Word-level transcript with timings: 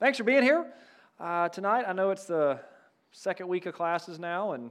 Thanks 0.00 0.16
for 0.16 0.22
being 0.22 0.44
here 0.44 0.64
uh, 1.18 1.48
tonight. 1.48 1.84
I 1.88 1.92
know 1.92 2.10
it's 2.10 2.24
the 2.24 2.60
second 3.10 3.48
week 3.48 3.66
of 3.66 3.74
classes 3.74 4.20
now, 4.20 4.52
and 4.52 4.70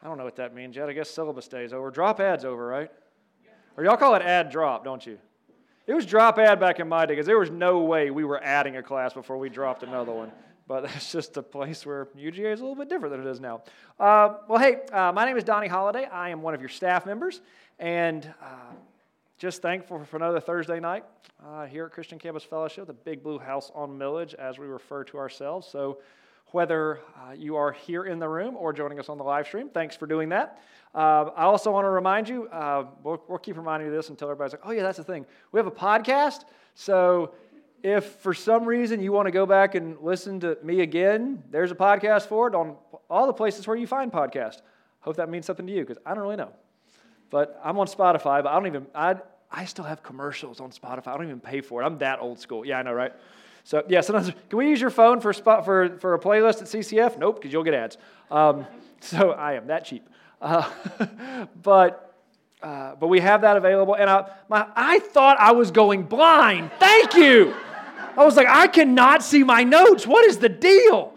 I 0.00 0.06
don't 0.06 0.18
know 0.18 0.24
what 0.24 0.36
that 0.36 0.54
means 0.54 0.76
yet. 0.76 0.88
I 0.88 0.92
guess 0.92 1.10
syllabus 1.10 1.48
day 1.48 1.64
is 1.64 1.72
over. 1.72 1.90
Drop 1.90 2.20
ad's 2.20 2.44
over, 2.44 2.64
right? 2.64 2.92
Or 3.76 3.82
y'all 3.82 3.96
call 3.96 4.14
it 4.14 4.22
ad 4.22 4.50
drop, 4.50 4.84
don't 4.84 5.04
you? 5.04 5.18
It 5.88 5.94
was 5.94 6.06
drop 6.06 6.38
ad 6.38 6.60
back 6.60 6.78
in 6.78 6.88
my 6.88 7.06
day 7.06 7.14
because 7.14 7.26
there 7.26 7.40
was 7.40 7.50
no 7.50 7.80
way 7.80 8.12
we 8.12 8.22
were 8.22 8.40
adding 8.40 8.76
a 8.76 8.84
class 8.84 9.12
before 9.12 9.36
we 9.36 9.48
dropped 9.48 9.82
another 9.82 10.12
one. 10.12 10.30
But 10.68 10.82
that's 10.84 11.10
just 11.10 11.36
a 11.36 11.42
place 11.42 11.84
where 11.84 12.06
UGA 12.16 12.52
is 12.52 12.60
a 12.60 12.62
little 12.62 12.76
bit 12.76 12.88
different 12.88 13.16
than 13.16 13.26
it 13.26 13.28
is 13.28 13.40
now. 13.40 13.64
Uh, 13.98 14.34
well, 14.46 14.60
hey, 14.60 14.82
uh, 14.92 15.10
my 15.10 15.24
name 15.24 15.36
is 15.36 15.42
Donnie 15.42 15.66
Holliday. 15.66 16.04
I 16.04 16.28
am 16.28 16.40
one 16.40 16.54
of 16.54 16.60
your 16.60 16.70
staff 16.70 17.04
members, 17.04 17.40
and 17.80 18.32
uh, 18.40 18.74
just 19.38 19.62
thankful 19.62 20.04
for 20.04 20.16
another 20.16 20.40
Thursday 20.40 20.78
night 20.78 21.04
uh, 21.44 21.66
here 21.66 21.86
at 21.86 21.92
Christian 21.92 22.18
Campus 22.18 22.44
Fellowship, 22.44 22.86
the 22.86 22.92
Big 22.92 23.22
Blue 23.22 23.38
House 23.38 23.70
on 23.74 23.98
Milledge, 23.98 24.34
as 24.34 24.58
we 24.58 24.66
refer 24.66 25.02
to 25.04 25.18
ourselves. 25.18 25.66
So, 25.66 25.98
whether 26.48 27.00
uh, 27.16 27.32
you 27.32 27.56
are 27.56 27.72
here 27.72 28.04
in 28.04 28.20
the 28.20 28.28
room 28.28 28.54
or 28.56 28.72
joining 28.72 29.00
us 29.00 29.08
on 29.08 29.18
the 29.18 29.24
live 29.24 29.46
stream, 29.46 29.68
thanks 29.70 29.96
for 29.96 30.06
doing 30.06 30.28
that. 30.28 30.60
Uh, 30.94 31.30
I 31.34 31.42
also 31.44 31.72
want 31.72 31.84
to 31.84 31.90
remind 31.90 32.28
you, 32.28 32.46
uh, 32.48 32.84
we'll, 33.02 33.20
we'll, 33.26 33.38
keep 33.38 33.56
reminding 33.56 33.88
you 33.88 33.94
this 33.94 34.08
until 34.08 34.28
everybody's 34.28 34.52
like, 34.52 34.62
oh, 34.64 34.70
yeah, 34.70 34.82
that's 34.82 34.98
the 34.98 35.04
thing. 35.04 35.26
We 35.50 35.58
have 35.58 35.66
a 35.66 35.72
podcast. 35.72 36.44
So, 36.74 37.34
if 37.82 38.04
for 38.04 38.32
some 38.32 38.64
reason 38.64 39.02
you 39.02 39.10
want 39.10 39.26
to 39.26 39.32
go 39.32 39.46
back 39.46 39.74
and 39.74 39.98
listen 40.00 40.38
to 40.40 40.56
me 40.62 40.80
again, 40.80 41.42
there's 41.50 41.72
a 41.72 41.74
podcast 41.74 42.28
for 42.28 42.46
it 42.46 42.54
on 42.54 42.76
all 43.10 43.26
the 43.26 43.32
places 43.32 43.66
where 43.66 43.76
you 43.76 43.88
find 43.88 44.12
podcasts. 44.12 44.62
Hope 45.00 45.16
that 45.16 45.28
means 45.28 45.44
something 45.44 45.66
to 45.66 45.72
you 45.72 45.80
because 45.80 45.98
I 46.06 46.14
don't 46.14 46.22
really 46.22 46.36
know. 46.36 46.52
But 47.30 47.60
I'm 47.64 47.78
on 47.78 47.86
Spotify, 47.86 48.42
but 48.42 48.46
I 48.46 48.54
don't 48.54 48.66
even, 48.66 48.86
I, 48.94 49.16
I 49.50 49.64
still 49.64 49.84
have 49.84 50.02
commercials 50.02 50.60
on 50.60 50.70
Spotify. 50.70 51.08
I 51.08 51.16
don't 51.16 51.26
even 51.26 51.40
pay 51.40 51.60
for 51.60 51.82
it. 51.82 51.86
I'm 51.86 51.98
that 51.98 52.20
old 52.20 52.38
school. 52.38 52.64
Yeah, 52.64 52.78
I 52.78 52.82
know, 52.82 52.92
right? 52.92 53.12
So, 53.64 53.82
yeah, 53.88 54.02
sometimes, 54.02 54.32
can 54.48 54.58
we 54.58 54.68
use 54.68 54.80
your 54.80 54.90
phone 54.90 55.20
for, 55.20 55.32
spot, 55.32 55.64
for, 55.64 55.98
for 55.98 56.14
a 56.14 56.18
playlist 56.18 56.60
at 56.62 56.68
CCF? 56.68 57.18
Nope, 57.18 57.36
because 57.36 57.52
you'll 57.52 57.64
get 57.64 57.74
ads. 57.74 57.96
Um, 58.30 58.66
so 59.00 59.30
I 59.30 59.54
am 59.54 59.68
that 59.68 59.84
cheap. 59.84 60.08
Uh, 60.40 60.68
but, 61.62 62.14
uh, 62.62 62.94
but 62.96 63.08
we 63.08 63.20
have 63.20 63.40
that 63.40 63.56
available. 63.56 63.94
And 63.94 64.10
I, 64.10 64.30
my, 64.48 64.66
I 64.76 64.98
thought 64.98 65.38
I 65.40 65.52
was 65.52 65.70
going 65.70 66.04
blind. 66.04 66.70
Thank 66.78 67.14
you. 67.14 67.54
I 68.16 68.24
was 68.24 68.36
like, 68.36 68.48
I 68.48 68.68
cannot 68.68 69.22
see 69.22 69.42
my 69.42 69.64
notes. 69.64 70.06
What 70.06 70.24
is 70.26 70.38
the 70.38 70.48
deal? 70.48 71.14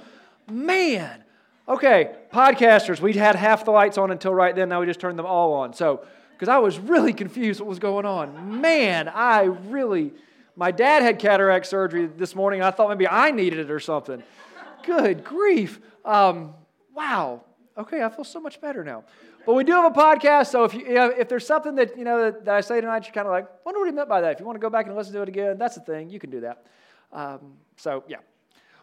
Man, 0.49 1.23
Okay, 1.67 2.15
podcasters, 2.37 3.01
we'd 3.01 3.15
had 3.15 3.35
half 3.35 3.65
the 3.65 3.71
lights 3.71 3.97
on 3.97 4.11
until 4.11 4.31
right 4.33 4.55
then. 4.55 4.69
Now 4.69 4.79
we 4.79 4.85
just 4.85 4.99
turned 4.99 5.17
them 5.17 5.25
all 5.25 5.53
on. 5.53 5.73
So, 5.73 6.05
because 6.33 6.49
I 6.49 6.59
was 6.59 6.77
really 6.77 7.13
confused 7.13 7.59
what 7.59 7.67
was 7.67 7.79
going 7.79 8.05
on. 8.05 8.61
Man, 8.61 9.09
I 9.09 9.45
really, 9.45 10.13
my 10.55 10.69
dad 10.69 11.01
had 11.01 11.17
cataract 11.17 11.65
surgery 11.65 12.05
this 12.05 12.35
morning. 12.35 12.61
I 12.61 12.69
thought 12.69 12.89
maybe 12.89 13.07
I 13.07 13.31
needed 13.31 13.57
it 13.57 13.71
or 13.71 13.79
something. 13.79 14.21
Good 14.85 15.23
grief. 15.23 15.79
Um, 16.05 16.53
wow. 16.93 17.41
Okay, 17.75 18.03
I 18.03 18.09
feel 18.09 18.23
so 18.23 18.39
much 18.39 18.61
better 18.61 18.83
now. 18.83 19.03
But 19.47 19.55
we 19.55 19.63
do 19.63 19.71
have 19.71 19.91
a 19.91 19.95
podcast, 19.95 20.47
so 20.47 20.63
if 20.63 20.73
you, 20.73 20.81
you 20.81 20.93
know, 20.93 21.07
if 21.07 21.29
there's 21.29 21.47
something 21.47 21.75
that 21.75 21.97
you 21.97 22.03
know 22.03 22.21
that, 22.25 22.45
that 22.45 22.55
I 22.55 22.61
say 22.61 22.81
tonight, 22.81 23.05
you're 23.05 23.13
kind 23.13 23.27
of 23.27 23.31
like, 23.31 23.47
wonder 23.65 23.79
what 23.79 23.87
he 23.87 23.93
meant 23.93 24.09
by 24.09 24.21
that. 24.21 24.33
If 24.33 24.39
you 24.39 24.45
want 24.45 24.57
to 24.57 24.59
go 24.59 24.69
back 24.69 24.87
and 24.87 24.95
listen 24.95 25.13
to 25.13 25.21
it 25.21 25.29
again, 25.29 25.57
that's 25.57 25.75
the 25.75 25.81
thing. 25.81 26.09
You 26.09 26.19
can 26.19 26.29
do 26.29 26.41
that. 26.41 26.65
Um, 27.13 27.53
so 27.77 28.03
yeah, 28.07 28.17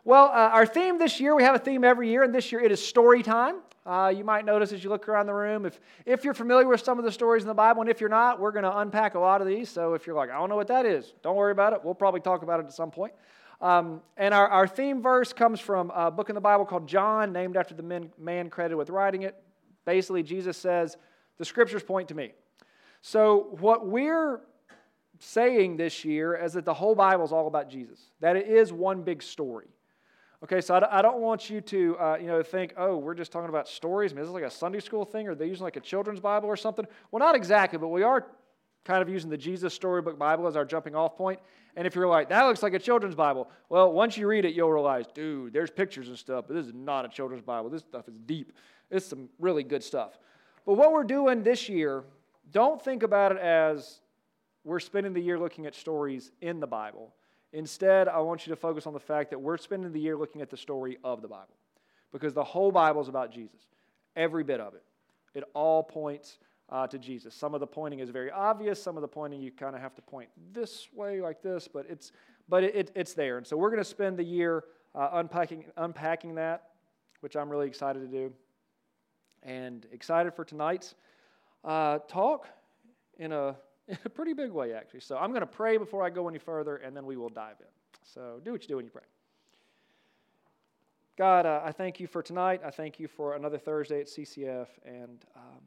well, 0.04 0.26
uh, 0.26 0.50
our 0.52 0.66
theme 0.66 0.98
this 0.98 1.18
year, 1.18 1.34
we 1.34 1.42
have 1.42 1.54
a 1.54 1.58
theme 1.58 1.82
every 1.82 2.10
year, 2.10 2.22
and 2.22 2.34
this 2.34 2.52
year 2.52 2.60
it 2.60 2.70
is 2.70 2.84
story 2.84 3.22
time. 3.22 3.56
Uh, 3.86 4.12
you 4.14 4.22
might 4.22 4.44
notice 4.44 4.70
as 4.72 4.84
you 4.84 4.90
look 4.90 5.08
around 5.08 5.26
the 5.26 5.34
room, 5.34 5.64
if, 5.64 5.80
if 6.04 6.24
you're 6.24 6.34
familiar 6.34 6.68
with 6.68 6.82
some 6.82 6.98
of 6.98 7.04
the 7.06 7.12
stories 7.12 7.42
in 7.42 7.48
the 7.48 7.54
Bible, 7.54 7.80
and 7.80 7.90
if 7.90 8.00
you're 8.00 8.10
not, 8.10 8.38
we're 8.38 8.52
going 8.52 8.64
to 8.64 8.78
unpack 8.78 9.14
a 9.14 9.18
lot 9.18 9.40
of 9.40 9.46
these. 9.46 9.70
So 9.70 9.94
if 9.94 10.06
you're 10.06 10.16
like, 10.16 10.30
I 10.30 10.34
don't 10.34 10.50
know 10.50 10.56
what 10.56 10.68
that 10.68 10.84
is, 10.84 11.14
don't 11.22 11.36
worry 11.36 11.52
about 11.52 11.72
it. 11.72 11.80
We'll 11.82 11.94
probably 11.94 12.20
talk 12.20 12.42
about 12.42 12.60
it 12.60 12.66
at 12.66 12.72
some 12.72 12.90
point. 12.90 13.14
Um, 13.62 14.02
and 14.18 14.34
our, 14.34 14.46
our 14.48 14.66
theme 14.66 15.00
verse 15.00 15.32
comes 15.32 15.58
from 15.58 15.90
a 15.94 16.10
book 16.10 16.28
in 16.28 16.34
the 16.34 16.40
Bible 16.40 16.66
called 16.66 16.86
John, 16.86 17.32
named 17.32 17.56
after 17.56 17.74
the 17.74 17.82
man, 17.82 18.10
man 18.18 18.50
credited 18.50 18.76
with 18.76 18.90
writing 18.90 19.22
it. 19.22 19.42
Basically, 19.86 20.22
Jesus 20.22 20.58
says, 20.58 20.98
The 21.38 21.44
scriptures 21.44 21.82
point 21.82 22.08
to 22.08 22.14
me. 22.14 22.32
So, 23.00 23.56
what 23.60 23.86
we're 23.86 24.40
saying 25.18 25.76
this 25.76 26.04
year 26.04 26.34
is 26.34 26.54
that 26.54 26.64
the 26.64 26.74
whole 26.74 26.94
Bible 26.94 27.24
is 27.24 27.32
all 27.32 27.46
about 27.46 27.70
Jesus, 27.70 28.00
that 28.20 28.36
it 28.36 28.46
is 28.48 28.72
one 28.72 29.02
big 29.02 29.22
story. 29.22 29.68
Okay, 30.42 30.60
so 30.60 30.86
I 30.90 31.00
don't 31.00 31.20
want 31.20 31.48
you 31.48 31.60
to, 31.62 31.96
uh, 31.98 32.16
you 32.20 32.26
know, 32.26 32.42
think, 32.42 32.74
oh, 32.76 32.98
we're 32.98 33.14
just 33.14 33.32
talking 33.32 33.48
about 33.48 33.66
stories. 33.66 34.12
I 34.12 34.16
mean, 34.16 34.22
is 34.22 34.28
this 34.28 34.34
like 34.34 34.44
a 34.44 34.50
Sunday 34.50 34.80
school 34.80 35.04
thing? 35.04 35.26
Are 35.26 35.34
they 35.34 35.46
using 35.46 35.64
like 35.64 35.76
a 35.76 35.80
children's 35.80 36.20
Bible 36.20 36.48
or 36.48 36.56
something? 36.56 36.86
Well, 37.10 37.20
not 37.20 37.34
exactly, 37.34 37.78
but 37.78 37.88
we 37.88 38.02
are 38.02 38.26
kind 38.84 39.00
of 39.00 39.08
using 39.08 39.30
the 39.30 39.38
Jesus 39.38 39.72
Storybook 39.72 40.18
Bible 40.18 40.46
as 40.46 40.56
our 40.56 40.64
jumping 40.64 40.94
off 40.94 41.16
point. 41.16 41.40
And 41.76 41.86
if 41.86 41.94
you're 41.94 42.06
like, 42.06 42.28
that 42.28 42.42
looks 42.42 42.62
like 42.62 42.74
a 42.74 42.78
children's 42.78 43.14
Bible, 43.14 43.50
well, 43.68 43.90
once 43.90 44.16
you 44.16 44.28
read 44.28 44.44
it, 44.44 44.54
you'll 44.54 44.70
realize, 44.70 45.06
dude, 45.14 45.52
there's 45.52 45.70
pictures 45.70 46.08
and 46.08 46.18
stuff, 46.18 46.44
but 46.46 46.54
this 46.54 46.66
is 46.66 46.74
not 46.74 47.04
a 47.04 47.08
children's 47.08 47.42
Bible. 47.42 47.70
This 47.70 47.82
stuff 47.82 48.06
is 48.08 48.14
deep. 48.26 48.52
It's 48.90 49.06
some 49.06 49.28
really 49.38 49.62
good 49.62 49.82
stuff. 49.82 50.18
But 50.66 50.74
what 50.74 50.92
we're 50.92 51.04
doing 51.04 51.42
this 51.42 51.68
year, 51.68 52.04
don't 52.52 52.80
think 52.80 53.02
about 53.02 53.32
it 53.32 53.38
as 53.38 54.00
we're 54.62 54.80
spending 54.80 55.12
the 55.12 55.20
year 55.20 55.38
looking 55.38 55.66
at 55.66 55.74
stories 55.74 56.30
in 56.40 56.60
the 56.60 56.66
Bible. 56.66 57.14
Instead, 57.54 58.08
I 58.08 58.18
want 58.18 58.46
you 58.46 58.50
to 58.50 58.56
focus 58.56 58.84
on 58.84 58.92
the 58.92 59.00
fact 59.00 59.30
that 59.30 59.40
we're 59.40 59.56
spending 59.56 59.92
the 59.92 60.00
year 60.00 60.16
looking 60.16 60.42
at 60.42 60.50
the 60.50 60.56
story 60.56 60.98
of 61.04 61.22
the 61.22 61.28
Bible 61.28 61.54
because 62.12 62.34
the 62.34 62.42
whole 62.42 62.72
Bible 62.72 63.00
is 63.00 63.06
about 63.06 63.30
Jesus, 63.30 63.60
every 64.16 64.42
bit 64.42 64.58
of 64.58 64.74
it. 64.74 64.82
It 65.34 65.44
all 65.54 65.84
points 65.84 66.38
uh, 66.68 66.88
to 66.88 66.98
Jesus. 66.98 67.32
Some 67.32 67.54
of 67.54 67.60
the 67.60 67.66
pointing 67.66 68.00
is 68.00 68.10
very 68.10 68.28
obvious, 68.32 68.82
some 68.82 68.96
of 68.96 69.02
the 69.02 69.08
pointing 69.08 69.40
you 69.40 69.52
kind 69.52 69.76
of 69.76 69.80
have 69.80 69.94
to 69.94 70.02
point 70.02 70.30
this 70.52 70.88
way, 70.92 71.20
like 71.20 71.42
this, 71.42 71.68
but 71.72 71.86
it's, 71.88 72.10
but 72.48 72.64
it, 72.64 72.74
it, 72.74 72.90
it's 72.96 73.14
there. 73.14 73.38
And 73.38 73.46
so 73.46 73.56
we're 73.56 73.70
going 73.70 73.82
to 73.82 73.88
spend 73.88 74.16
the 74.16 74.24
year 74.24 74.64
uh, 74.92 75.10
unpacking, 75.12 75.64
unpacking 75.76 76.34
that, 76.34 76.70
which 77.20 77.36
I'm 77.36 77.48
really 77.48 77.68
excited 77.68 78.00
to 78.00 78.08
do. 78.08 78.32
And 79.44 79.86
excited 79.92 80.34
for 80.34 80.44
tonight's 80.44 80.96
uh, 81.64 82.00
talk 82.08 82.48
in 83.18 83.30
a 83.30 83.54
in 83.88 83.98
a 84.04 84.08
pretty 84.08 84.32
big 84.32 84.50
way, 84.50 84.72
actually. 84.72 85.00
So 85.00 85.16
I'm 85.16 85.30
going 85.30 85.40
to 85.40 85.46
pray 85.46 85.76
before 85.76 86.04
I 86.04 86.10
go 86.10 86.28
any 86.28 86.38
further, 86.38 86.76
and 86.76 86.96
then 86.96 87.04
we 87.04 87.16
will 87.16 87.28
dive 87.28 87.56
in. 87.60 87.66
So 88.02 88.40
do 88.44 88.52
what 88.52 88.62
you 88.62 88.68
do 88.68 88.76
when 88.76 88.84
you 88.84 88.90
pray. 88.90 89.02
God, 91.16 91.46
uh, 91.46 91.60
I 91.64 91.72
thank 91.72 92.00
you 92.00 92.06
for 92.06 92.22
tonight. 92.22 92.60
I 92.64 92.70
thank 92.70 92.98
you 92.98 93.06
for 93.06 93.36
another 93.36 93.58
Thursday 93.58 94.00
at 94.00 94.06
CCF. 94.06 94.66
And 94.84 95.24
um, 95.36 95.62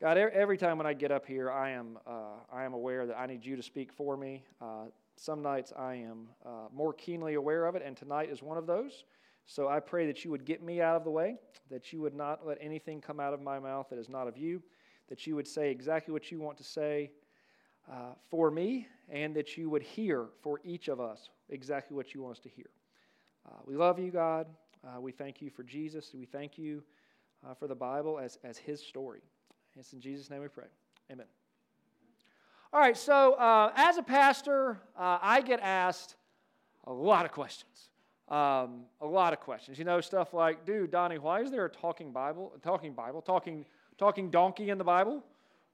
God, 0.00 0.18
every 0.18 0.58
time 0.58 0.78
when 0.78 0.86
I 0.86 0.92
get 0.92 1.10
up 1.10 1.26
here, 1.26 1.50
I 1.50 1.70
am, 1.70 1.98
uh, 2.06 2.40
I 2.52 2.64
am 2.64 2.74
aware 2.74 3.06
that 3.06 3.18
I 3.18 3.26
need 3.26 3.46
you 3.46 3.56
to 3.56 3.62
speak 3.62 3.92
for 3.92 4.16
me. 4.16 4.44
Uh, 4.60 4.86
some 5.16 5.42
nights 5.42 5.72
I 5.78 5.94
am 5.94 6.28
uh, 6.44 6.68
more 6.74 6.92
keenly 6.92 7.34
aware 7.34 7.66
of 7.66 7.76
it, 7.76 7.82
and 7.84 7.96
tonight 7.96 8.30
is 8.30 8.42
one 8.42 8.58
of 8.58 8.66
those. 8.66 9.04
So 9.46 9.68
I 9.68 9.80
pray 9.80 10.06
that 10.06 10.24
you 10.24 10.30
would 10.30 10.44
get 10.44 10.62
me 10.62 10.80
out 10.80 10.96
of 10.96 11.04
the 11.04 11.10
way, 11.10 11.36
that 11.70 11.92
you 11.92 12.00
would 12.02 12.14
not 12.14 12.46
let 12.46 12.58
anything 12.60 13.00
come 13.00 13.20
out 13.20 13.32
of 13.32 13.40
my 13.40 13.58
mouth 13.58 13.86
that 13.90 13.98
is 13.98 14.08
not 14.08 14.28
of 14.28 14.36
you 14.36 14.62
that 15.12 15.26
you 15.26 15.36
would 15.36 15.46
say 15.46 15.70
exactly 15.70 16.10
what 16.10 16.32
you 16.32 16.40
want 16.40 16.56
to 16.56 16.64
say 16.64 17.10
uh, 17.92 18.14
for 18.30 18.50
me, 18.50 18.88
and 19.10 19.36
that 19.36 19.58
you 19.58 19.68
would 19.68 19.82
hear 19.82 20.28
for 20.40 20.58
each 20.64 20.88
of 20.88 21.00
us 21.00 21.28
exactly 21.50 21.94
what 21.94 22.14
you 22.14 22.22
want 22.22 22.38
us 22.38 22.42
to 22.42 22.48
hear. 22.48 22.70
Uh, 23.46 23.58
we 23.66 23.76
love 23.76 23.98
you, 23.98 24.10
God. 24.10 24.46
Uh, 24.82 25.02
we 25.02 25.12
thank 25.12 25.42
you 25.42 25.50
for 25.50 25.64
Jesus. 25.64 26.12
We 26.14 26.24
thank 26.24 26.56
you 26.56 26.82
uh, 27.46 27.52
for 27.52 27.68
the 27.68 27.74
Bible 27.74 28.18
as, 28.18 28.38
as 28.42 28.56
His 28.56 28.80
story. 28.80 29.20
It's 29.76 29.92
in 29.92 30.00
Jesus' 30.00 30.30
name 30.30 30.40
we 30.40 30.48
pray. 30.48 30.64
Amen. 31.10 31.26
All 32.72 32.80
right, 32.80 32.96
so 32.96 33.34
uh, 33.34 33.70
as 33.76 33.98
a 33.98 34.02
pastor, 34.02 34.80
uh, 34.98 35.18
I 35.20 35.42
get 35.42 35.60
asked 35.60 36.16
a 36.86 36.92
lot 36.92 37.26
of 37.26 37.32
questions. 37.32 37.90
Um, 38.28 38.84
a 39.02 39.06
lot 39.06 39.34
of 39.34 39.40
questions. 39.40 39.78
You 39.78 39.84
know, 39.84 40.00
stuff 40.00 40.32
like, 40.32 40.64
dude, 40.64 40.90
Donnie, 40.90 41.18
why 41.18 41.42
is 41.42 41.50
there 41.50 41.66
a 41.66 41.70
talking 41.70 42.12
Bible, 42.12 42.54
a 42.56 42.58
talking 42.60 42.94
Bible, 42.94 43.20
talking 43.20 43.66
talking 44.02 44.30
donkey 44.30 44.68
in 44.70 44.78
the 44.78 44.84
Bible. 44.84 45.22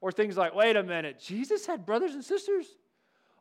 Or 0.01 0.11
things 0.11 0.37
like, 0.37 0.55
wait 0.55 0.75
a 0.75 0.83
minute, 0.83 1.19
Jesus 1.19 1.65
had 1.65 1.85
brothers 1.85 2.13
and 2.13 2.23
sisters? 2.23 2.65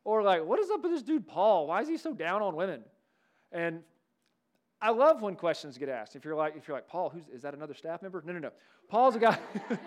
Or 0.03 0.22
like, 0.22 0.44
what 0.44 0.59
is 0.59 0.71
up 0.71 0.82
with 0.82 0.93
this 0.93 1.03
dude 1.03 1.28
Paul? 1.28 1.66
Why 1.66 1.82
is 1.82 1.88
he 1.88 1.99
so 1.99 2.12
down 2.15 2.43
on 2.43 2.56
women? 2.56 2.81
And 3.52 3.82
I 4.81 4.90
love 4.90 5.23
when 5.23 5.37
questions 5.37 5.76
get 5.76 5.88
asked. 5.88 6.17
If 6.17 6.25
you're 6.25 6.35
like, 6.35 6.56
if 6.56 6.67
you're 6.67 6.76
like, 6.76 6.88
Paul, 6.88 7.11
who's 7.11 7.25
is 7.32 7.43
that 7.43 7.55
another 7.55 7.75
staff 7.75 8.02
member? 8.02 8.23
No, 8.26 8.32
no, 8.32 8.38
no. 8.38 8.50
Paul's 8.88 9.14
a 9.14 9.19
guy. 9.19 9.38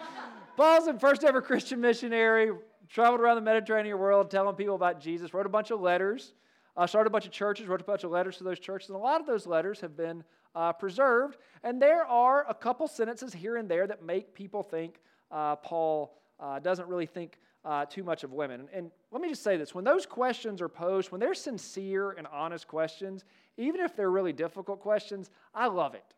Paul's 0.58 0.88
a 0.88 0.98
first 1.00 1.24
ever 1.24 1.42
Christian 1.42 1.82
missionary, 1.82 2.52
traveled 2.88 3.22
around 3.22 3.36
the 3.36 3.42
Mediterranean 3.42 3.98
world 3.98 4.30
telling 4.30 4.56
people 4.56 4.76
about 4.76 5.02
Jesus, 5.02 5.34
wrote 5.34 5.46
a 5.46 5.50
bunch 5.50 5.72
of 5.72 5.82
letters, 5.82 6.34
uh, 6.78 6.88
started 6.88 7.08
a 7.08 7.12
bunch 7.12 7.26
of 7.26 7.32
churches, 7.32 7.68
wrote 7.68 7.82
a 7.82 7.84
bunch 7.84 8.04
of 8.04 8.12
letters 8.12 8.38
to 8.38 8.44
those 8.44 8.60
churches, 8.60 8.90
and 8.90 8.96
a 8.96 9.02
lot 9.02 9.20
of 9.20 9.28
those 9.28 9.46
letters 9.46 9.82
have 9.82 9.96
been 9.96 10.24
uh, 10.56 10.74
preserved. 10.74 11.38
And 11.64 11.82
there 11.82 12.06
are 12.06 12.46
a 12.50 12.54
couple 12.54 12.88
sentences 12.88 13.34
here 13.34 13.58
and 13.58 13.70
there 13.70 13.88
that 13.88 14.04
make 14.04 14.34
people 14.34 14.64
think 14.64 15.00
uh, 15.32 15.56
Paul 15.58 16.18
uh, 16.40 16.60
doesn't 16.60 16.88
really 16.88 17.06
think 17.06 17.38
uh, 17.64 17.86
too 17.86 18.04
much 18.04 18.24
of 18.24 18.34
women. 18.34 18.68
And 18.74 18.92
let 19.12 19.22
me 19.22 19.30
just 19.30 19.44
say 19.44 19.58
this 19.58 19.76
when 19.76 19.86
those 19.86 20.06
questions 20.06 20.62
are 20.62 20.70
posed, 20.70 21.12
when 21.12 21.20
they're 21.20 21.34
sincere 21.34 22.12
and 22.12 22.26
honest 22.28 22.68
questions, 22.68 23.24
even 23.58 23.82
if 23.82 23.96
they're 23.96 24.12
really 24.12 24.34
difficult 24.34 24.80
questions, 24.80 25.30
I 25.54 25.68
love 25.68 25.94
it. 25.94 26.16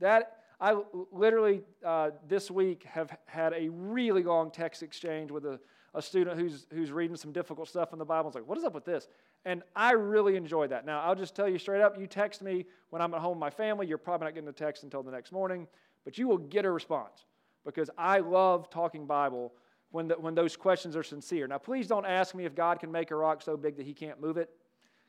That 0.00 0.38
I 0.60 0.76
literally 1.12 1.62
uh, 1.84 2.10
this 2.28 2.50
week 2.50 2.84
have 2.84 3.16
had 3.26 3.52
a 3.52 3.68
really 3.68 4.22
long 4.22 4.50
text 4.50 4.82
exchange 4.82 5.30
with 5.30 5.44
a, 5.44 5.58
a 5.96 6.02
student 6.02 6.38
who's, 6.38 6.66
who's 6.72 6.92
reading 6.92 7.16
some 7.16 7.32
difficult 7.32 7.68
stuff 7.68 7.94
in 7.94 7.98
the 7.98 8.04
Bible. 8.04 8.28
is 8.28 8.34
like, 8.34 8.46
what 8.46 8.58
is 8.58 8.64
up 8.64 8.74
with 8.74 8.84
this? 8.84 9.08
And 9.46 9.62
I 9.74 9.92
really 9.92 10.36
enjoy 10.36 10.66
that. 10.68 10.84
Now, 10.84 11.00
I'll 11.00 11.14
just 11.14 11.34
tell 11.34 11.48
you 11.48 11.58
straight 11.58 11.80
up 11.80 11.98
you 11.98 12.06
text 12.06 12.42
me 12.42 12.66
when 12.90 13.00
I'm 13.00 13.14
at 13.14 13.20
home 13.20 13.30
with 13.30 13.40
my 13.40 13.50
family, 13.50 13.86
you're 13.86 13.96
probably 13.96 14.26
not 14.26 14.34
getting 14.34 14.48
a 14.48 14.52
text 14.52 14.84
until 14.84 15.02
the 15.02 15.10
next 15.10 15.32
morning, 15.32 15.66
but 16.04 16.18
you 16.18 16.28
will 16.28 16.38
get 16.38 16.66
a 16.66 16.70
response 16.70 17.24
because 17.64 17.88
I 17.96 18.18
love 18.18 18.68
talking 18.68 19.06
Bible 19.06 19.54
when, 19.90 20.08
the, 20.08 20.14
when 20.14 20.34
those 20.34 20.54
questions 20.54 20.96
are 20.96 21.02
sincere. 21.02 21.46
Now, 21.46 21.58
please 21.58 21.86
don't 21.88 22.04
ask 22.04 22.34
me 22.34 22.44
if 22.44 22.54
God 22.54 22.78
can 22.78 22.92
make 22.92 23.10
a 23.10 23.16
rock 23.16 23.40
so 23.40 23.56
big 23.56 23.76
that 23.78 23.86
he 23.86 23.94
can't 23.94 24.20
move 24.20 24.36
it 24.36 24.50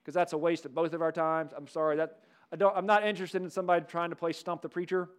because 0.01 0.15
that's 0.15 0.31
a 0.31 0.37
waste 0.37 0.65
of 0.65 0.73
both 0.73 0.93
of 0.93 1.01
our 1.01 1.11
times. 1.11 1.51
I'm 1.55 1.67
sorry. 1.67 1.97
That, 1.97 2.19
I 2.53 2.55
don't, 2.55 2.75
I'm 2.77 2.85
not 2.85 3.05
interested 3.05 3.41
in 3.41 3.49
somebody 3.49 3.85
trying 3.85 4.09
to 4.11 4.15
play 4.15 4.31
stump 4.31 4.61
the 4.61 4.69
preacher. 4.69 5.09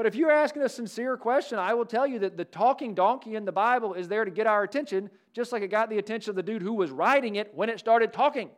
But 0.00 0.06
if 0.06 0.14
you're 0.14 0.30
asking 0.30 0.62
a 0.62 0.68
sincere 0.70 1.18
question, 1.18 1.58
I 1.58 1.74
will 1.74 1.84
tell 1.84 2.06
you 2.06 2.20
that 2.20 2.38
the 2.38 2.46
talking 2.46 2.94
donkey 2.94 3.36
in 3.36 3.44
the 3.44 3.52
Bible 3.52 3.92
is 3.92 4.08
there 4.08 4.24
to 4.24 4.30
get 4.30 4.46
our 4.46 4.62
attention, 4.62 5.10
just 5.34 5.52
like 5.52 5.60
it 5.60 5.68
got 5.68 5.90
the 5.90 5.98
attention 5.98 6.30
of 6.30 6.36
the 6.36 6.42
dude 6.42 6.62
who 6.62 6.72
was 6.72 6.90
riding 6.90 7.36
it 7.36 7.52
when 7.54 7.68
it 7.68 7.78
started 7.78 8.10
talking. 8.10 8.48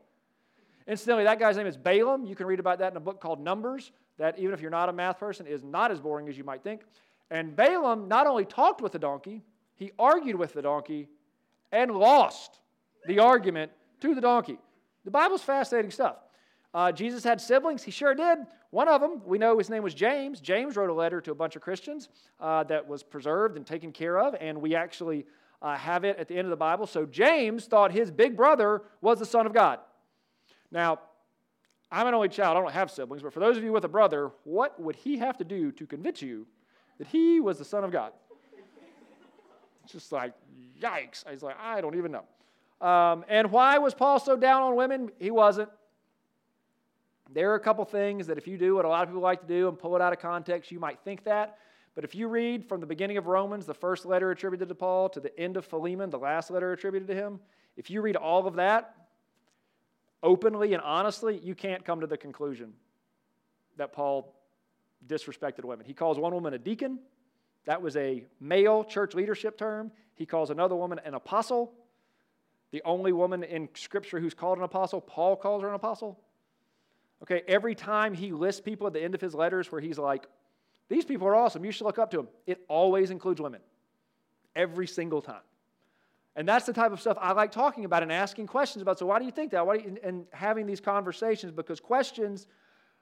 Incidentally, 0.87 1.25
that 1.25 1.41
guy's 1.41 1.57
name 1.57 1.67
is 1.67 1.77
Balaam. 1.77 2.27
You 2.27 2.37
can 2.37 2.47
read 2.47 2.61
about 2.61 2.79
that 2.79 2.93
in 2.93 2.97
a 2.97 3.01
book 3.01 3.21
called 3.21 3.41
Numbers, 3.41 3.91
that 4.19 4.39
even 4.39 4.55
if 4.55 4.61
you're 4.61 4.71
not 4.71 4.89
a 4.89 4.93
math 4.93 5.19
person, 5.19 5.49
is 5.49 5.65
not 5.65 5.91
as 5.91 5.99
boring 5.99 6.29
as 6.29 6.39
you 6.39 6.45
might 6.45 6.63
think. 6.63 6.83
And 7.29 7.57
Balaam 7.57 8.07
not 8.07 8.29
only 8.29 8.45
talked 8.45 8.81
with 8.81 8.93
the 8.93 9.01
donkey, 9.01 9.43
he 9.75 9.91
argued 9.99 10.37
with 10.37 10.53
the 10.53 10.63
donkey 10.63 11.09
and 11.73 11.91
lost 11.91 12.61
the 13.09 13.19
argument 13.19 13.73
to 14.01 14.15
the 14.15 14.21
donkey. 14.21 14.59
The 15.05 15.11
Bible's 15.11 15.43
fascinating 15.43 15.91
stuff. 15.91 16.19
Uh, 16.73 16.93
Jesus 16.93 17.25
had 17.25 17.41
siblings. 17.41 17.83
He 17.83 17.91
sure 17.91 18.15
did. 18.15 18.39
One 18.73 18.89
of 18.89 19.03
them, 19.03 19.21
we 19.27 19.37
know 19.37 19.59
his 19.59 19.69
name 19.69 19.83
was 19.83 19.93
James. 19.93 20.41
James 20.41 20.77
wrote 20.77 20.89
a 20.89 20.95
letter 20.95 21.21
to 21.21 21.31
a 21.31 21.35
bunch 21.35 21.57
of 21.57 21.63
Christians 21.63 22.09
uh, 22.41 22.65
that 22.65 22.89
was 22.89 23.03
preserved 23.03 23.59
and 23.59 23.67
taken 23.67 23.93
care 23.93 24.19
of, 24.19 24.35
and 24.41 24.63
we 24.63 24.75
actually 24.75 25.27
uh, 25.61 25.77
have 25.77 26.05
it 26.05 26.17
at 26.17 26.27
the 26.27 26.39
end 26.39 26.47
of 26.47 26.51
the 26.51 26.57
Bible. 26.57 26.87
So 26.87 27.05
James 27.05 27.67
thought 27.67 27.93
his 27.93 28.11
big 28.11 28.35
brother 28.35 28.81
was 29.03 29.19
the 29.19 29.27
Son 29.27 29.45
of 29.45 29.53
God. 29.53 29.79
Now, 30.71 31.01
I'm 31.91 32.07
an 32.07 32.15
only 32.15 32.31
child. 32.31 32.57
I 32.57 32.61
don't 32.63 32.73
have 32.73 32.91
siblings, 32.91 33.23
but 33.23 33.35
for 33.35 33.41
those 33.41 33.59
of 33.59 33.63
you 33.63 33.73
with 33.73 33.85
a 33.85 33.89
brother, 33.89 34.31
what 34.45 34.81
would 34.81 34.97
he 34.97 35.19
have 35.19 35.37
to 35.37 35.45
do 35.45 35.71
to 35.73 35.87
convince 35.87 36.23
you 36.23 36.47
that 36.97 37.09
he 37.09 37.41
was 37.41 37.59
the 37.59 37.67
Son 37.67 37.85
of 37.85 37.93
God? 37.93 38.15
It's 39.85 39.93
just 39.93 40.13
like, 40.13 40.33
yikes. 40.81 41.31
Was 41.31 41.43
like, 41.43 41.57
I 41.61 41.83
don't 41.83 41.97
even 41.97 42.11
know. 42.11 42.87
Um, 42.87 43.27
and 43.29 43.53
why 43.53 43.77
was 43.77 43.93
Paul 43.93 44.19
so 44.19 44.35
down 44.35 44.63
on 44.63 44.77
women? 44.77 45.11
He 45.19 45.31
wasn't. 45.31 45.69
There 47.33 47.51
are 47.53 47.55
a 47.55 47.61
couple 47.61 47.85
things 47.85 48.27
that 48.27 48.39
if 48.39 48.47
you 48.47 48.59
do 48.59 48.75
what 48.75 48.85
a 48.85 48.89
lot 48.89 49.03
of 49.03 49.09
people 49.09 49.23
like 49.23 49.41
to 49.41 49.47
do 49.47 49.69
and 49.69 49.79
pull 49.79 49.97
it 49.97 50.03
out 50.03 50.13
of 50.13 50.19
context, 50.19 50.71
you 50.71 50.79
might 50.79 51.01
think 51.01 51.25
that. 51.25 51.59
But 51.95 52.05
if 52.05 52.15
you 52.15 52.29
read 52.29 52.67
from 52.67 52.81
the 52.81 52.87
beginning 52.87 53.17
of 53.17 53.27
Romans, 53.27 53.67
the 53.67 53.75
first 53.75 54.05
letter 54.05 54.31
attributed 54.31 54.69
to 54.69 54.75
Paul, 54.75 55.09
to 55.11 55.21
the 55.21 55.39
end 55.39 55.57
of 55.57 55.65
Philemon, 55.65 56.11
the 56.11 56.19
last 56.19 56.51
letter 56.51 56.73
attributed 56.73 57.09
to 57.09 57.15
him, 57.15 57.41
if 57.77 57.91
you 57.91 58.03
read 58.03 58.17
all 58.17 58.47
of 58.47 58.55
that 58.55 58.95
openly 60.23 60.75
and 60.75 60.83
honestly, 60.83 61.39
you 61.43 61.55
can't 61.55 61.85
come 61.85 62.01
to 62.01 62.07
the 62.07 62.17
conclusion 62.17 62.73
that 63.77 63.93
Paul 63.93 64.35
disrespected 65.07 65.65
women. 65.65 65.87
He 65.87 65.95
calls 65.95 66.19
one 66.19 66.35
woman 66.35 66.55
a 66.55 66.59
deacon. 66.59 66.99
That 67.65 67.81
was 67.81 67.97
a 67.97 68.25
male 68.41 68.85
church 68.85 69.15
leadership 69.15 69.57
term. 69.59 69.91
He 70.15 70.27
calls 70.27 70.51
another 70.51 70.77
woman 70.77 71.01
an 71.05 71.15
apostle. 71.15 71.73
The 72.71 72.83
only 72.85 73.13
woman 73.13 73.43
in 73.43 73.69
Scripture 73.75 74.21
who's 74.21 74.35
called 74.35 74.59
an 74.59 74.65
apostle, 74.65 75.01
Paul 75.01 75.37
calls 75.37 75.63
her 75.63 75.69
an 75.69 75.75
apostle. 75.75 76.21
Okay, 77.23 77.43
every 77.47 77.75
time 77.75 78.15
he 78.15 78.33
lists 78.33 78.61
people 78.61 78.87
at 78.87 78.93
the 78.93 79.03
end 79.03 79.15
of 79.15 79.21
his 79.21 79.35
letters 79.35 79.71
where 79.71 79.81
he's 79.81 79.99
like, 79.99 80.27
these 80.89 81.05
people 81.05 81.27
are 81.29 81.37
awesome, 81.37 81.65
you 81.65 81.73
should 81.73 81.85
look 81.85 81.99
up 81.99 82.11
to 82.11 82.17
them, 82.19 82.29
it 82.47 82.61
always 82.69 83.11
includes 83.11 83.41
women. 83.41 83.61
Every 84.55 84.87
single 84.87 85.23
time. 85.23 85.41
And 86.35 86.49
that's 86.49 86.67
the 86.67 86.73
type 86.73 86.93
of 86.93 87.01
stuff 87.01 87.17
I 87.21 87.33
like 87.33 87.53
talking 87.53 87.85
about 87.85 88.03
and 88.03 88.13
asking 88.13 88.47
questions 88.47 88.83
about. 88.83 88.99
So, 88.99 89.07
why 89.07 89.19
do 89.19 89.25
you 89.25 89.31
think 89.31 89.53
that? 89.53 89.67
Why 89.67 89.77
you, 89.77 89.99
and 90.03 90.27
having 90.33 90.67
these 90.67 90.81
conversations 90.81 91.53
because 91.53 91.81
questions 91.81 92.47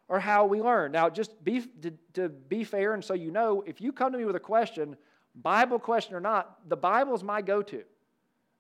are 0.09 0.19
how 0.19 0.47
we 0.47 0.61
learn. 0.61 0.93
Now, 0.93 1.09
just 1.09 1.43
be, 1.45 1.63
to, 1.83 1.93
to 2.15 2.29
be 2.29 2.65
fair, 2.65 2.95
and 2.95 3.05
so 3.05 3.15
you 3.15 3.31
know, 3.31 3.63
if 3.67 3.81
you 3.81 3.93
come 3.93 4.13
to 4.13 4.19
me 4.19 4.25
with 4.25 4.35
a 4.35 4.41
question, 4.41 4.97
Bible 5.37 5.79
question 5.79 6.15
or 6.15 6.21
not, 6.21 6.69
the 6.69 6.77
Bible 6.77 7.15
is 7.15 7.23
my 7.23 7.41
go 7.41 7.63
to. 7.63 7.83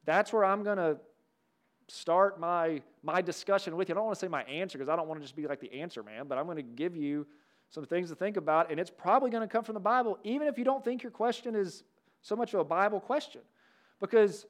That's 0.05 0.33
where 0.33 0.45
I'm 0.45 0.62
going 0.62 0.79
to 0.79 0.99
start 1.90 2.38
my, 2.38 2.81
my 3.02 3.20
discussion 3.20 3.76
with 3.76 3.88
you. 3.88 3.94
I 3.94 3.96
don't 3.96 4.06
want 4.06 4.19
to 4.19 4.25
say 4.25 4.28
my 4.28 4.42
answer 4.44 4.78
because 4.78 4.88
I 4.88 4.96
don't 4.96 5.08
want 5.08 5.20
to 5.20 5.25
just 5.25 5.37
be 5.37 5.46
like 5.46 5.60
the 5.60 5.72
answer 5.72 6.02
man, 6.02 6.26
but 6.26 6.38
I'm 6.38 6.44
going 6.44 6.56
to 6.56 6.62
give 6.62 6.96
you 6.96 7.26
some 7.70 7.84
things 7.84 8.08
to 8.10 8.14
think 8.16 8.37
about, 8.37 8.70
and 8.70 8.81
it's 8.81 8.90
probably 8.90 9.31
going 9.31 9.46
to 9.46 9.52
come 9.52 9.62
from 9.62 9.75
the 9.75 9.81
Bible, 9.81 10.19
even 10.25 10.48
if 10.48 10.58
you 10.58 10.64
don't 10.64 10.84
think 10.84 11.02
your 11.02 11.12
question 11.12 11.54
is 11.54 11.84
so 12.22 12.34
much 12.34 12.52
of 12.52 12.60
a 12.60 12.64
Bible 12.64 13.00
question. 13.00 13.42
Because 14.00 14.46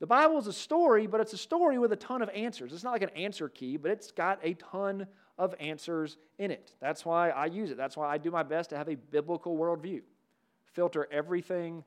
the 0.00 0.06
Bible 0.06 0.38
is 0.38 0.46
a 0.46 0.52
story, 0.52 1.06
but 1.06 1.20
it's 1.20 1.32
a 1.32 1.38
story 1.38 1.78
with 1.78 1.92
a 1.92 1.96
ton 1.96 2.22
of 2.22 2.28
answers. 2.30 2.72
It's 2.72 2.84
not 2.84 2.92
like 2.92 3.02
an 3.02 3.10
answer 3.10 3.48
key, 3.48 3.76
but 3.76 3.90
it's 3.90 4.10
got 4.10 4.40
a 4.42 4.54
ton 4.54 5.06
of 5.38 5.54
answers 5.60 6.16
in 6.38 6.50
it. 6.50 6.72
That's 6.80 7.04
why 7.04 7.30
I 7.30 7.46
use 7.46 7.70
it. 7.70 7.76
That's 7.76 7.96
why 7.96 8.08
I 8.08 8.18
do 8.18 8.30
my 8.30 8.42
best 8.42 8.70
to 8.70 8.76
have 8.76 8.88
a 8.88 8.96
biblical 8.96 9.56
worldview. 9.56 10.02
Filter 10.72 11.08
everything 11.10 11.84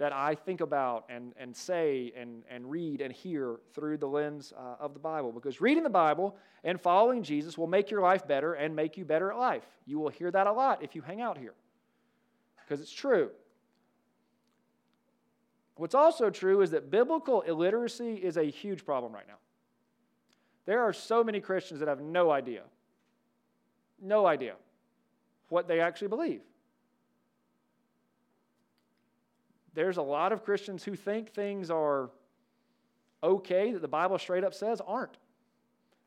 that 0.00 0.14
I 0.14 0.34
think 0.34 0.62
about 0.62 1.04
and, 1.10 1.34
and 1.36 1.54
say 1.54 2.10
and, 2.16 2.42
and 2.50 2.70
read 2.70 3.02
and 3.02 3.12
hear 3.12 3.60
through 3.74 3.98
the 3.98 4.06
lens 4.06 4.50
uh, 4.56 4.82
of 4.82 4.94
the 4.94 4.98
Bible. 4.98 5.30
Because 5.30 5.60
reading 5.60 5.82
the 5.82 5.90
Bible 5.90 6.38
and 6.64 6.80
following 6.80 7.22
Jesus 7.22 7.58
will 7.58 7.66
make 7.66 7.90
your 7.90 8.00
life 8.00 8.26
better 8.26 8.54
and 8.54 8.74
make 8.74 8.96
you 8.96 9.04
better 9.04 9.30
at 9.30 9.36
life. 9.36 9.66
You 9.84 9.98
will 9.98 10.08
hear 10.08 10.30
that 10.30 10.46
a 10.46 10.52
lot 10.52 10.82
if 10.82 10.94
you 10.94 11.02
hang 11.02 11.20
out 11.20 11.36
here, 11.36 11.52
because 12.64 12.80
it's 12.80 12.90
true. 12.90 13.28
What's 15.76 15.94
also 15.94 16.30
true 16.30 16.62
is 16.62 16.70
that 16.70 16.90
biblical 16.90 17.42
illiteracy 17.42 18.14
is 18.14 18.38
a 18.38 18.44
huge 18.44 18.86
problem 18.86 19.12
right 19.12 19.28
now. 19.28 19.38
There 20.64 20.80
are 20.80 20.94
so 20.94 21.22
many 21.22 21.40
Christians 21.40 21.80
that 21.80 21.88
have 21.90 22.00
no 22.00 22.30
idea, 22.30 22.62
no 24.00 24.24
idea 24.24 24.54
what 25.50 25.68
they 25.68 25.80
actually 25.80 26.08
believe. 26.08 26.40
There's 29.74 29.96
a 29.96 30.02
lot 30.02 30.32
of 30.32 30.44
Christians 30.44 30.84
who 30.84 30.96
think 30.96 31.30
things 31.30 31.70
are 31.70 32.10
okay 33.22 33.72
that 33.72 33.82
the 33.82 33.88
Bible 33.88 34.18
straight 34.18 34.44
up 34.44 34.54
says 34.54 34.80
aren't. 34.86 35.16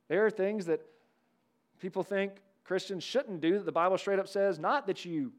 There 0.07 0.25
are 0.25 0.31
things 0.31 0.65
that 0.65 0.81
people 1.79 2.03
think 2.03 2.33
Christians 2.63 3.03
shouldn't 3.03 3.41
do 3.41 3.57
that 3.57 3.65
the 3.65 3.71
Bible 3.71 3.97
straight 3.97 4.19
up 4.19 4.27
says 4.27 4.59
not 4.59 4.87
that 4.87 5.05
you, 5.05 5.31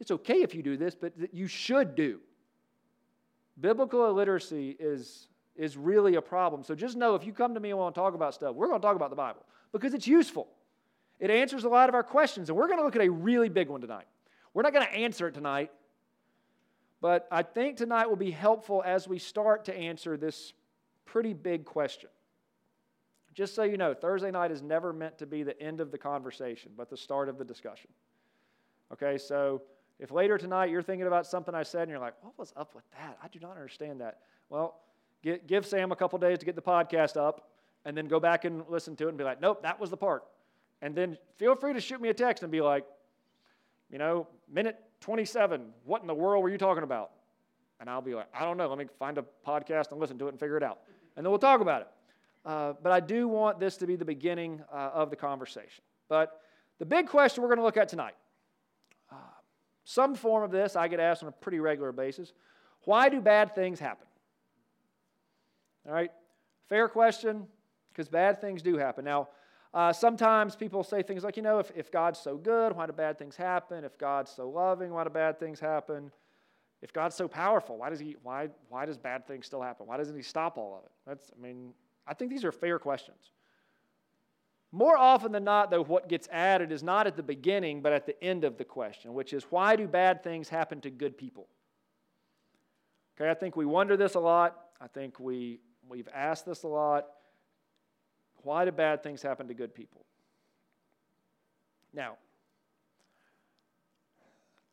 it's 0.00 0.10
okay 0.10 0.42
if 0.42 0.54
you 0.54 0.62
do 0.62 0.76
this, 0.76 0.94
but 0.94 1.18
that 1.18 1.34
you 1.34 1.46
should 1.46 1.94
do. 1.94 2.20
Biblical 3.60 4.08
illiteracy 4.08 4.76
is, 4.78 5.28
is 5.56 5.76
really 5.76 6.16
a 6.16 6.22
problem. 6.22 6.62
So 6.62 6.74
just 6.74 6.96
know 6.96 7.14
if 7.14 7.24
you 7.24 7.32
come 7.32 7.54
to 7.54 7.60
me 7.60 7.70
and 7.70 7.78
want 7.78 7.94
to 7.94 8.00
talk 8.00 8.14
about 8.14 8.34
stuff, 8.34 8.54
we're 8.54 8.66
going 8.66 8.80
to 8.80 8.86
talk 8.86 8.96
about 8.96 9.10
the 9.10 9.16
Bible 9.16 9.44
because 9.72 9.94
it's 9.94 10.06
useful. 10.06 10.48
It 11.20 11.30
answers 11.30 11.64
a 11.64 11.68
lot 11.68 11.88
of 11.88 11.94
our 11.94 12.02
questions, 12.02 12.48
and 12.48 12.58
we're 12.58 12.66
going 12.66 12.78
to 12.78 12.84
look 12.84 12.96
at 12.96 13.02
a 13.02 13.10
really 13.10 13.48
big 13.48 13.68
one 13.68 13.80
tonight. 13.80 14.06
We're 14.52 14.62
not 14.62 14.72
going 14.72 14.86
to 14.86 14.92
answer 14.92 15.28
it 15.28 15.34
tonight 15.34 15.70
but 17.00 17.26
I 17.30 17.42
think 17.42 17.76
tonight 17.76 18.06
will 18.06 18.16
be 18.16 18.30
helpful 18.30 18.82
as 18.84 19.06
we 19.06 19.18
start 19.18 19.66
to 19.66 19.76
answer 19.76 20.16
this 20.16 20.52
pretty 21.04 21.32
big 21.32 21.64
question. 21.64 22.10
Just 23.34 23.54
so 23.54 23.64
you 23.64 23.76
know, 23.76 23.94
Thursday 23.94 24.30
night 24.30 24.50
is 24.50 24.62
never 24.62 24.92
meant 24.92 25.18
to 25.18 25.26
be 25.26 25.42
the 25.42 25.60
end 25.60 25.80
of 25.80 25.90
the 25.90 25.98
conversation, 25.98 26.72
but 26.76 26.88
the 26.88 26.96
start 26.96 27.28
of 27.28 27.36
the 27.36 27.44
discussion. 27.44 27.90
Okay, 28.92 29.18
so 29.18 29.62
if 29.98 30.10
later 30.10 30.38
tonight 30.38 30.70
you're 30.70 30.82
thinking 30.82 31.06
about 31.06 31.26
something 31.26 31.54
I 31.54 31.64
said 31.64 31.82
and 31.82 31.90
you're 31.90 31.98
like, 31.98 32.14
what 32.20 32.38
was 32.38 32.52
up 32.56 32.74
with 32.74 32.84
that? 32.92 33.18
I 33.22 33.28
do 33.28 33.40
not 33.40 33.52
understand 33.52 34.00
that. 34.00 34.20
Well, 34.48 34.80
get, 35.22 35.46
give 35.46 35.66
Sam 35.66 35.90
a 35.90 35.96
couple 35.96 36.18
days 36.18 36.38
to 36.38 36.46
get 36.46 36.54
the 36.54 36.62
podcast 36.62 37.16
up 37.16 37.50
and 37.84 37.96
then 37.96 38.06
go 38.06 38.20
back 38.20 38.44
and 38.44 38.64
listen 38.68 38.94
to 38.96 39.06
it 39.06 39.08
and 39.10 39.18
be 39.18 39.24
like, 39.24 39.40
nope, 39.40 39.62
that 39.62 39.80
was 39.80 39.90
the 39.90 39.96
part. 39.96 40.24
And 40.80 40.94
then 40.94 41.18
feel 41.36 41.56
free 41.56 41.72
to 41.72 41.80
shoot 41.80 42.00
me 42.00 42.08
a 42.08 42.14
text 42.14 42.42
and 42.42 42.52
be 42.52 42.60
like, 42.60 42.84
you 43.90 43.98
know, 43.98 44.26
minute 44.52 44.76
27, 45.04 45.60
what 45.84 46.00
in 46.00 46.06
the 46.06 46.14
world 46.14 46.42
were 46.42 46.48
you 46.48 46.56
talking 46.56 46.82
about? 46.82 47.10
And 47.78 47.90
I'll 47.90 48.00
be 48.00 48.14
like, 48.14 48.28
I 48.34 48.46
don't 48.46 48.56
know. 48.56 48.66
Let 48.66 48.78
me 48.78 48.86
find 48.98 49.18
a 49.18 49.24
podcast 49.46 49.92
and 49.92 50.00
listen 50.00 50.18
to 50.18 50.28
it 50.28 50.30
and 50.30 50.40
figure 50.40 50.56
it 50.56 50.62
out. 50.62 50.78
And 51.14 51.26
then 51.26 51.30
we'll 51.30 51.38
talk 51.38 51.60
about 51.60 51.82
it. 51.82 51.88
Uh, 52.46 52.72
but 52.82 52.90
I 52.90 53.00
do 53.00 53.28
want 53.28 53.60
this 53.60 53.76
to 53.78 53.86
be 53.86 53.96
the 53.96 54.04
beginning 54.06 54.62
uh, 54.72 54.92
of 54.94 55.10
the 55.10 55.16
conversation. 55.16 55.84
But 56.08 56.40
the 56.78 56.86
big 56.86 57.06
question 57.06 57.42
we're 57.42 57.50
going 57.50 57.58
to 57.58 57.64
look 57.64 57.76
at 57.76 57.90
tonight 57.90 58.14
uh, 59.12 59.16
some 59.84 60.14
form 60.14 60.42
of 60.42 60.50
this 60.50 60.74
I 60.74 60.88
get 60.88 61.00
asked 61.00 61.22
on 61.22 61.28
a 61.28 61.32
pretty 61.32 61.60
regular 61.60 61.92
basis. 61.92 62.32
Why 62.84 63.10
do 63.10 63.20
bad 63.20 63.54
things 63.54 63.78
happen? 63.78 64.06
All 65.86 65.92
right, 65.92 66.12
fair 66.70 66.88
question, 66.88 67.46
because 67.92 68.08
bad 68.08 68.40
things 68.40 68.62
do 68.62 68.78
happen. 68.78 69.04
Now, 69.04 69.28
uh, 69.74 69.92
sometimes 69.92 70.54
people 70.54 70.84
say 70.84 71.02
things 71.02 71.24
like, 71.24 71.36
you 71.36 71.42
know, 71.42 71.58
if, 71.58 71.72
if 71.74 71.90
God's 71.90 72.20
so 72.20 72.36
good, 72.36 72.74
why 72.76 72.86
do 72.86 72.92
bad 72.92 73.18
things 73.18 73.36
happen? 73.36 73.84
If 73.84 73.98
God's 73.98 74.30
so 74.30 74.48
loving, 74.48 74.92
why 74.92 75.02
do 75.02 75.10
bad 75.10 75.40
things 75.40 75.58
happen? 75.58 76.12
If 76.80 76.92
God's 76.92 77.16
so 77.16 77.26
powerful, 77.26 77.78
why 77.78 77.90
does 77.90 77.98
he 77.98 78.16
why 78.22 78.50
why 78.68 78.86
does 78.86 78.98
bad 78.98 79.26
things 79.26 79.46
still 79.46 79.62
happen? 79.62 79.86
Why 79.86 79.96
doesn't 79.96 80.14
he 80.14 80.22
stop 80.22 80.58
all 80.58 80.78
of 80.78 80.84
it? 80.84 80.92
That's 81.06 81.30
I 81.36 81.42
mean, 81.42 81.72
I 82.06 82.14
think 82.14 82.30
these 82.30 82.44
are 82.44 82.52
fair 82.52 82.78
questions. 82.78 83.32
More 84.70 84.96
often 84.96 85.32
than 85.32 85.44
not, 85.44 85.70
though, 85.70 85.84
what 85.84 86.08
gets 86.08 86.28
added 86.30 86.72
is 86.72 86.82
not 86.82 87.06
at 87.06 87.16
the 87.16 87.22
beginning, 87.22 87.80
but 87.80 87.92
at 87.92 88.06
the 88.06 88.22
end 88.22 88.44
of 88.44 88.58
the 88.58 88.64
question, 88.64 89.14
which 89.14 89.32
is 89.32 89.44
why 89.44 89.76
do 89.76 89.88
bad 89.88 90.22
things 90.22 90.48
happen 90.48 90.80
to 90.82 90.90
good 90.90 91.16
people? 91.16 91.48
Okay, 93.16 93.30
I 93.30 93.34
think 93.34 93.56
we 93.56 93.66
wonder 93.66 93.96
this 93.96 94.14
a 94.14 94.20
lot. 94.20 94.66
I 94.80 94.88
think 94.88 95.20
we, 95.20 95.60
we've 95.88 96.08
asked 96.12 96.44
this 96.44 96.64
a 96.64 96.68
lot. 96.68 97.06
Why 98.44 98.64
do 98.64 98.72
bad 98.72 99.02
things 99.02 99.22
happen 99.22 99.48
to 99.48 99.54
good 99.54 99.74
people? 99.74 100.04
Now, 101.92 102.18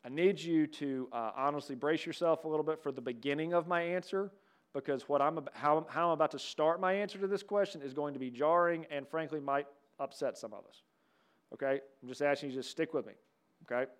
I 0.04 0.08
need 0.08 0.40
you 0.40 0.66
to 0.66 1.08
uh, 1.12 1.30
honestly 1.36 1.74
brace 1.74 2.04
yourself 2.04 2.44
a 2.44 2.48
little 2.48 2.64
bit 2.64 2.82
for 2.82 2.92
the 2.92 3.00
beginning 3.00 3.54
of 3.54 3.66
my 3.66 3.82
answer 3.82 4.30
because 4.74 5.08
what 5.08 5.22
I'm 5.22 5.38
how, 5.52 5.86
how 5.88 6.08
I'm 6.08 6.12
about 6.12 6.30
to 6.32 6.38
start 6.38 6.80
my 6.80 6.92
answer 6.92 7.18
to 7.18 7.26
this 7.26 7.42
question 7.42 7.82
is 7.82 7.92
going 7.92 8.14
to 8.14 8.20
be 8.20 8.30
jarring 8.30 8.86
and 8.90 9.06
frankly 9.08 9.40
might 9.40 9.66
upset 10.00 10.36
some 10.36 10.52
of 10.52 10.64
us. 10.68 10.82
Okay? 11.54 11.80
I'm 12.02 12.08
just 12.08 12.22
asking 12.22 12.50
you 12.50 12.56
to 12.56 12.58
just 12.60 12.70
stick 12.70 12.92
with 12.92 13.06
me. 13.06 13.12
Okay? 13.64 13.90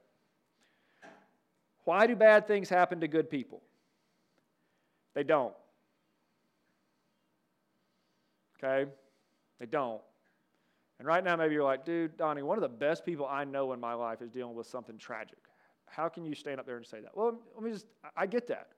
Why 1.85 2.07
do 2.07 2.17
bad 2.17 2.47
things 2.47 2.69
happen 2.69 3.01
to 3.01 3.09
good 3.09 3.31
people? 3.31 3.63
They 5.15 5.23
don't. 5.25 5.55
Okay? 8.63 8.91
They 9.63 9.67
don't. 9.67 10.01
And 10.99 11.07
right 11.07 11.23
now, 11.23 11.37
maybe 11.37 11.55
you're 11.55 11.63
like, 11.63 11.85
dude, 11.85 12.17
Donnie, 12.17 12.43
one 12.43 12.59
of 12.59 12.63
the 12.63 12.69
best 12.69 13.07
people 13.07 13.29
I 13.31 13.45
know 13.45 13.73
in 13.73 13.79
my 13.79 13.95
life 13.95 14.21
is 14.21 14.29
dealing 14.29 14.57
with 14.57 14.67
something 14.67 14.99
tragic. 14.99 15.39
How 15.87 16.09
can 16.09 16.25
you 16.25 16.35
stand 16.35 16.59
up 16.59 16.67
there 16.67 16.79
and 16.79 16.85
say 16.85 17.01
that? 17.01 17.17
Well, 17.17 17.39
let 17.55 17.63
me 17.63 17.71
just, 17.71 17.87
I 18.17 18.27
get 18.27 18.49
that. 18.49 18.71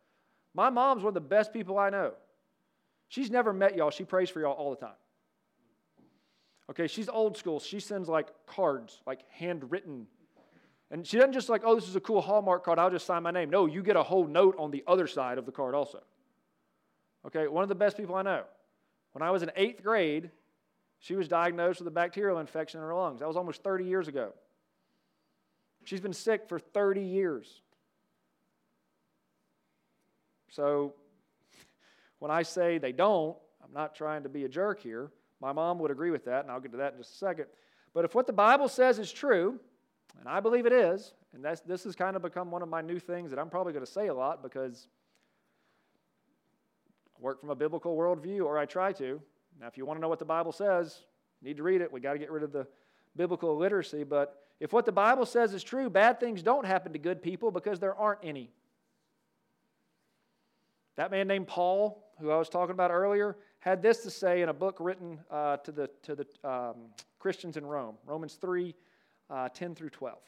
My 0.53 0.69
mom's 0.69 1.03
one 1.03 1.09
of 1.09 1.15
the 1.15 1.23
best 1.23 1.55
people 1.55 1.79
I 1.79 1.89
know. 1.89 2.13
She's 3.09 3.31
never 3.31 3.55
met 3.55 3.77
y'all. 3.77 3.91
She 3.91 4.05
prays 4.05 4.29
for 4.29 4.41
y'all 4.41 4.53
all 4.53 4.69
the 4.69 4.77
time. 4.77 4.97
Okay, 6.71 6.87
she's 6.87 7.09
old 7.09 7.39
school. 7.39 7.61
She 7.61 7.81
sends 7.81 8.07
like 8.07 8.29
cards, 8.45 9.01
like 9.07 9.21
handwritten. 9.31 10.07
And 10.91 11.07
she 11.07 11.17
doesn't 11.17 11.33
just 11.33 11.49
like, 11.49 11.63
oh, 11.65 11.77
this 11.77 11.89
is 11.89 11.97
a 11.97 12.01
cool 12.01 12.21
Hallmark 12.21 12.63
card. 12.63 12.79
I'll 12.79 12.91
just 12.91 13.07
sign 13.07 13.23
my 13.23 13.31
name. 13.31 13.49
No, 13.49 13.65
you 13.65 13.83
get 13.83 13.97
a 13.97 14.03
whole 14.03 14.27
note 14.27 14.55
on 14.59 14.71
the 14.71 14.85
other 14.87 15.07
side 15.07 15.39
of 15.39 15.47
the 15.47 15.53
card 15.53 15.75
also. 15.75 16.03
Okay, 17.27 17.49
one 17.49 17.63
of 17.63 17.71
the 17.71 17.75
best 17.75 17.97
people 17.97 18.17
I 18.17 18.21
know. 18.21 18.43
When 19.13 19.23
I 19.23 19.31
was 19.31 19.43
in 19.43 19.51
eighth 19.57 19.83
grade, 19.83 20.31
she 21.05 21.17
was 21.17 21.29
diagnosed 21.29 21.81
with 21.81 21.89
a 21.89 21.91
bacterial 21.91 22.39
infection 22.39 22.81
in 22.81 22.87
her 22.87 22.95
lungs. 22.95 23.21
That 23.21 23.29
was 23.29 23.37
almost 23.37 23.63
30 23.63 23.85
years 23.85 24.09
ago. 24.09 24.33
She's 25.85 26.01
been 26.01 26.15
sick 26.15 26.49
for 26.49 26.59
30 26.59 27.03
years. 27.03 27.61
So 30.49 30.95
when 32.21 32.31
I 32.31 32.43
say 32.43 32.79
they 32.79 32.93
don't, 32.93 33.37
I'm 33.63 33.75
not 33.75 33.95
trying 33.95 34.23
to 34.23 34.31
be 34.31 34.47
a 34.47 34.49
jerk 34.49 34.81
here. 34.81 35.11
My 35.43 35.53
mom 35.53 35.79
would 35.81 35.91
agree 35.91 36.11
with 36.11 36.25
that, 36.25 36.45
and 36.45 36.51
I'll 36.51 36.59
get 36.59 36.73
to 36.73 36.79
that 36.79 36.95
in 36.95 36.99
just 37.01 37.17
a 37.17 37.19
second. 37.19 37.47
But 37.93 38.07
if 38.07 38.15
what 38.15 38.27
the 38.27 38.33
Bible 38.33 38.71
says 38.71 38.99
is 38.99 39.13
true, 39.13 39.61
and 40.19 40.27
I 40.27 40.41
believe 40.41 40.65
it 40.65 40.73
is, 40.73 41.13
and 41.35 41.45
that's, 41.45 41.61
this 41.61 41.85
has 41.85 41.95
kind 41.95 42.17
of 42.17 42.23
become 42.23 42.51
one 42.51 42.63
of 42.63 42.71
my 42.71 42.81
new 42.81 42.99
things 42.99 43.29
that 43.29 43.39
I'm 43.39 43.51
probably 43.51 43.75
going 43.75 43.85
to 43.85 43.93
say 43.93 44.07
a 44.07 44.15
lot 44.15 44.43
because 44.43 44.89
I 47.15 47.23
work 47.23 47.41
from 47.41 47.51
a 47.51 47.55
biblical 47.55 47.95
worldview, 47.95 48.47
or 48.47 48.57
I 48.57 48.65
try 48.65 48.95
to. 48.95 49.21
Now, 49.61 49.67
if 49.67 49.77
you 49.77 49.87
want 49.87 49.99
to 49.99 50.01
know 50.03 50.09
what 50.09 50.19
the 50.19 50.25
Bible 50.25 50.53
says, 50.53 51.05
need 51.43 51.57
to 51.57 51.63
read 51.63 51.81
it. 51.81 51.93
we 51.93 52.01
got 52.01 52.15
to 52.15 52.19
get 52.19 52.31
rid 52.31 52.43
of 52.43 52.53
the 52.53 52.67
biblical 53.17 53.53
illiteracy. 53.53 54.05
But 54.05 54.43
if 54.61 54.73
what 54.73 54.87
the 54.87 54.93
Bible 54.93 55.27
says 55.27 55.55
is 55.55 55.63
true, 55.63 55.91
bad 55.91 56.21
things 56.21 56.43
don't 56.43 56.67
happen 56.67 56.93
to 56.93 56.99
good 56.99 57.23
people 57.23 57.51
because 57.51 57.79
there 57.79 57.95
aren't 57.95 58.21
any. 58.23 58.51
That 60.97 61.11
man 61.11 61.27
named 61.27 61.49
Paul, 61.49 62.05
who 62.21 62.31
I 62.31 62.37
was 62.37 62.49
talking 62.49 62.73
about 62.73 62.91
earlier, 62.91 63.37
had 63.61 63.83
this 63.83 64.03
to 64.03 64.11
say 64.11 64.43
in 64.43 64.49
a 64.49 64.53
book 64.55 64.77
written 64.79 65.19
uh, 65.31 65.57
to 65.59 65.73
the, 65.73 65.91
to 66.03 66.15
the 66.15 66.27
um, 66.49 66.77
Christians 67.19 67.57
in 67.57 67.67
Rome 67.67 67.97
Romans 68.07 68.35
3 68.35 68.75
uh, 69.31 69.49
10 69.49 69.75
through 69.75 69.91
12. 69.91 70.19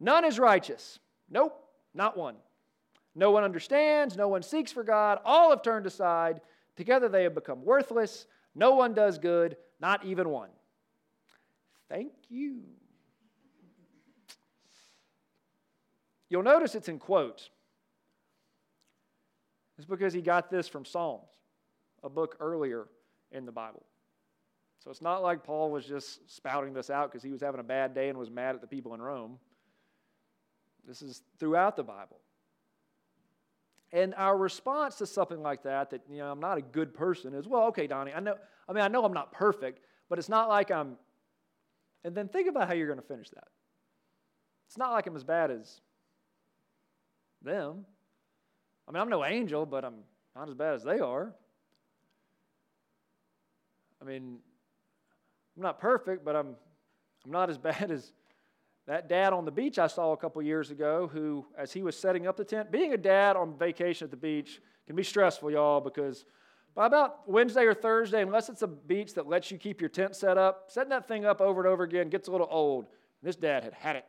None 0.00 0.24
is 0.24 0.38
righteous. 0.38 0.98
Nope, 1.30 1.58
not 1.94 2.16
one. 2.16 2.36
No 3.14 3.30
one 3.30 3.44
understands. 3.44 4.16
No 4.16 4.28
one 4.28 4.42
seeks 4.42 4.70
for 4.70 4.84
God. 4.84 5.20
All 5.24 5.50
have 5.50 5.62
turned 5.62 5.86
aside. 5.86 6.42
Together 6.76 7.08
they 7.08 7.22
have 7.22 7.34
become 7.34 7.64
worthless. 7.64 8.26
No 8.54 8.74
one 8.74 8.94
does 8.94 9.18
good, 9.18 9.56
not 9.80 10.04
even 10.04 10.28
one. 10.28 10.50
Thank 11.88 12.12
you. 12.28 12.62
You'll 16.28 16.42
notice 16.42 16.74
it's 16.74 16.88
in 16.88 16.98
quotes. 16.98 17.50
It's 19.78 19.86
because 19.86 20.12
he 20.12 20.22
got 20.22 20.50
this 20.50 20.68
from 20.68 20.84
Psalms, 20.84 21.28
a 22.02 22.08
book 22.08 22.36
earlier 22.40 22.86
in 23.30 23.44
the 23.44 23.52
Bible. 23.52 23.84
So 24.82 24.90
it's 24.90 25.02
not 25.02 25.22
like 25.22 25.44
Paul 25.44 25.70
was 25.70 25.84
just 25.84 26.30
spouting 26.34 26.72
this 26.72 26.90
out 26.90 27.10
because 27.10 27.22
he 27.22 27.30
was 27.30 27.40
having 27.40 27.60
a 27.60 27.64
bad 27.64 27.94
day 27.94 28.08
and 28.08 28.18
was 28.18 28.30
mad 28.30 28.54
at 28.54 28.60
the 28.60 28.66
people 28.66 28.94
in 28.94 29.02
Rome. 29.02 29.38
This 30.86 31.02
is 31.02 31.22
throughout 31.38 31.76
the 31.76 31.82
Bible. 31.82 32.20
And 33.92 34.14
our 34.16 34.36
response 34.36 34.96
to 34.96 35.06
something 35.06 35.40
like 35.40 35.62
that, 35.62 35.90
that 35.90 36.02
you 36.10 36.18
know, 36.18 36.30
I'm 36.30 36.40
not 36.40 36.58
a 36.58 36.62
good 36.62 36.92
person, 36.94 37.34
is 37.34 37.46
well, 37.46 37.64
okay, 37.68 37.86
Donnie, 37.86 38.12
I 38.12 38.20
know. 38.20 38.36
I 38.68 38.72
mean, 38.72 38.82
I 38.82 38.88
know 38.88 39.04
I'm 39.04 39.12
not 39.12 39.32
perfect, 39.32 39.80
but 40.08 40.18
it's 40.18 40.28
not 40.28 40.48
like 40.48 40.70
I'm. 40.70 40.96
And 42.04 42.14
then 42.14 42.28
think 42.28 42.48
about 42.48 42.68
how 42.68 42.74
you're 42.74 42.86
going 42.86 43.00
to 43.00 43.06
finish 43.06 43.30
that. 43.30 43.48
It's 44.68 44.78
not 44.78 44.92
like 44.92 45.06
I'm 45.06 45.16
as 45.16 45.24
bad 45.24 45.50
as 45.50 45.80
them. 47.42 47.84
I 48.88 48.92
mean, 48.92 49.02
I'm 49.02 49.08
no 49.08 49.24
angel, 49.24 49.66
but 49.66 49.84
I'm 49.84 49.98
not 50.34 50.48
as 50.48 50.54
bad 50.54 50.74
as 50.74 50.82
they 50.82 50.98
are. 50.98 51.34
I 54.00 54.04
mean, 54.04 54.38
I'm 55.56 55.62
not 55.62 55.80
perfect, 55.80 56.24
but 56.24 56.36
I'm, 56.36 56.54
I'm 57.24 57.32
not 57.32 57.50
as 57.50 57.58
bad 57.70 57.90
as 57.90 58.12
that 58.86 59.08
dad 59.08 59.32
on 59.32 59.44
the 59.44 59.50
beach 59.50 59.78
I 59.78 59.88
saw 59.88 60.12
a 60.12 60.16
couple 60.16 60.40
years 60.42 60.70
ago 60.70 61.10
who, 61.12 61.44
as 61.58 61.72
he 61.72 61.82
was 61.82 61.98
setting 61.98 62.26
up 62.26 62.36
the 62.36 62.44
tent, 62.44 62.70
being 62.70 62.92
a 62.92 62.96
dad 62.96 63.36
on 63.36 63.58
vacation 63.58 64.06
at 64.06 64.10
the 64.10 64.16
beach 64.16 64.60
can 64.86 64.94
be 64.94 65.02
stressful, 65.02 65.50
y'all, 65.50 65.80
because 65.80 66.24
by 66.74 66.86
about 66.86 67.28
Wednesday 67.28 67.64
or 67.64 67.74
Thursday, 67.74 68.22
unless 68.22 68.48
it's 68.48 68.62
a 68.62 68.66
beach 68.66 69.14
that 69.14 69.26
lets 69.26 69.50
you 69.50 69.58
keep 69.58 69.80
your 69.80 69.90
tent 69.90 70.14
set 70.14 70.38
up, 70.38 70.66
setting 70.68 70.90
that 70.90 71.08
thing 71.08 71.24
up 71.24 71.40
over 71.40 71.60
and 71.60 71.68
over 71.68 71.82
again 71.82 72.08
gets 72.08 72.28
a 72.28 72.30
little 72.30 72.48
old. 72.50 72.86
This 73.22 73.34
dad 73.34 73.64
had 73.64 73.72
had 73.72 73.96
it 73.96 74.04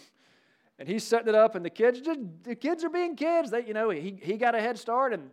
and 0.78 0.86
he's 0.86 1.04
setting 1.04 1.28
it 1.28 1.34
up, 1.34 1.54
and 1.54 1.64
the 1.64 1.70
kids 1.70 2.00
just 2.00 2.20
the 2.42 2.54
kids 2.54 2.84
are 2.84 2.90
being 2.90 3.16
kids. 3.16 3.50
They, 3.50 3.64
you 3.64 3.72
know, 3.72 3.88
he, 3.88 4.18
he 4.20 4.36
got 4.36 4.54
a 4.54 4.60
head 4.60 4.78
start, 4.78 5.14
and 5.14 5.30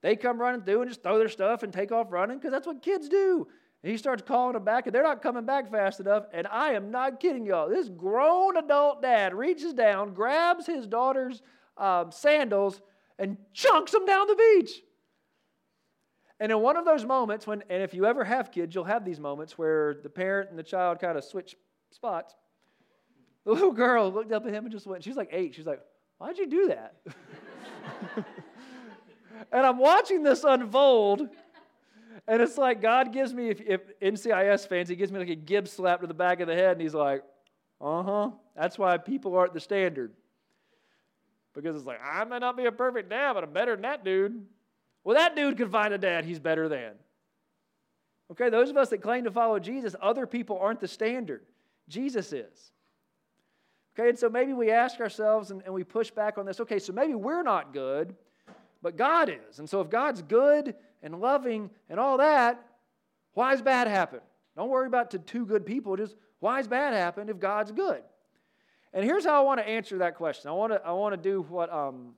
they 0.00 0.16
come 0.16 0.40
running 0.40 0.62
through 0.62 0.82
and 0.82 0.90
just 0.90 1.02
throw 1.02 1.18
their 1.18 1.28
stuff 1.28 1.62
and 1.62 1.72
take 1.72 1.92
off 1.92 2.08
running 2.10 2.38
because 2.38 2.50
that's 2.50 2.66
what 2.66 2.82
kids 2.82 3.08
do. 3.08 3.46
He 3.82 3.96
starts 3.96 4.22
calling 4.26 4.54
them 4.54 4.64
back, 4.64 4.86
and 4.86 4.94
they're 4.94 5.04
not 5.04 5.22
coming 5.22 5.44
back 5.44 5.70
fast 5.70 6.00
enough. 6.00 6.24
And 6.32 6.46
I 6.48 6.72
am 6.72 6.90
not 6.90 7.20
kidding 7.20 7.46
y'all. 7.46 7.68
This 7.68 7.88
grown 7.88 8.56
adult 8.56 9.02
dad 9.02 9.34
reaches 9.34 9.72
down, 9.72 10.14
grabs 10.14 10.66
his 10.66 10.86
daughter's 10.86 11.42
um, 11.76 12.10
sandals, 12.10 12.80
and 13.18 13.36
chunks 13.52 13.92
them 13.92 14.04
down 14.04 14.26
the 14.26 14.34
beach. 14.34 14.70
And 16.40 16.52
in 16.52 16.60
one 16.60 16.76
of 16.76 16.84
those 16.84 17.04
moments, 17.04 17.46
when, 17.46 17.62
and 17.68 17.82
if 17.82 17.94
you 17.94 18.04
ever 18.04 18.24
have 18.24 18.50
kids, 18.50 18.74
you'll 18.74 18.84
have 18.84 19.04
these 19.04 19.20
moments 19.20 19.56
where 19.56 19.98
the 20.02 20.08
parent 20.08 20.50
and 20.50 20.58
the 20.58 20.62
child 20.62 21.00
kind 21.00 21.16
of 21.16 21.24
switch 21.24 21.56
spots. 21.90 22.34
The 23.44 23.52
little 23.52 23.72
girl 23.72 24.12
looked 24.12 24.32
up 24.32 24.46
at 24.46 24.52
him 24.52 24.64
and 24.64 24.72
just 24.72 24.86
went, 24.86 25.02
she's 25.02 25.16
like 25.16 25.30
eight. 25.32 25.54
She's 25.54 25.66
like, 25.66 25.80
why'd 26.18 26.38
you 26.38 26.48
do 26.48 26.68
that? 26.68 26.96
and 29.52 29.66
I'm 29.66 29.78
watching 29.78 30.22
this 30.22 30.44
unfold. 30.44 31.28
And 32.26 32.42
it's 32.42 32.58
like 32.58 32.82
God 32.82 33.12
gives 33.12 33.32
me, 33.32 33.50
if, 33.50 33.60
if 33.60 34.00
NCIS 34.00 34.68
fans, 34.68 34.88
he 34.88 34.96
gives 34.96 35.12
me 35.12 35.18
like 35.18 35.28
a 35.28 35.34
Gibbs 35.34 35.72
slap 35.72 36.00
to 36.00 36.06
the 36.06 36.14
back 36.14 36.40
of 36.40 36.48
the 36.48 36.54
head, 36.54 36.72
and 36.72 36.80
he's 36.80 36.94
like, 36.94 37.22
uh 37.80 38.02
huh. 38.02 38.30
That's 38.56 38.78
why 38.78 38.96
people 38.98 39.36
aren't 39.36 39.54
the 39.54 39.60
standard. 39.60 40.12
Because 41.54 41.76
it's 41.76 41.86
like, 41.86 42.00
I 42.04 42.24
may 42.24 42.38
not 42.38 42.56
be 42.56 42.66
a 42.66 42.72
perfect 42.72 43.10
dad, 43.10 43.34
but 43.34 43.44
I'm 43.44 43.52
better 43.52 43.72
than 43.72 43.82
that 43.82 44.04
dude. 44.04 44.46
Well, 45.04 45.16
that 45.16 45.36
dude 45.36 45.56
could 45.56 45.70
find 45.70 45.94
a 45.94 45.98
dad 45.98 46.24
he's 46.24 46.38
better 46.38 46.68
than. 46.68 46.92
Okay, 48.30 48.50
those 48.50 48.68
of 48.68 48.76
us 48.76 48.90
that 48.90 48.98
claim 48.98 49.24
to 49.24 49.30
follow 49.30 49.58
Jesus, 49.58 49.96
other 50.02 50.26
people 50.26 50.58
aren't 50.60 50.80
the 50.80 50.88
standard. 50.88 51.42
Jesus 51.88 52.32
is. 52.32 52.72
Okay, 53.98 54.10
and 54.10 54.18
so 54.18 54.28
maybe 54.28 54.52
we 54.52 54.70
ask 54.70 55.00
ourselves 55.00 55.50
and, 55.50 55.62
and 55.64 55.72
we 55.72 55.82
push 55.82 56.10
back 56.10 56.38
on 56.38 56.46
this. 56.46 56.60
Okay, 56.60 56.78
so 56.78 56.92
maybe 56.92 57.14
we're 57.14 57.42
not 57.42 57.72
good, 57.72 58.14
but 58.82 58.96
God 58.96 59.28
is. 59.28 59.58
And 59.58 59.68
so 59.68 59.80
if 59.80 59.88
God's 59.88 60.22
good 60.22 60.74
and 61.02 61.20
loving 61.20 61.70
and 61.88 61.98
all 62.00 62.18
that, 62.18 62.64
why 63.34 63.52
does 63.52 63.62
bad 63.62 63.88
happen? 63.88 64.20
Don't 64.56 64.68
worry 64.68 64.86
about 64.86 65.12
to 65.12 65.18
two 65.18 65.46
good 65.46 65.64
people. 65.64 65.96
Just 65.96 66.16
why 66.40 66.58
does 66.58 66.68
bad 66.68 66.94
happen 66.94 67.28
if 67.28 67.38
God's 67.38 67.72
good? 67.72 68.02
And 68.92 69.04
here's 69.04 69.24
how 69.24 69.40
I 69.40 69.44
want 69.44 69.60
to 69.60 69.68
answer 69.68 69.98
that 69.98 70.16
question. 70.16 70.48
I 70.48 70.52
want 70.52 70.72
to, 70.72 70.84
I 70.84 70.92
want 70.92 71.12
to 71.14 71.16
do 71.16 71.42
what, 71.42 71.72
um, 71.72 72.14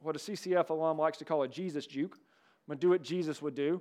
what 0.00 0.16
a 0.16 0.18
CCF 0.18 0.70
alum 0.70 0.98
likes 0.98 1.18
to 1.18 1.24
call 1.24 1.42
a 1.42 1.48
Jesus 1.48 1.86
juke. 1.86 2.14
I'm 2.14 2.72
going 2.72 2.78
to 2.78 2.80
do 2.80 2.90
what 2.90 3.02
Jesus 3.02 3.42
would 3.42 3.54
do. 3.54 3.80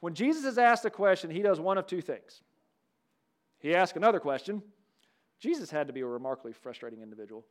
When 0.00 0.14
Jesus 0.14 0.44
is 0.44 0.58
asked 0.58 0.84
a 0.84 0.90
question, 0.90 1.30
he 1.30 1.42
does 1.42 1.60
one 1.60 1.78
of 1.78 1.86
two 1.86 2.00
things. 2.00 2.42
He 3.60 3.74
asks 3.74 3.96
another 3.96 4.20
question, 4.20 4.62
Jesus 5.40 5.70
had 5.70 5.86
to 5.86 5.92
be 5.92 6.00
a 6.00 6.06
remarkably 6.06 6.52
frustrating 6.52 7.02
individual. 7.02 7.44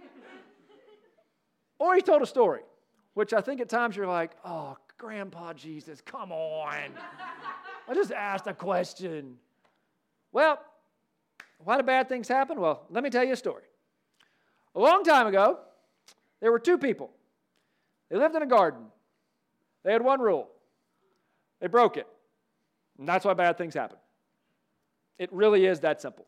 or 1.78 1.94
he 1.94 2.02
told 2.02 2.22
a 2.22 2.26
story, 2.26 2.60
which 3.14 3.32
I 3.32 3.40
think 3.40 3.60
at 3.60 3.68
times 3.68 3.96
you're 3.96 4.06
like, 4.06 4.32
oh, 4.44 4.76
Grandpa 4.98 5.52
Jesus, 5.52 6.00
come 6.00 6.32
on. 6.32 6.90
I 7.88 7.94
just 7.94 8.12
asked 8.12 8.46
a 8.46 8.54
question. 8.54 9.36
Well, 10.32 10.58
why 11.58 11.76
do 11.76 11.82
bad 11.82 12.08
things 12.08 12.28
happen? 12.28 12.60
Well, 12.60 12.86
let 12.90 13.04
me 13.04 13.10
tell 13.10 13.24
you 13.24 13.32
a 13.32 13.36
story. 13.36 13.62
A 14.74 14.80
long 14.80 15.04
time 15.04 15.26
ago, 15.26 15.58
there 16.40 16.50
were 16.50 16.58
two 16.58 16.78
people. 16.78 17.10
They 18.10 18.16
lived 18.16 18.34
in 18.34 18.42
a 18.42 18.46
garden. 18.46 18.82
They 19.82 19.92
had 19.92 20.02
one 20.02 20.20
rule 20.20 20.48
they 21.60 21.68
broke 21.68 21.96
it. 21.96 22.06
And 22.98 23.08
that's 23.08 23.24
why 23.24 23.34
bad 23.34 23.58
things 23.58 23.74
happen. 23.74 23.98
It 25.18 25.32
really 25.32 25.66
is 25.66 25.80
that 25.80 26.00
simple. 26.00 26.26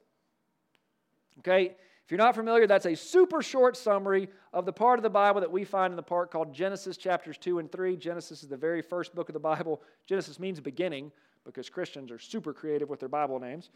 Okay? 1.41 1.77
If 2.09 2.13
you're 2.13 2.17
not 2.17 2.35
familiar, 2.35 2.67
that's 2.67 2.87
a 2.87 2.97
super 2.97 3.43
short 3.43 3.77
summary 3.77 4.31
of 4.55 4.65
the 4.65 4.73
part 4.73 4.99
of 4.99 5.03
the 5.03 5.11
Bible 5.11 5.43
that 5.43 5.53
we 5.53 5.63
find 5.63 5.93
in 5.93 5.97
the 5.97 6.03
part 6.03 6.31
called 6.31 6.55
Genesis 6.55 6.97
chapters 6.97 7.37
2 7.37 7.59
and 7.59 7.71
3. 7.71 7.99
Genesis 7.99 8.43
is 8.43 8.49
the 8.49 8.57
very 8.57 8.81
first 8.81 9.15
book 9.15 9.29
of 9.29 9.35
the 9.35 9.39
Bible. 9.39 9.83
Genesis 10.07 10.41
means 10.41 10.59
beginning 10.59 11.13
because 11.45 11.69
Christians 11.69 12.11
are 12.11 12.19
super 12.19 12.55
creative 12.55 12.89
with 12.89 12.99
their 12.99 13.11
Bible 13.11 13.39
names. 13.39 13.69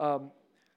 Um, 0.00 0.32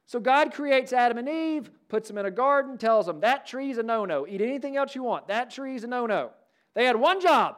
so 0.05 0.19
God 0.19 0.53
creates 0.53 0.93
Adam 0.93 1.17
and 1.17 1.27
Eve, 1.27 1.71
puts 1.87 2.07
them 2.09 2.19
in 2.19 2.27
a 2.27 2.31
garden, 2.31 2.77
tells 2.77 3.07
them 3.07 3.21
that 3.21 3.47
tree's 3.47 3.79
a 3.79 3.83
no 3.83 4.05
no. 4.05 4.27
Eat 4.27 4.41
anything 4.41 4.77
else 4.77 4.93
you 4.93 5.01
want. 5.01 5.29
That 5.29 5.49
tree's 5.49 5.83
a 5.83 5.87
no 5.87 6.05
no. 6.05 6.29
They 6.75 6.85
had 6.85 6.95
one 6.95 7.19
job. 7.21 7.55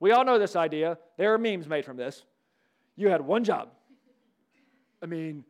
We 0.00 0.12
all 0.12 0.24
know 0.24 0.38
this 0.38 0.56
idea. 0.56 0.96
There 1.18 1.34
are 1.34 1.38
memes 1.38 1.68
made 1.68 1.84
from 1.84 1.98
this. 1.98 2.24
You 2.96 3.10
had 3.10 3.20
one 3.20 3.44
job. 3.44 3.68
I 5.02 5.06
mean, 5.06 5.44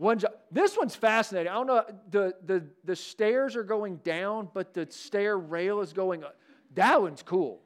one 0.00 0.18
job. 0.18 0.32
This 0.50 0.78
one's 0.78 0.96
fascinating. 0.96 1.52
I 1.52 1.54
don't 1.56 1.66
know. 1.66 1.84
The, 2.10 2.34
the, 2.46 2.64
the 2.84 2.96
stairs 2.96 3.54
are 3.54 3.62
going 3.62 3.96
down, 3.96 4.48
but 4.54 4.72
the 4.72 4.86
stair 4.88 5.36
rail 5.36 5.80
is 5.80 5.92
going 5.92 6.24
up. 6.24 6.36
That 6.74 7.02
one's 7.02 7.22
cool. 7.22 7.60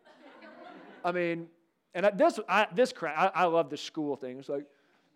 I 1.04 1.12
mean, 1.12 1.46
and 1.94 2.10
this, 2.16 2.40
I, 2.48 2.66
this 2.74 2.92
crap, 2.92 3.16
I, 3.16 3.42
I 3.42 3.44
love 3.44 3.70
the 3.70 3.76
school 3.76 4.16
thing. 4.16 4.40
It's 4.40 4.48
like, 4.48 4.66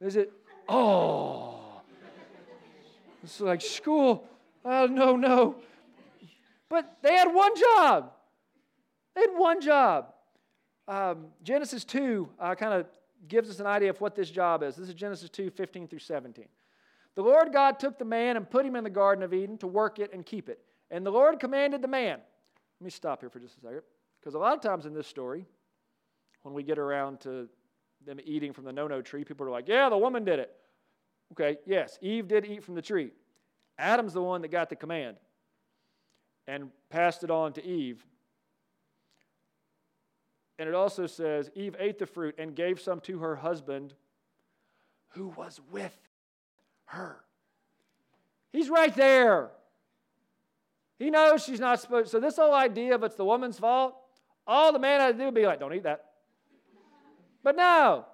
is 0.01 0.15
it? 0.15 0.33
Oh. 0.69 1.81
It's 3.25 3.41
like 3.41 3.63
school. 3.63 4.25
Oh, 4.65 4.87
no, 4.87 5.17
no. 5.17 5.57
But 6.69 6.99
they 7.03 7.17
had 7.17 7.35
one 7.35 7.59
job. 7.59 8.13
They 9.17 9.23
had 9.23 9.37
one 9.37 9.61
job. 9.61 10.13
Um, 10.87 11.27
Genesis 11.43 11.85
2 11.85 12.29
uh, 12.39 12.55
kind 12.55 12.75
of 12.75 12.87
gives 13.27 13.51
us 13.51 13.59
an 13.59 13.67
idea 13.67 13.91
of 13.91 14.01
what 14.01 14.15
this 14.15 14.31
job 14.31 14.63
is. 14.63 14.77
This 14.77 14.89
is 14.89 14.95
Genesis 14.95 15.29
2 15.31 15.51
15 15.51 15.89
through 15.89 15.99
17. 15.99 16.47
The 17.15 17.23
Lord 17.23 17.53
God 17.53 17.79
took 17.79 17.99
the 17.99 18.05
man 18.05 18.37
and 18.37 18.49
put 18.49 18.65
him 18.65 18.77
in 18.77 18.85
the 18.85 18.91
Garden 18.91 19.25
of 19.25 19.35
Eden 19.35 19.59
to 19.59 19.67
work 19.67 19.99
it 19.99 20.12
and 20.12 20.25
keep 20.25 20.49
it. 20.49 20.61
And 20.91 21.05
the 21.05 21.11
Lord 21.11 21.41
commanded 21.41 21.83
the 21.83 21.88
man. 21.88 22.19
Let 22.81 22.85
me 22.85 22.91
stop 22.91 23.21
here 23.21 23.31
for 23.31 23.41
just 23.41 23.59
a 23.59 23.61
second. 23.61 23.83
Because 24.21 24.35
a 24.35 24.38
lot 24.38 24.55
of 24.55 24.61
times 24.61 24.87
in 24.87 24.95
this 24.95 25.07
story, 25.07 25.47
when 26.43 26.55
we 26.55 26.62
get 26.62 26.79
around 26.79 27.21
to 27.21 27.49
them 28.07 28.19
eating 28.25 28.53
from 28.53 28.65
the 28.65 28.73
no 28.73 28.87
no 28.87 29.03
tree, 29.03 29.25
people 29.25 29.47
are 29.47 29.50
like, 29.50 29.69
yeah, 29.69 29.88
the 29.88 29.99
woman 29.99 30.25
did 30.25 30.38
it. 30.38 30.55
Okay, 31.33 31.59
yes, 31.67 31.99
Eve 32.00 32.29
did 32.29 32.47
eat 32.47 32.65
from 32.65 32.75
the 32.75 32.83
tree. 32.83 33.11
Adam's 33.79 34.12
the 34.12 34.23
one 34.23 34.43
that 34.43 34.49
got 34.49 34.71
the 34.71 34.77
command 34.77 35.17
and 36.47 36.71
passed 36.91 37.23
it 37.23 37.31
on 37.31 37.53
to 37.53 37.65
Eve. 37.65 38.05
And 40.59 40.69
it 40.69 40.75
also 40.75 41.07
says 41.07 41.50
Eve 41.55 41.77
ate 41.79 41.99
the 41.99 42.07
fruit 42.07 42.35
and 42.38 42.55
gave 42.57 42.81
some 42.81 43.00
to 43.03 43.19
her 43.19 43.37
husband 43.37 43.95
who 45.11 45.29
was 45.29 45.61
with 45.71 45.97
her. 46.88 47.25
He's 48.52 48.68
right 48.68 48.95
there. 48.95 49.50
He 50.99 51.11
knows 51.11 51.45
she's 51.45 51.61
not 51.61 51.80
supposed. 51.80 52.07
To. 52.07 52.11
So 52.12 52.21
this 52.21 52.37
whole 52.37 52.54
idea 52.54 52.95
of 52.95 53.02
it's 53.04 53.14
the 53.14 53.25
woman's 53.25 53.59
fault, 53.59 53.95
all 54.47 54.73
the 54.73 54.78
man 54.78 55.00
had 55.00 55.12
to 55.12 55.18
do 55.18 55.25
would 55.26 55.35
be 55.35 55.47
like, 55.47 55.61
"Don't 55.61 55.73
eat 55.75 55.85
that." 55.85 56.04
But 57.42 57.57
no. 57.57 58.07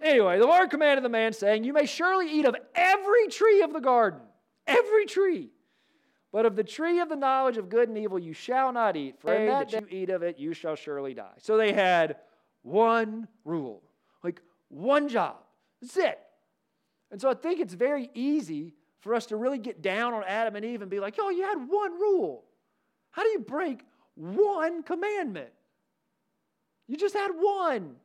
Anyway, 0.00 0.38
the 0.38 0.46
Lord 0.46 0.70
commanded 0.70 1.04
the 1.04 1.10
man, 1.10 1.32
saying, 1.32 1.64
You 1.64 1.72
may 1.72 1.84
surely 1.84 2.30
eat 2.30 2.46
of 2.46 2.56
every 2.74 3.28
tree 3.28 3.62
of 3.62 3.72
the 3.72 3.80
garden, 3.80 4.20
every 4.66 5.04
tree. 5.04 5.50
But 6.32 6.46
of 6.46 6.56
the 6.56 6.64
tree 6.64 7.00
of 7.00 7.08
the 7.08 7.16
knowledge 7.16 7.56
of 7.58 7.68
good 7.68 7.88
and 7.88 7.98
evil 7.98 8.18
you 8.18 8.32
shall 8.32 8.72
not 8.72 8.96
eat, 8.96 9.20
for 9.20 9.34
in 9.34 9.46
that 9.46 9.72
you 9.72 9.86
eat 9.90 10.10
of 10.10 10.22
it, 10.22 10.38
you 10.38 10.54
shall 10.54 10.76
surely 10.76 11.12
die. 11.12 11.34
So 11.38 11.56
they 11.56 11.72
had 11.72 12.16
one 12.62 13.26
rule 13.44 13.82
one 14.70 15.08
job. 15.08 15.36
That's 15.82 15.96
it. 15.96 16.18
And 17.10 17.20
so 17.20 17.28
I 17.28 17.34
think 17.34 17.60
it's 17.60 17.74
very 17.74 18.08
easy 18.14 18.72
for 19.00 19.14
us 19.14 19.26
to 19.26 19.36
really 19.36 19.58
get 19.58 19.82
down 19.82 20.14
on 20.14 20.24
Adam 20.24 20.56
and 20.56 20.64
Eve 20.64 20.82
and 20.82 20.90
be 20.90 21.00
like, 21.00 21.16
oh, 21.18 21.30
you 21.30 21.42
had 21.42 21.58
one 21.68 21.92
rule. 21.92 22.44
How 23.10 23.22
do 23.22 23.28
you 23.30 23.40
break 23.40 23.80
one 24.14 24.82
commandment? 24.82 25.50
You 26.86 26.96
just 26.96 27.14
had 27.14 27.30
one. 27.30 27.96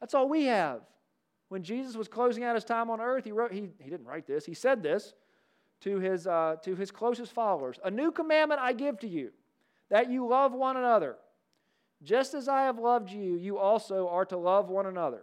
That's 0.00 0.14
all 0.14 0.28
we 0.28 0.44
have. 0.44 0.80
When 1.48 1.62
Jesus 1.62 1.96
was 1.96 2.08
closing 2.08 2.42
out 2.42 2.54
his 2.54 2.64
time 2.64 2.90
on 2.90 3.00
earth, 3.00 3.24
he 3.24 3.32
wrote, 3.32 3.52
he, 3.52 3.68
he 3.78 3.90
didn't 3.90 4.06
write 4.06 4.26
this, 4.26 4.44
he 4.44 4.54
said 4.54 4.82
this 4.82 5.14
to 5.82 5.98
his, 5.98 6.26
uh, 6.26 6.56
to 6.62 6.74
his 6.74 6.90
closest 6.90 7.32
followers 7.32 7.78
A 7.84 7.90
new 7.90 8.10
commandment 8.10 8.60
I 8.60 8.72
give 8.72 8.98
to 9.00 9.08
you, 9.08 9.30
that 9.90 10.10
you 10.10 10.26
love 10.26 10.52
one 10.52 10.76
another. 10.76 11.16
Just 12.02 12.34
as 12.34 12.48
I 12.48 12.62
have 12.62 12.78
loved 12.78 13.10
you, 13.10 13.36
you 13.36 13.58
also 13.58 14.08
are 14.08 14.24
to 14.26 14.36
love 14.36 14.68
one 14.68 14.86
another. 14.86 15.22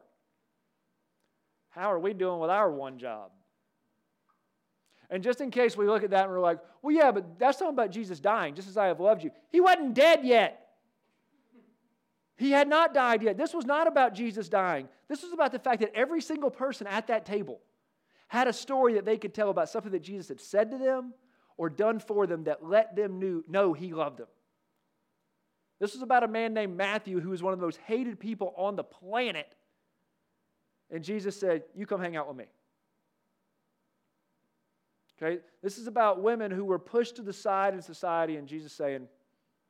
How 1.69 1.91
are 1.91 1.99
we 1.99 2.13
doing 2.13 2.39
with 2.39 2.49
our 2.49 2.71
one 2.71 2.97
job? 2.97 3.31
And 5.09 5.21
just 5.21 5.41
in 5.41 5.51
case 5.51 5.75
we 5.75 5.87
look 5.87 6.03
at 6.03 6.11
that 6.11 6.23
and 6.23 6.31
we're 6.31 6.39
like, 6.39 6.59
well, 6.81 6.95
yeah, 6.95 7.11
but 7.11 7.37
that's 7.37 7.59
talking 7.59 7.73
about 7.73 7.91
Jesus 7.91 8.19
dying, 8.19 8.55
just 8.55 8.69
as 8.69 8.77
I 8.77 8.87
have 8.87 8.99
loved 8.99 9.23
you. 9.23 9.31
He 9.49 9.59
wasn't 9.59 9.93
dead 9.93 10.21
yet. 10.23 10.69
He 12.37 12.51
had 12.51 12.67
not 12.67 12.93
died 12.93 13.21
yet. 13.21 13.37
This 13.37 13.53
was 13.53 13.65
not 13.65 13.87
about 13.87 14.15
Jesus 14.15 14.49
dying. 14.49 14.87
This 15.07 15.21
was 15.21 15.33
about 15.33 15.51
the 15.51 15.59
fact 15.59 15.81
that 15.81 15.91
every 15.93 16.21
single 16.21 16.49
person 16.49 16.87
at 16.87 17.07
that 17.07 17.25
table 17.25 17.59
had 18.29 18.47
a 18.47 18.53
story 18.53 18.93
that 18.93 19.05
they 19.05 19.17
could 19.17 19.33
tell 19.33 19.49
about 19.49 19.69
something 19.69 19.91
that 19.91 20.01
Jesus 20.01 20.29
had 20.29 20.39
said 20.39 20.71
to 20.71 20.77
them 20.77 21.13
or 21.57 21.69
done 21.69 21.99
for 21.99 22.25
them 22.25 22.45
that 22.45 22.65
let 22.65 22.95
them 22.95 23.19
knew, 23.19 23.43
know 23.47 23.73
he 23.73 23.93
loved 23.93 24.17
them. 24.17 24.27
This 25.81 25.95
is 25.95 26.03
about 26.03 26.21
a 26.21 26.27
man 26.27 26.53
named 26.53 26.77
Matthew 26.77 27.19
who 27.19 27.31
was 27.31 27.41
one 27.41 27.53
of 27.53 27.59
the 27.59 27.65
most 27.65 27.79
hated 27.87 28.19
people 28.19 28.53
on 28.55 28.75
the 28.75 28.83
planet. 28.83 29.55
And 30.91 31.03
Jesus 31.03 31.37
said, 31.37 31.63
You 31.75 31.87
come 31.87 31.99
hang 31.99 32.15
out 32.15 32.27
with 32.27 32.37
me. 32.37 32.45
Okay? 35.19 35.41
This 35.63 35.79
is 35.79 35.87
about 35.87 36.21
women 36.21 36.51
who 36.51 36.65
were 36.65 36.77
pushed 36.77 37.15
to 37.15 37.23
the 37.23 37.33
side 37.33 37.73
in 37.73 37.81
society, 37.81 38.35
and 38.35 38.47
Jesus 38.47 38.71
saying, 38.73 39.07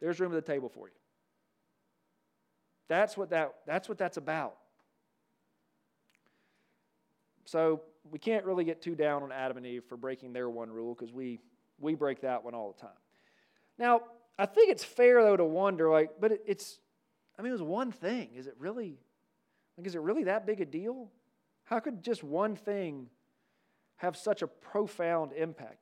There's 0.01 0.19
room 0.19 0.33
at 0.33 0.45
the 0.45 0.51
table 0.51 0.67
for 0.67 0.89
you. 0.89 0.93
That's 2.89 3.15
what, 3.15 3.29
that, 3.29 3.53
that's 3.65 3.87
what 3.87 3.97
that's 3.97 4.17
about. 4.17 4.57
So 7.45 7.83
we 8.11 8.19
can't 8.19 8.43
really 8.43 8.65
get 8.65 8.81
too 8.81 8.95
down 8.95 9.23
on 9.23 9.31
Adam 9.31 9.55
and 9.55 9.65
Eve 9.65 9.85
for 9.87 9.95
breaking 9.95 10.33
their 10.33 10.49
one 10.49 10.71
rule 10.71 10.93
because 10.93 11.13
we, 11.13 11.39
we 11.79 11.95
break 11.95 12.19
that 12.21 12.43
one 12.43 12.53
all 12.53 12.73
the 12.73 12.81
time. 12.81 12.97
Now, 13.79 14.01
I 14.41 14.47
think 14.47 14.71
it's 14.71 14.83
fair 14.83 15.23
though 15.23 15.37
to 15.37 15.45
wonder, 15.45 15.91
like, 15.91 16.13
but 16.19 16.31
it, 16.31 16.41
it's, 16.47 16.79
I 17.37 17.43
mean, 17.43 17.51
it 17.51 17.53
was 17.53 17.61
one 17.61 17.91
thing. 17.91 18.29
Is 18.35 18.47
it 18.47 18.55
really, 18.57 18.97
like, 19.77 19.85
is 19.85 19.93
it 19.93 20.01
really 20.01 20.23
that 20.23 20.47
big 20.47 20.59
a 20.61 20.65
deal? 20.65 21.11
How 21.63 21.79
could 21.79 22.01
just 22.01 22.23
one 22.23 22.55
thing 22.55 23.07
have 23.97 24.17
such 24.17 24.41
a 24.41 24.47
profound 24.47 25.31
impact? 25.33 25.77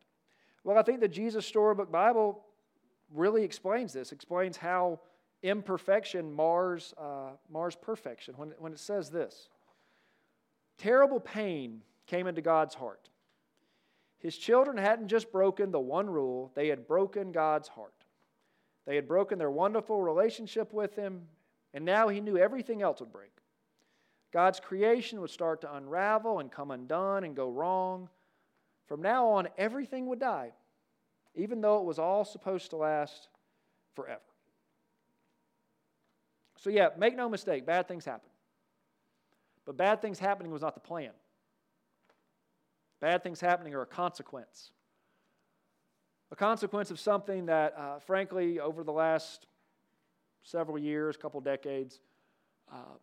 Well, 0.65 0.77
I 0.77 0.81
think 0.81 0.99
the 0.99 1.07
Jesus 1.07 1.45
Storybook 1.45 1.89
Bible 1.89 2.43
really 3.13 3.43
explains 3.43 3.93
this, 3.93 4.11
explains 4.11 4.57
how 4.57 4.99
imperfection 5.41 6.29
mars, 6.29 6.93
uh, 6.97 7.29
mars 7.49 7.77
perfection 7.81 8.33
when, 8.35 8.53
when 8.59 8.73
it 8.73 8.79
says 8.79 9.09
this 9.09 9.47
Terrible 10.77 11.21
pain 11.21 11.81
came 12.07 12.27
into 12.27 12.41
God's 12.41 12.75
heart. 12.75 13.09
His 14.17 14.37
children 14.37 14.75
hadn't 14.75 15.07
just 15.07 15.31
broken 15.31 15.71
the 15.71 15.79
one 15.79 16.09
rule, 16.09 16.51
they 16.55 16.67
had 16.67 16.89
broken 16.89 17.31
God's 17.31 17.69
heart. 17.69 17.93
They 18.89 18.95
had 18.95 19.07
broken 19.07 19.37
their 19.37 19.51
wonderful 19.51 20.01
relationship 20.01 20.73
with 20.73 20.95
Him, 20.95 21.27
and 21.75 21.85
now 21.85 22.07
He 22.07 22.19
knew 22.21 22.39
everything 22.39 22.81
else 22.81 23.01
would 23.01 23.11
break. 23.11 23.29
God's 24.33 24.59
creation 24.59 25.21
would 25.21 25.29
start 25.29 25.61
to 25.61 25.75
unravel 25.75 26.39
and 26.39 26.51
come 26.51 26.71
undone 26.71 27.23
and 27.23 27.35
go 27.35 27.51
wrong. 27.51 28.09
From 28.87 29.03
now 29.03 29.27
on, 29.27 29.47
everything 29.59 30.07
would 30.07 30.17
die, 30.17 30.53
even 31.35 31.61
though 31.61 31.77
it 31.77 31.85
was 31.85 31.99
all 31.99 32.25
supposed 32.25 32.71
to 32.71 32.77
last 32.77 33.27
forever. 33.93 34.21
So, 36.57 36.71
yeah, 36.71 36.89
make 36.97 37.15
no 37.15 37.29
mistake, 37.29 37.67
bad 37.67 37.87
things 37.87 38.05
happen. 38.05 38.31
But 39.67 39.77
bad 39.77 40.01
things 40.01 40.17
happening 40.17 40.51
was 40.51 40.63
not 40.63 40.73
the 40.73 40.79
plan. 40.79 41.11
Bad 42.99 43.21
things 43.21 43.39
happening 43.39 43.75
are 43.75 43.83
a 43.83 43.85
consequence 43.85 44.71
a 46.31 46.35
consequence 46.35 46.91
of 46.91 46.99
something 46.99 47.47
that, 47.47 47.75
uh, 47.77 47.99
frankly, 47.99 48.59
over 48.59 48.83
the 48.83 48.91
last 48.91 49.47
several 50.43 50.77
years, 50.77 51.17
couple 51.17 51.41
decades, 51.41 51.99
um, 52.71 52.99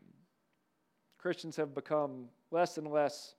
Christians 1.19 1.57
have 1.57 1.75
become 1.75 2.27
less 2.51 2.79
and 2.79 2.91
less 2.91 3.35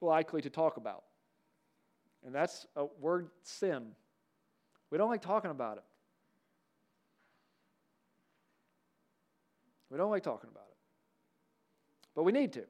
likely 0.00 0.40
to 0.40 0.50
talk 0.50 0.76
about. 0.76 1.04
And 2.24 2.34
that's 2.34 2.66
a 2.76 2.86
word 3.00 3.28
sin. 3.42 3.92
We 4.90 4.98
don't 4.98 5.10
like 5.10 5.22
talking 5.22 5.50
about 5.50 5.76
it. 5.76 5.84
We 9.90 9.98
don't 9.98 10.10
like 10.10 10.22
talking 10.22 10.48
about 10.50 10.66
it. 10.70 10.76
But 12.14 12.22
we 12.22 12.32
need 12.32 12.52
to. 12.54 12.64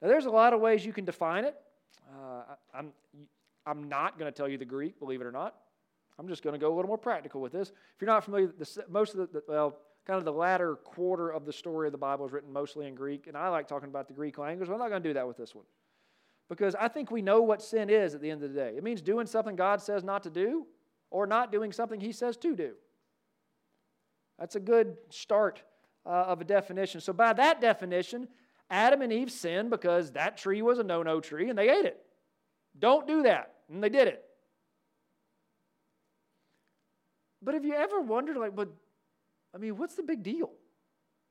Now, 0.00 0.08
there's 0.08 0.26
a 0.26 0.30
lot 0.30 0.52
of 0.52 0.60
ways 0.60 0.86
you 0.86 0.92
can 0.92 1.04
define 1.04 1.44
it. 1.44 1.56
Uh, 2.08 2.82
I'm 3.68 3.88
not 3.88 4.18
going 4.18 4.32
to 4.32 4.36
tell 4.36 4.48
you 4.48 4.58
the 4.58 4.64
Greek, 4.64 4.98
believe 4.98 5.20
it 5.20 5.26
or 5.26 5.32
not. 5.32 5.54
I'm 6.18 6.26
just 6.26 6.42
going 6.42 6.54
to 6.54 6.58
go 6.58 6.72
a 6.72 6.74
little 6.74 6.88
more 6.88 6.98
practical 6.98 7.40
with 7.40 7.52
this. 7.52 7.68
If 7.68 8.00
you're 8.00 8.10
not 8.10 8.24
familiar, 8.24 8.52
the, 8.58 8.84
most 8.88 9.14
of 9.14 9.30
the, 9.32 9.42
well, 9.46 9.76
kind 10.06 10.18
of 10.18 10.24
the 10.24 10.32
latter 10.32 10.76
quarter 10.76 11.30
of 11.30 11.44
the 11.44 11.52
story 11.52 11.86
of 11.86 11.92
the 11.92 11.98
Bible 11.98 12.26
is 12.26 12.32
written 12.32 12.52
mostly 12.52 12.86
in 12.86 12.94
Greek, 12.94 13.26
and 13.26 13.36
I 13.36 13.48
like 13.48 13.68
talking 13.68 13.88
about 13.88 14.08
the 14.08 14.14
Greek 14.14 14.38
language. 14.38 14.68
But 14.68 14.74
I'm 14.74 14.80
not 14.80 14.88
going 14.88 15.02
to 15.02 15.08
do 15.08 15.14
that 15.14 15.28
with 15.28 15.36
this 15.36 15.54
one 15.54 15.66
because 16.48 16.74
I 16.74 16.88
think 16.88 17.10
we 17.10 17.22
know 17.22 17.42
what 17.42 17.62
sin 17.62 17.90
is 17.90 18.14
at 18.14 18.22
the 18.22 18.30
end 18.30 18.42
of 18.42 18.52
the 18.52 18.58
day. 18.58 18.74
It 18.76 18.82
means 18.82 19.02
doing 19.02 19.26
something 19.26 19.54
God 19.54 19.82
says 19.82 20.02
not 20.02 20.22
to 20.22 20.30
do 20.30 20.66
or 21.10 21.26
not 21.26 21.52
doing 21.52 21.72
something 21.72 22.00
He 22.00 22.12
says 22.12 22.36
to 22.38 22.56
do. 22.56 22.72
That's 24.38 24.56
a 24.56 24.60
good 24.60 24.96
start 25.10 25.62
uh, 26.06 26.08
of 26.08 26.40
a 26.40 26.44
definition. 26.44 27.00
So, 27.00 27.12
by 27.12 27.32
that 27.34 27.60
definition, 27.60 28.28
Adam 28.70 29.02
and 29.02 29.12
Eve 29.12 29.30
sinned 29.30 29.70
because 29.70 30.12
that 30.12 30.36
tree 30.36 30.62
was 30.62 30.78
a 30.78 30.82
no 30.82 31.02
no 31.02 31.20
tree 31.20 31.50
and 31.50 31.58
they 31.58 31.68
ate 31.68 31.84
it. 31.84 32.00
Don't 32.78 33.06
do 33.06 33.22
that. 33.24 33.54
And 33.70 33.82
they 33.82 33.88
did 33.88 34.08
it. 34.08 34.24
But 37.42 37.54
have 37.54 37.64
you 37.64 37.74
ever 37.74 38.00
wondered, 38.00 38.36
like, 38.36 38.56
but, 38.56 38.68
I 39.54 39.58
mean, 39.58 39.76
what's 39.76 39.94
the 39.94 40.02
big 40.02 40.22
deal? 40.22 40.50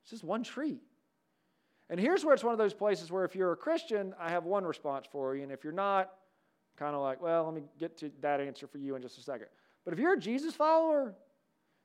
It's 0.02 0.10
just 0.10 0.24
one 0.24 0.42
tree. 0.42 0.78
And 1.90 1.98
here's 1.98 2.24
where 2.24 2.34
it's 2.34 2.44
one 2.44 2.52
of 2.52 2.58
those 2.58 2.74
places 2.74 3.10
where 3.10 3.24
if 3.24 3.34
you're 3.34 3.52
a 3.52 3.56
Christian, 3.56 4.14
I 4.18 4.30
have 4.30 4.44
one 4.44 4.64
response 4.64 5.06
for 5.10 5.34
you. 5.34 5.42
And 5.42 5.52
if 5.52 5.64
you're 5.64 5.72
not, 5.72 6.10
kind 6.76 6.94
of 6.94 7.02
like, 7.02 7.20
well, 7.20 7.44
let 7.44 7.54
me 7.54 7.62
get 7.78 7.96
to 7.98 8.10
that 8.20 8.40
answer 8.40 8.66
for 8.66 8.78
you 8.78 8.94
in 8.94 9.02
just 9.02 9.18
a 9.18 9.22
second. 9.22 9.48
But 9.84 9.94
if 9.94 9.98
you're 9.98 10.14
a 10.14 10.18
Jesus 10.18 10.54
follower, 10.54 11.14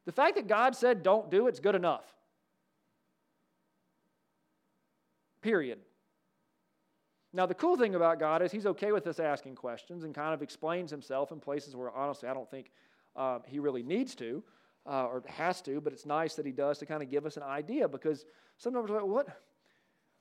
the 0.05 0.11
fact 0.11 0.35
that 0.35 0.47
God 0.47 0.75
said 0.75 1.03
don't 1.03 1.31
do 1.31 1.47
it's 1.47 1.59
good 1.59 1.75
enough. 1.75 2.05
Period. 5.41 5.79
Now, 7.35 7.47
the 7.47 7.55
cool 7.55 7.75
thing 7.75 7.95
about 7.95 8.19
God 8.19 8.43
is 8.43 8.51
He's 8.51 8.67
okay 8.67 8.91
with 8.91 9.07
us 9.07 9.19
asking 9.19 9.55
questions 9.55 10.03
and 10.03 10.13
kind 10.13 10.33
of 10.33 10.43
explains 10.43 10.91
Himself 10.91 11.31
in 11.31 11.39
places 11.39 11.75
where, 11.75 11.91
honestly, 11.91 12.29
I 12.29 12.33
don't 12.33 12.49
think 12.49 12.71
uh, 13.15 13.39
He 13.47 13.57
really 13.59 13.81
needs 13.81 14.13
to 14.15 14.43
uh, 14.85 15.05
or 15.05 15.23
has 15.27 15.61
to, 15.63 15.81
but 15.81 15.93
it's 15.93 16.05
nice 16.05 16.35
that 16.35 16.45
He 16.45 16.51
does 16.51 16.77
to 16.77 16.85
kind 16.85 17.01
of 17.01 17.09
give 17.09 17.25
us 17.25 17.35
an 17.35 17.43
idea 17.43 17.87
because 17.87 18.25
sometimes 18.57 18.89
we're 18.89 18.97
like, 18.97 19.07
what? 19.07 19.27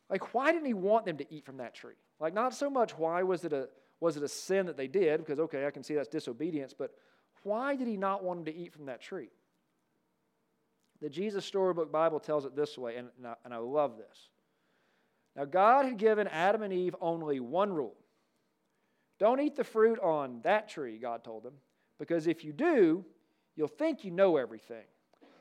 Like, 0.09 0.35
why 0.35 0.53
didn't 0.53 0.67
He 0.67 0.75
want 0.75 1.05
them 1.05 1.19
to 1.19 1.33
eat 1.33 1.45
from 1.45 1.59
that 1.59 1.75
tree? 1.75 1.95
Like, 2.19 2.33
not 2.33 2.55
so 2.55 2.71
much 2.71 2.97
why 2.97 3.23
was 3.23 3.45
it 3.45 3.53
a, 3.53 3.69
was 4.01 4.17
it 4.17 4.23
a 4.23 4.29
sin 4.29 4.65
that 4.67 4.79
they 4.79 4.89
did, 4.89 5.21
because, 5.21 5.39
okay, 5.39 5.67
I 5.67 5.71
can 5.71 5.83
see 5.83 5.95
that's 5.95 6.09
disobedience, 6.09 6.73
but 6.73 6.93
why 7.43 7.77
did 7.77 7.89
He 7.89 7.99
not 7.99 8.25
want 8.25 8.45
them 8.45 8.55
to 8.55 8.59
eat 8.59 8.73
from 8.73 8.87
that 8.87 9.03
tree? 9.03 9.29
The 11.03 11.11
Jesus 11.11 11.45
Storybook 11.45 11.93
Bible 11.93 12.21
tells 12.21 12.47
it 12.47 12.57
this 12.57 12.79
way, 12.79 12.97
and, 12.97 13.09
and, 13.19 13.27
I, 13.27 13.35
and 13.45 13.53
I 13.53 13.59
love 13.59 13.99
this. 13.99 14.31
Now, 15.37 15.45
God 15.45 15.87
had 15.87 15.97
given 15.97 16.29
Adam 16.29 16.63
and 16.63 16.73
Eve 16.73 16.95
only 17.01 17.41
one 17.41 17.73
rule 17.73 17.97
don't 19.23 19.39
eat 19.39 19.55
the 19.55 19.63
fruit 19.63 20.01
on 20.01 20.41
that 20.43 20.69
tree, 20.69 20.99
God 20.99 21.23
told 21.23 21.45
them, 21.45 21.53
because 21.97 22.27
if 22.27 22.43
you 22.45 22.53
do, 22.53 23.05
you'll 23.55 23.69
think 23.69 24.03
you 24.03 24.11
know 24.11 24.37
everything. 24.37 24.83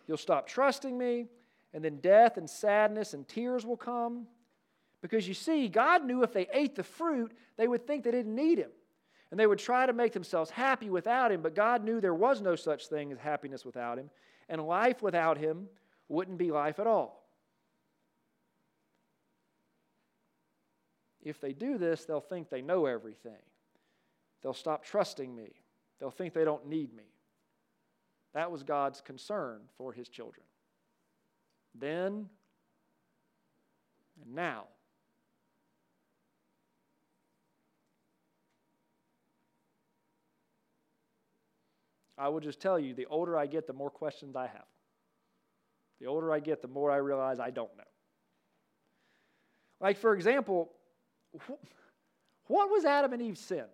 You'll 0.08 0.18
stop 0.18 0.46
trusting 0.46 0.96
me, 0.96 1.26
and 1.74 1.84
then 1.84 1.98
death 1.98 2.38
and 2.38 2.48
sadness 2.48 3.16
and 3.16 3.28
tears 3.28 3.66
will 3.66 3.78
come. 3.78 4.28
Because 5.02 5.28
you 5.28 5.34
see, 5.34 5.68
God 5.68 6.06
knew 6.06 6.22
if 6.22 6.32
they 6.32 6.48
ate 6.54 6.76
the 6.76 6.84
fruit, 6.84 7.32
they 7.58 7.68
would 7.68 7.88
think 7.88 8.04
they 8.04 8.12
didn't 8.12 8.36
need 8.36 8.60
Him. 8.60 8.70
And 9.32 9.40
they 9.40 9.48
would 9.48 9.58
try 9.58 9.88
to 9.88 9.94
make 9.94 10.14
themselves 10.14 10.52
happy 10.52 10.92
without 10.92 11.32
Him, 11.32 11.42
but 11.42 11.56
God 11.56 11.84
knew 11.84 12.00
there 12.00 12.14
was 12.14 12.40
no 12.40 12.56
such 12.56 12.86
thing 12.86 13.12
as 13.12 13.18
happiness 13.18 13.66
without 13.66 13.98
Him, 13.98 14.12
and 14.48 14.62
life 14.62 15.02
without 15.02 15.40
Him 15.40 15.68
wouldn't 16.08 16.38
be 16.38 16.52
life 16.52 16.78
at 16.78 16.86
all. 16.86 17.21
If 21.22 21.40
they 21.40 21.54
do 21.54 21.78
this, 21.78 22.06
they'll 22.06 22.20
think 22.20 22.50
they 22.50 22.62
know 22.62 22.86
everything. 22.86 23.42
They'll 24.42 24.54
stop 24.54 24.84
trusting 24.84 25.36
me. 25.36 25.52
They'll 26.00 26.10
think 26.12 26.34
they 26.34 26.46
don't 26.46 26.68
need 26.68 26.96
me. 26.96 27.04
That 28.34 28.52
was 28.52 28.64
God's 28.64 29.02
concern 29.02 29.62
for 29.78 29.94
his 29.94 30.10
children. 30.10 30.46
Then 31.76 32.30
and 34.24 34.36
now. 34.36 34.66
I 42.18 42.30
will 42.30 42.40
just 42.40 42.60
tell 42.60 42.78
you 42.78 42.94
the 42.94 43.08
older 43.08 43.38
I 43.38 43.48
get, 43.48 43.66
the 43.66 43.74
more 43.74 43.90
questions 43.90 44.36
I 44.36 44.46
have. 44.48 44.68
The 46.00 46.06
older 46.06 46.32
I 46.32 46.40
get, 46.40 46.62
the 46.62 46.68
more 46.68 46.92
I 46.92 46.98
realize 46.98 47.40
I 47.40 47.50
don't 47.50 47.76
know. 47.78 47.84
Like, 49.80 49.98
for 49.98 50.14
example, 50.14 50.72
what 52.48 52.70
was 52.70 52.86
Adam 52.86 53.14
and 53.14 53.22
Eve's 53.22 53.40
sin? 53.40 53.66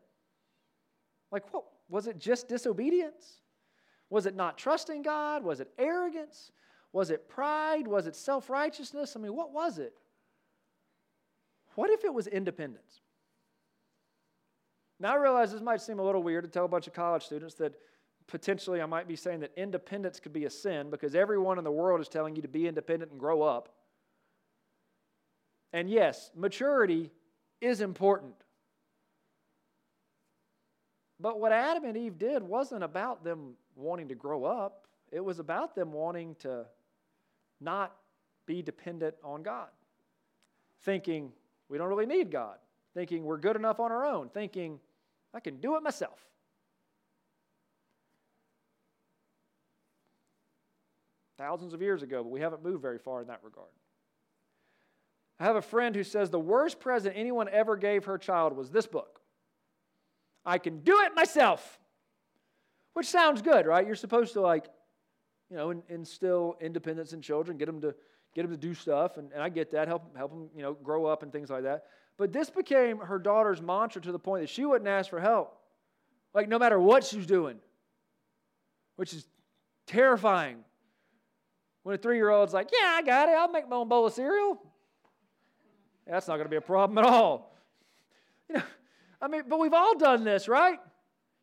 Like, 1.32 1.52
what? 1.54 1.66
Was 1.90 2.08
it 2.08 2.20
just 2.20 2.48
disobedience? 2.48 3.42
Was 4.10 4.26
it 4.26 4.36
not 4.36 4.58
trusting 4.58 5.02
God? 5.02 5.44
Was 5.44 5.60
it 5.60 5.70
arrogance? 5.78 6.52
Was 6.94 7.10
it 7.10 7.30
pride? 7.30 7.88
Was 7.88 8.08
it 8.08 8.16
self 8.16 8.50
righteousness? 8.50 9.16
I 9.16 9.20
mean, 9.20 9.36
what 9.36 9.52
was 9.52 9.78
it? 9.80 9.94
What 11.76 11.90
if 11.90 12.04
it 12.04 12.14
was 12.14 12.28
independence? 12.28 13.02
Now, 15.00 15.14
I 15.14 15.16
realize 15.18 15.52
this 15.52 15.62
might 15.62 15.82
seem 15.82 16.00
a 16.00 16.04
little 16.04 16.24
weird 16.24 16.44
to 16.44 16.50
tell 16.50 16.66
a 16.66 16.70
bunch 16.70 16.88
of 16.88 16.94
college 16.94 17.24
students 17.24 17.54
that 17.56 17.74
potentially 18.26 18.82
I 18.82 18.86
might 18.88 19.08
be 19.08 19.16
saying 19.16 19.42
that 19.42 19.52
independence 19.56 20.20
could 20.20 20.34
be 20.34 20.46
a 20.46 20.50
sin 20.50 20.90
because 20.90 21.14
everyone 21.14 21.58
in 21.58 21.64
the 21.64 21.72
world 21.72 22.02
is 22.02 22.10
telling 22.10 22.36
you 22.36 22.42
to 22.42 22.48
be 22.48 22.68
independent 22.68 23.12
and 23.12 23.20
grow 23.20 23.44
up. 23.44 23.70
And 25.72 25.90
yes, 25.90 26.32
maturity 26.36 27.12
is 27.62 27.82
important. 27.82 28.36
But 31.20 31.40
what 31.40 31.52
Adam 31.52 31.84
and 31.86 31.98
Eve 31.98 32.18
did 32.18 32.44
wasn't 32.44 32.84
about 32.84 33.24
them 33.24 33.54
wanting 33.76 34.10
to 34.10 34.16
grow 34.16 34.46
up, 34.46 34.86
it 35.12 35.24
was 35.24 35.40
about 35.40 35.76
them 35.76 35.92
wanting 35.92 36.36
to 36.40 36.66
not 37.60 37.96
be 38.46 38.62
dependent 38.62 39.16
on 39.24 39.42
God. 39.42 39.70
Thinking 40.82 41.32
we 41.70 41.78
don't 41.78 41.88
really 41.88 42.06
need 42.06 42.32
God, 42.32 42.58
thinking 42.94 43.24
we're 43.24 43.38
good 43.38 43.56
enough 43.56 43.80
on 43.80 43.92
our 43.92 44.06
own, 44.06 44.30
thinking 44.30 44.80
I 45.34 45.40
can 45.40 45.58
do 45.58 45.76
it 45.76 45.84
myself. 45.84 46.20
Thousands 51.38 51.74
of 51.74 51.82
years 51.82 52.04
ago, 52.04 52.24
but 52.24 52.30
we 52.30 52.40
haven't 52.40 52.64
moved 52.64 52.82
very 52.82 52.98
far 52.98 53.22
in 53.22 53.28
that 53.28 53.40
regard. 53.44 53.68
I 55.40 55.46
have 55.46 55.56
a 55.56 55.62
friend 55.62 55.96
who 55.96 56.04
says 56.04 56.30
the 56.30 56.40
worst 56.40 56.80
present 56.80 57.16
anyone 57.16 57.48
ever 57.50 57.78
gave 57.78 58.06
her 58.06 58.18
child 58.18 58.56
was 58.56 58.72
this 58.72 58.88
book. 58.88 59.22
I 60.46 60.58
can 60.58 60.80
do 60.80 61.02
it 61.02 61.14
myself. 61.16 61.80
Which 62.94 63.08
sounds 63.08 63.42
good, 63.44 63.68
right? 63.68 63.86
You're 63.86 63.96
supposed 63.96 64.34
to 64.34 64.42
like, 64.42 64.66
you 65.52 65.58
know, 65.58 65.84
instill 65.90 66.58
independence 66.60 67.14
in 67.14 67.22
children, 67.22 67.58
get 67.58 67.68
them 67.68 67.82
to 67.82 67.94
get 68.34 68.42
them 68.44 68.52
to 68.52 68.58
do 68.58 68.74
stuff, 68.74 69.18
and, 69.18 69.32
and 69.32 69.42
I 69.42 69.50
get 69.50 69.72
that, 69.72 69.88
help 69.88 70.18
help 70.18 70.32
them, 70.32 70.50
you 70.56 70.64
know, 70.64 70.74
grow 70.74 71.06
up 71.06 71.22
and 71.22 71.32
things 71.32 71.50
like 71.50 71.64
that. 71.64 71.86
But 72.18 72.34
this 72.34 72.50
became 72.50 72.98
her 72.98 73.20
daughter's 73.20 73.62
mantra 73.62 74.02
to 74.02 74.12
the 74.12 74.20
point 74.20 74.42
that 74.42 74.50
she 74.50 74.66
wouldn't 74.66 74.88
ask 74.88 75.10
for 75.10 75.20
help, 75.20 75.60
like 76.34 76.50
no 76.50 76.58
matter 76.58 76.80
what 76.80 77.04
she's 77.04 77.28
doing, 77.28 77.60
which 78.96 79.14
is 79.14 79.28
terrifying. 79.86 80.58
When 81.84 81.96
a 81.96 81.98
three-year-old's 81.98 82.54
like, 82.54 82.70
"Yeah, 82.74 82.96
I 82.96 83.02
got 83.02 83.30
it. 83.30 83.34
I'll 83.34 83.52
make 83.52 83.70
my 83.70 83.76
own 83.76 83.88
bowl 83.88 84.08
of 84.08 84.14
cereal." 84.14 84.60
That's 86.10 86.28
not 86.28 86.36
going 86.36 86.46
to 86.46 86.50
be 86.50 86.58
a 86.58 86.62
problem 86.62 86.98
at 86.98 87.06
all. 87.06 87.56
You 88.50 88.56
know, 88.56 88.64
I 89.22 89.28
mean, 89.28 89.44
but 89.48 89.60
we've 89.60 89.74
all 89.74 89.98
done 89.98 90.24
this, 90.24 90.48
right? 90.48 90.80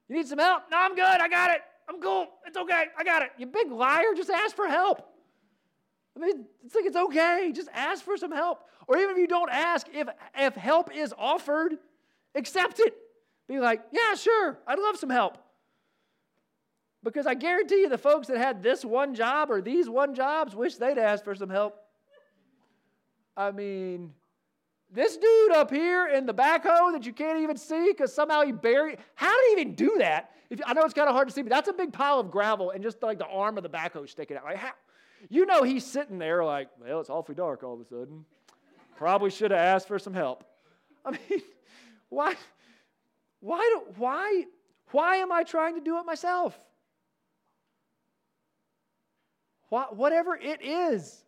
You 0.09 0.17
need 0.17 0.27
some 0.27 0.39
help? 0.39 0.65
No, 0.71 0.79
I'm 0.79 0.95
good. 0.95 1.05
I 1.05 1.29
got 1.29 1.51
it. 1.51 1.61
I'm 1.89 2.01
cool. 2.01 2.29
It's 2.47 2.57
okay. 2.57 2.85
I 2.97 3.05
got 3.05 3.23
it. 3.23 3.31
You 3.37 3.47
big 3.47 3.71
liar. 3.71 4.15
Just 4.17 4.31
ask 4.31 4.57
for 4.57 4.69
help. 4.69 5.07
I 6.17 6.21
mean, 6.21 6.47
it's 6.65 6.75
like 6.75 6.85
it's 6.85 6.97
okay. 6.97 7.53
Just 7.55 7.69
ask 7.75 8.05
for 8.05 8.17
some 8.17 8.33
help. 8.33 8.61
Or 8.87 8.99
even 8.99 9.11
if 9.11 9.19
you 9.19 9.27
don't 9.27 9.51
ask, 9.51 9.87
if, 9.93 10.09
if 10.37 10.55
help 10.55 10.95
is 10.95 11.13
offered, 11.17 11.75
accept 12.35 12.81
it. 12.81 12.95
Be 13.49 13.59
like, 13.59 13.83
yeah, 13.93 14.15
sure. 14.15 14.59
I'd 14.67 14.79
love 14.79 14.97
some 14.97 15.11
help. 15.11 15.39
Because 17.03 17.27
I 17.27 17.35
guarantee 17.35 17.81
you, 17.81 17.89
the 17.91 17.99
folks 17.99 18.29
that 18.29 18.39
had 18.39 18.63
this 18.63 18.85
one 18.85 19.15
job 19.15 19.51
or 19.51 19.61
these 19.61 19.91
one 19.91 20.15
jobs 20.15 20.55
wish 20.55 20.77
they'd 20.77 20.97
asked 20.97 21.25
for 21.25 21.35
some 21.35 21.51
help. 21.51 21.77
I 23.37 23.51
mean, 23.51 24.15
this 24.95 25.17
dude 25.17 25.53
up 25.53 25.73
here 25.73 26.07
in 26.07 26.25
the 26.25 26.33
backhoe 26.33 26.93
that 26.93 27.05
you 27.05 27.13
can't 27.13 27.41
even 27.41 27.57
see 27.57 27.91
because 27.91 28.15
somehow 28.15 28.43
he 28.43 28.53
buried. 28.53 28.99
How 29.17 29.33
did 29.33 29.57
he 29.57 29.63
even 29.63 29.75
do 29.75 29.97
that? 29.99 30.31
If, 30.51 30.61
I 30.65 30.73
know 30.73 30.85
it's 30.85 30.95
kind 30.95 31.09
of 31.09 31.15
hard 31.17 31.27
to 31.27 31.35
see, 31.35 31.43
but 31.43 31.51
that's 31.51 31.69
a 31.69 31.73
big 31.73 31.93
pile 31.93 32.21
of 32.21 32.31
gravel 32.31 32.71
and 32.71 32.81
just 32.81 33.03
like 33.03 33.19
the 33.19 33.27
arm 33.27 33.57
of 33.57 33.65
the 33.65 33.69
backhoe 33.69 34.09
sticking 34.09 34.37
out. 34.37 34.45
Like 34.45 34.57
how, 34.57 34.71
you 35.29 35.47
know 35.47 35.65
he's 35.65 35.85
sitting 35.85 36.19
there 36.19 36.45
like, 36.45 36.69
well, 36.81 37.01
it's 37.01 37.11
awfully 37.11 37.35
dark 37.35 37.65
all 37.65 37.75
of 37.75 37.81
a 37.81 37.85
sudden. 37.85 38.25
Probably 38.97 39.31
should 39.31 39.51
have 39.51 39.59
asked 39.59 39.89
for 39.89 39.99
some 39.99 40.15
help. 40.15 40.45
I 41.05 41.11
mean, 41.11 41.43
why, 42.09 42.37
why, 43.41 43.59
do, 43.59 43.93
why, 43.97 44.45
why 44.93 45.17
am 45.17 45.33
I 45.33 45.43
trying 45.43 45.75
to 45.75 45.81
do 45.81 45.99
it 45.99 46.07
myself? 46.07 46.57
Why, 49.71 49.87
whatever 49.91 50.37
it 50.37 50.63
is, 50.63 51.25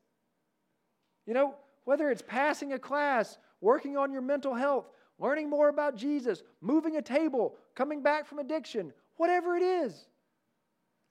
you 1.27 1.35
know, 1.35 1.57
whether 1.85 2.11
it's 2.11 2.23
passing 2.23 2.73
a 2.73 2.79
class 2.79 3.39
working 3.61 3.97
on 3.97 4.13
your 4.13 4.23
mental 4.23 4.55
health, 4.55 4.91
learning 5.19 5.49
more 5.49 5.69
about 5.69 5.97
Jesus, 5.97 6.43
moving 6.61 6.97
a 6.97 7.03
table, 7.03 7.55
coming 7.75 8.03
back 8.03 8.27
from 8.27 8.39
addiction, 8.39 8.93
whatever 9.17 9.57
it 9.57 9.63
is. 9.63 10.07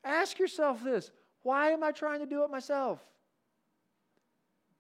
Ask 0.04 0.40
yourself 0.40 0.84
this 0.84 1.12
why 1.44 1.70
am 1.70 1.84
I 1.84 1.92
trying 1.92 2.20
to 2.22 2.26
do 2.26 2.44
it 2.44 2.50
myself? 2.50 3.00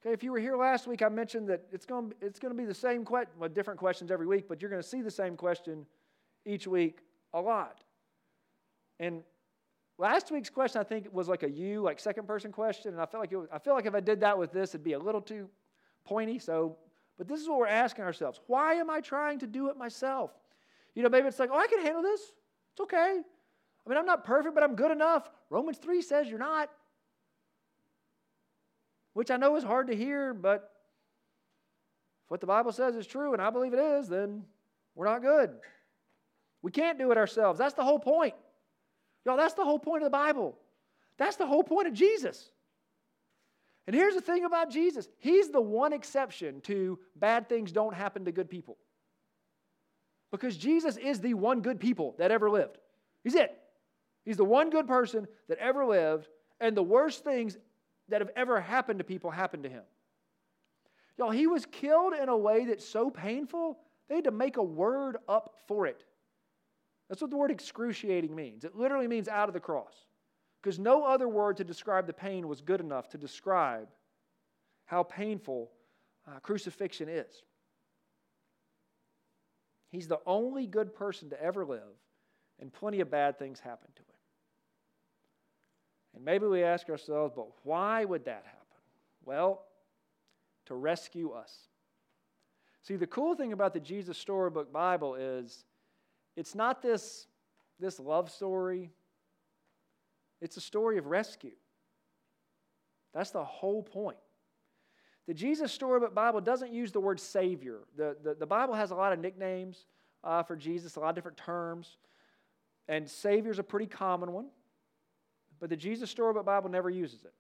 Okay, 0.02 0.14
if 0.14 0.24
you 0.24 0.32
were 0.32 0.40
here 0.40 0.56
last 0.56 0.88
week, 0.88 1.02
I 1.02 1.10
mentioned 1.10 1.48
that 1.50 1.64
it's 1.72 1.86
going 1.86 2.12
to, 2.12 2.16
it's 2.22 2.40
going 2.40 2.54
to 2.54 2.58
be 2.58 2.66
the 2.66 2.74
same 2.74 3.04
question, 3.04 3.34
well, 3.40 3.50
different 3.50 3.80
questions 3.80 4.12
every 4.12 4.28
week, 4.28 4.48
but 4.48 4.62
you're 4.62 4.70
going 4.70 4.82
to 4.82 4.88
see 4.88 5.02
the 5.02 5.12
same 5.12 5.36
question 5.36 5.86
each 6.46 6.68
week 6.68 7.00
a 7.34 7.42
lot. 7.42 7.82
And 9.00 9.24
last 9.98 10.32
week's 10.32 10.50
question, 10.50 10.80
I 10.80 10.84
think, 10.84 11.08
was 11.12 11.28
like 11.28 11.44
a 11.44 11.50
you, 11.50 11.82
like 11.82 12.00
second 12.00 12.28
person 12.28 12.52
question, 12.52 12.94
and 12.94 13.02
I 13.02 13.06
feel 13.06 13.20
like 13.20 13.32
it 13.32 13.38
was, 13.38 13.48
I 13.52 13.58
feel 13.58 13.74
like 13.74 13.88
if 13.88 13.96
I 13.96 14.00
did 14.00 14.20
that 14.22 14.38
with 14.38 14.52
this, 14.52 14.72
it'd 14.72 14.84
be 14.84 14.94
a 14.94 15.00
little 15.00 15.22
too 15.22 15.50
pointy. 16.04 16.38
So, 16.38 16.78
but 17.18 17.28
this 17.28 17.40
is 17.40 17.48
what 17.48 17.60
we're 17.60 17.68
asking 17.68 18.04
ourselves: 18.06 18.40
Why 18.48 18.76
am 18.76 18.90
I 18.90 19.02
trying 19.02 19.40
to 19.40 19.48
do 19.48 19.70
it 19.70 19.78
myself? 19.78 20.32
You 20.96 21.04
know, 21.04 21.10
maybe 21.10 21.28
it's 21.28 21.40
like, 21.40 21.50
oh, 21.52 21.60
I 21.60 21.68
can 21.68 21.82
handle 21.82 22.02
this. 22.02 22.22
It's 22.72 22.82
okay. 22.82 23.22
I 23.86 23.90
mean, 23.90 23.98
I'm 23.98 24.06
not 24.06 24.24
perfect, 24.24 24.56
but 24.56 24.64
I'm 24.64 24.76
good 24.76 24.92
enough. 24.92 25.30
Romans 25.50 25.78
3 25.78 26.02
says 26.02 26.28
you're 26.28 26.40
not. 26.40 26.70
Which 29.14 29.30
I 29.30 29.38
know 29.38 29.56
is 29.56 29.64
hard 29.64 29.88
to 29.88 29.96
hear, 29.96 30.34
but 30.34 30.72
if 32.26 32.32
what 32.32 32.42
the 32.42 32.48
Bible 32.48 32.72
says 32.72 32.96
is 32.96 33.06
true, 33.06 33.34
and 33.34 33.42
I 33.42 33.50
believe 33.50 33.74
it 33.74 33.80
is, 33.80 34.08
then 34.08 34.44
we're 34.96 35.06
not 35.06 35.22
good. 35.22 35.52
We 36.62 36.72
can't 36.72 36.98
do 36.98 37.12
it 37.12 37.18
ourselves. 37.18 37.60
That's 37.60 37.76
the 37.76 37.84
whole 37.84 38.00
point. 38.00 38.34
Y'all, 39.26 39.38
that's 39.38 39.54
the 39.54 39.64
whole 39.64 39.80
point 39.80 40.04
of 40.04 40.08
the 40.08 40.18
Bible. 40.18 40.58
That's 41.18 41.36
the 41.36 41.46
whole 41.46 41.64
point 41.64 41.88
of 41.88 41.94
Jesus. 41.94 42.50
And 43.88 43.96
here's 43.96 44.16
the 44.16 44.22
thing 44.22 44.46
about 44.46 44.72
Jesus 44.72 45.08
He's 45.18 45.50
the 45.50 45.62
one 45.62 45.94
exception 45.94 46.62
to 46.62 47.00
bad 47.16 47.50
things 47.50 47.72
don't 47.72 47.94
happen 47.94 48.26
to 48.26 48.32
good 48.32 48.50
people. 48.50 48.78
Because 50.32 50.58
Jesus 50.58 50.98
is 50.98 51.22
the 51.22 51.34
one 51.34 51.62
good 51.62 51.80
people 51.80 52.16
that 52.18 52.32
ever 52.32 52.50
lived. 52.50 52.78
He's 53.24 53.36
it. 53.36 53.56
He's 54.26 54.38
the 54.38 54.44
one 54.44 54.70
good 54.70 54.88
person 54.88 55.28
that 55.48 55.60
ever 55.60 55.86
lived, 55.86 56.28
and 56.60 56.76
the 56.76 56.84
worst 56.84 57.24
things 57.24 57.58
that 58.10 58.22
have 58.22 58.32
ever 58.36 58.60
happened 58.60 59.00
to 59.00 59.06
people 59.06 59.30
happened 59.30 59.64
to 59.64 59.70
him. 59.70 59.84
Y'all, 61.18 61.32
he 61.32 61.48
was 61.48 61.66
killed 61.68 62.14
in 62.14 62.28
a 62.28 62.36
way 62.36 62.66
that's 62.66 62.86
so 62.86 63.10
painful, 63.10 63.78
they 64.10 64.16
had 64.16 64.24
to 64.26 64.32
make 64.32 64.58
a 64.58 64.64
word 64.64 65.18
up 65.30 65.56
for 65.68 65.86
it. 65.88 66.04
That's 67.08 67.22
what 67.22 67.30
the 67.30 67.38
word 67.38 67.52
excruciating 67.52 68.36
means. 68.36 68.66
It 68.66 68.76
literally 68.76 69.08
means 69.08 69.28
out 69.28 69.48
of 69.48 69.54
the 69.54 69.60
cross. 69.60 69.94
Because 70.66 70.80
no 70.80 71.06
other 71.06 71.30
word 71.30 71.58
to 71.58 71.64
describe 71.64 72.08
the 72.08 72.14
pain 72.14 72.48
was 72.48 72.60
good 72.60 72.80
enough 72.80 73.08
to 73.10 73.20
describe 73.20 73.88
how 74.86 75.04
painful 75.04 75.70
uh, 76.28 76.40
crucifixion 76.40 77.08
is. 77.08 77.44
He's 79.92 80.08
the 80.08 80.22
only 80.26 80.66
good 80.66 80.96
person 80.96 81.30
to 81.30 81.40
ever 81.40 81.68
live, 81.68 81.94
and 82.60 82.74
plenty 82.74 83.00
of 83.00 83.12
bad 83.12 83.38
things 83.38 83.60
happen 83.60 83.90
to 83.94 84.02
him. 84.02 84.18
And 86.16 86.26
maybe 86.26 86.48
we 86.48 86.64
ask 86.64 86.90
ourselves, 86.90 87.34
but 87.36 87.46
why 87.62 88.04
would 88.04 88.26
that 88.26 88.42
happen? 88.44 88.82
Well, 89.24 89.66
to 90.66 90.74
rescue 90.74 91.30
us. 91.30 91.56
See, 92.82 92.96
the 92.96 93.06
cool 93.06 93.36
thing 93.36 93.54
about 93.54 93.76
the 93.76 93.80
Jesus 93.80 94.18
Storybook 94.18 94.74
Bible 94.74 95.14
is 95.14 95.64
it's 96.36 96.56
not 96.56 96.82
this, 96.82 97.28
this 97.80 98.00
love 98.00 98.32
story, 98.32 98.90
it's 100.42 100.58
a 100.58 100.62
story 100.62 100.98
of 100.98 101.08
rescue. 101.08 101.56
That's 103.14 103.32
the 103.32 103.44
whole 103.44 103.82
point. 103.82 104.18
The 105.28 105.34
Jesus 105.34 105.72
Storybook 105.72 106.14
Bible 106.14 106.42
doesn't 106.42 106.72
use 106.72 106.92
the 106.92 107.00
word 107.00 107.20
Savior. 107.20 107.80
The, 107.98 108.16
the, 108.24 108.36
the 108.36 108.46
Bible 108.46 108.76
has 108.76 108.92
a 108.92 108.96
lot 108.96 109.14
of 109.14 109.20
nicknames 109.20 109.86
uh, 110.24 110.44
for 110.44 110.56
Jesus, 110.56 110.98
a 110.98 111.00
lot 111.00 111.10
of 111.10 111.16
different 111.16 111.38
terms. 111.38 111.98
And 112.88 113.10
Savior 113.10 113.52
is 113.52 113.58
a 113.58 113.64
pretty 113.64 113.88
common 113.88 114.32
one. 114.34 114.48
But 115.60 115.70
the 115.70 115.78
Jesus 115.78 116.12
Storybook 116.12 116.46
Bible 116.46 116.70
never 116.70 116.90
uses 116.90 117.24
it. 117.24 117.34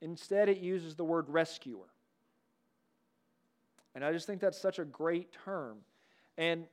Instead, 0.00 0.48
it 0.48 0.58
uses 0.58 0.94
the 0.94 1.04
word 1.04 1.28
rescuer. 1.28 1.86
And 3.94 4.04
I 4.04 4.12
just 4.12 4.26
think 4.26 4.40
that's 4.40 4.58
such 4.58 4.78
a 4.78 4.84
great 4.84 5.32
term. 5.44 5.78
And 6.38 6.64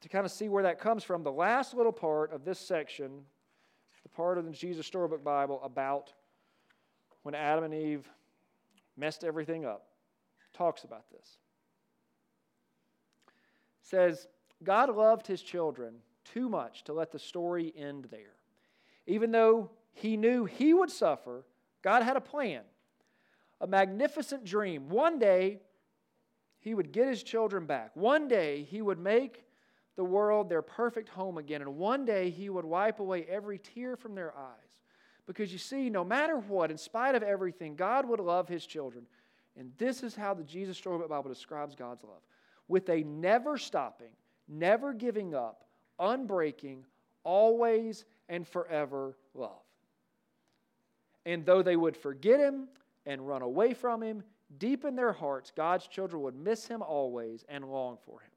to 0.00 0.08
kind 0.08 0.24
of 0.24 0.30
see 0.30 0.48
where 0.48 0.62
that 0.62 0.78
comes 0.78 1.02
from, 1.02 1.24
the 1.24 1.32
last 1.32 1.74
little 1.74 1.92
part 1.92 2.32
of 2.32 2.44
this 2.44 2.58
section, 2.58 3.22
part 4.18 4.36
of 4.36 4.44
the 4.44 4.50
Jesus 4.50 4.84
Storybook 4.84 5.22
Bible 5.22 5.60
about 5.62 6.12
when 7.22 7.36
Adam 7.36 7.62
and 7.62 7.72
Eve 7.72 8.04
messed 8.96 9.22
everything 9.22 9.64
up, 9.64 9.86
talks 10.52 10.82
about 10.82 11.08
this. 11.12 11.38
It 13.28 13.86
says, 13.86 14.26
God 14.64 14.92
loved 14.92 15.28
his 15.28 15.40
children 15.40 15.94
too 16.24 16.48
much 16.48 16.82
to 16.84 16.92
let 16.92 17.12
the 17.12 17.18
story 17.20 17.72
end 17.78 18.08
there. 18.10 18.34
Even 19.06 19.30
though 19.30 19.70
he 19.92 20.16
knew 20.16 20.46
he 20.46 20.74
would 20.74 20.90
suffer, 20.90 21.44
God 21.82 22.02
had 22.02 22.16
a 22.16 22.20
plan, 22.20 22.62
a 23.60 23.68
magnificent 23.68 24.44
dream. 24.44 24.88
One 24.88 25.20
day, 25.20 25.60
he 26.58 26.74
would 26.74 26.90
get 26.90 27.06
his 27.06 27.22
children 27.22 27.66
back. 27.66 27.94
One 27.94 28.26
day, 28.26 28.64
he 28.64 28.82
would 28.82 28.98
make 28.98 29.44
the 29.98 30.04
world 30.04 30.48
their 30.48 30.62
perfect 30.62 31.08
home 31.08 31.38
again. 31.38 31.60
And 31.60 31.76
one 31.76 32.04
day, 32.04 32.30
he 32.30 32.48
would 32.48 32.64
wipe 32.64 33.00
away 33.00 33.26
every 33.28 33.58
tear 33.58 33.96
from 33.96 34.14
their 34.14 34.32
eyes. 34.38 34.78
Because 35.26 35.52
you 35.52 35.58
see, 35.58 35.90
no 35.90 36.04
matter 36.04 36.36
what, 36.36 36.70
in 36.70 36.78
spite 36.78 37.16
of 37.16 37.24
everything, 37.24 37.74
God 37.74 38.08
would 38.08 38.20
love 38.20 38.48
his 38.48 38.64
children. 38.64 39.06
And 39.58 39.72
this 39.76 40.04
is 40.04 40.14
how 40.14 40.34
the 40.34 40.44
Jesus 40.44 40.78
Storybook 40.78 41.08
Bible 41.08 41.28
describes 41.28 41.74
God's 41.74 42.04
love 42.04 42.22
with 42.68 42.88
a 42.90 43.02
never 43.02 43.58
stopping, 43.58 44.12
never 44.46 44.92
giving 44.92 45.34
up, 45.34 45.64
unbreaking, 45.98 46.84
always 47.24 48.04
and 48.28 48.46
forever 48.46 49.16
love. 49.34 49.64
And 51.26 51.44
though 51.44 51.62
they 51.62 51.76
would 51.76 51.96
forget 51.96 52.38
him 52.38 52.68
and 53.04 53.26
run 53.26 53.42
away 53.42 53.74
from 53.74 54.00
him, 54.00 54.22
deep 54.58 54.84
in 54.84 54.94
their 54.94 55.12
hearts, 55.12 55.50
God's 55.56 55.88
children 55.88 56.22
would 56.22 56.36
miss 56.36 56.68
him 56.68 56.82
always 56.82 57.44
and 57.48 57.64
long 57.64 57.98
for 58.06 58.20
him. 58.20 58.30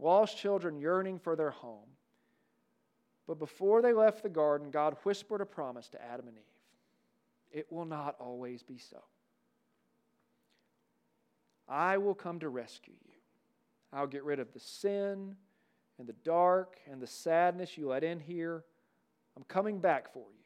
Lost 0.00 0.38
children 0.38 0.78
yearning 0.78 1.18
for 1.18 1.36
their 1.36 1.50
home. 1.50 1.88
But 3.26 3.38
before 3.38 3.82
they 3.82 3.92
left 3.92 4.22
the 4.22 4.28
garden, 4.28 4.70
God 4.70 4.96
whispered 5.04 5.40
a 5.40 5.46
promise 5.46 5.88
to 5.90 6.02
Adam 6.02 6.26
and 6.26 6.36
Eve 6.36 6.44
it 7.50 7.66
will 7.70 7.84
not 7.84 8.16
always 8.20 8.62
be 8.62 8.78
so. 8.78 9.02
I 11.68 11.98
will 11.98 12.14
come 12.14 12.38
to 12.40 12.48
rescue 12.48 12.94
you. 13.04 13.14
I'll 13.92 14.06
get 14.06 14.24
rid 14.24 14.38
of 14.38 14.52
the 14.52 14.60
sin 14.60 15.36
and 15.98 16.08
the 16.08 16.14
dark 16.24 16.78
and 16.90 17.00
the 17.00 17.06
sadness 17.06 17.76
you 17.76 17.88
let 17.88 18.04
in 18.04 18.20
here. 18.20 18.64
I'm 19.36 19.44
coming 19.44 19.78
back 19.78 20.12
for 20.12 20.26
you. 20.32 20.44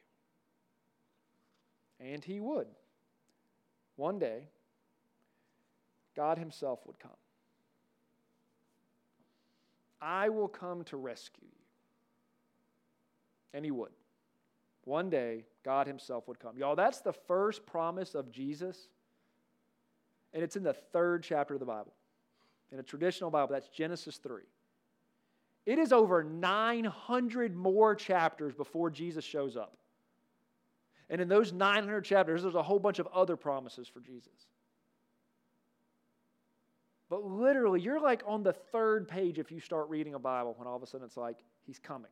And 2.07 2.23
he 2.23 2.39
would. 2.39 2.67
One 3.95 4.19
day, 4.19 4.49
God 6.15 6.37
himself 6.37 6.79
would 6.85 6.99
come. 6.99 7.11
I 10.05 10.29
will 10.29 10.47
come 10.47 10.83
to 10.85 10.97
rescue 10.97 11.47
you. 11.51 11.57
And 13.55 13.65
he 13.65 13.71
would. 13.71 13.89
One 14.83 15.09
day, 15.09 15.45
God 15.63 15.87
himself 15.87 16.27
would 16.27 16.39
come. 16.39 16.57
Y'all, 16.57 16.75
that's 16.75 17.01
the 17.01 17.13
first 17.13 17.65
promise 17.65 18.13
of 18.13 18.31
Jesus. 18.31 18.89
And 20.31 20.43
it's 20.43 20.55
in 20.55 20.61
the 20.61 20.73
third 20.73 21.23
chapter 21.23 21.55
of 21.55 21.59
the 21.59 21.65
Bible. 21.65 21.93
In 22.71 22.77
a 22.77 22.83
traditional 22.83 23.31
Bible, 23.31 23.53
that's 23.53 23.69
Genesis 23.69 24.17
3. 24.17 24.43
It 25.65 25.79
is 25.79 25.91
over 25.91 26.23
900 26.23 27.55
more 27.55 27.95
chapters 27.95 28.53
before 28.53 28.91
Jesus 28.91 29.25
shows 29.25 29.57
up. 29.57 29.75
And 31.09 31.19
in 31.19 31.27
those 31.27 31.51
900 31.51 32.01
chapters, 32.01 32.43
there's 32.43 32.53
a 32.53 32.61
whole 32.61 32.79
bunch 32.79 32.99
of 32.99 33.07
other 33.07 33.35
promises 33.35 33.87
for 33.87 34.01
Jesus. 34.01 34.47
But 37.09 37.23
literally, 37.23 37.81
you're 37.81 37.99
like 37.99 38.23
on 38.25 38.43
the 38.43 38.53
third 38.53 39.07
page 39.07 39.37
if 39.37 39.51
you 39.51 39.59
start 39.59 39.89
reading 39.89 40.15
a 40.15 40.19
Bible 40.19 40.55
when 40.57 40.67
all 40.67 40.75
of 40.75 40.83
a 40.83 40.87
sudden 40.87 41.05
it's 41.05 41.17
like, 41.17 41.37
He's 41.65 41.79
coming. 41.79 42.11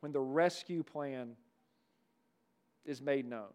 When 0.00 0.12
the 0.12 0.20
rescue 0.20 0.82
plan 0.82 1.36
is 2.84 3.00
made 3.00 3.28
known. 3.28 3.52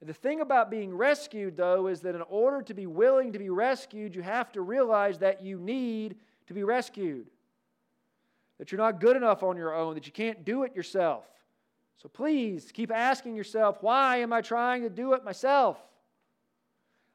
And 0.00 0.08
the 0.08 0.14
thing 0.14 0.40
about 0.40 0.70
being 0.70 0.94
rescued, 0.94 1.56
though, 1.56 1.88
is 1.88 2.00
that 2.02 2.14
in 2.14 2.22
order 2.22 2.62
to 2.62 2.74
be 2.74 2.86
willing 2.86 3.32
to 3.32 3.38
be 3.38 3.50
rescued, 3.50 4.14
you 4.14 4.22
have 4.22 4.52
to 4.52 4.60
realize 4.60 5.18
that 5.18 5.42
you 5.42 5.58
need 5.58 6.16
to 6.46 6.54
be 6.54 6.62
rescued. 6.62 7.26
That 8.58 8.70
you're 8.70 8.80
not 8.80 9.00
good 9.00 9.16
enough 9.16 9.42
on 9.42 9.56
your 9.56 9.74
own, 9.74 9.94
that 9.94 10.06
you 10.06 10.12
can't 10.12 10.44
do 10.44 10.62
it 10.62 10.74
yourself. 10.74 11.24
So 11.96 12.08
please 12.08 12.70
keep 12.72 12.92
asking 12.92 13.34
yourself, 13.34 13.78
why 13.80 14.18
am 14.18 14.32
I 14.32 14.40
trying 14.40 14.82
to 14.82 14.90
do 14.90 15.14
it 15.14 15.24
myself? 15.24 15.78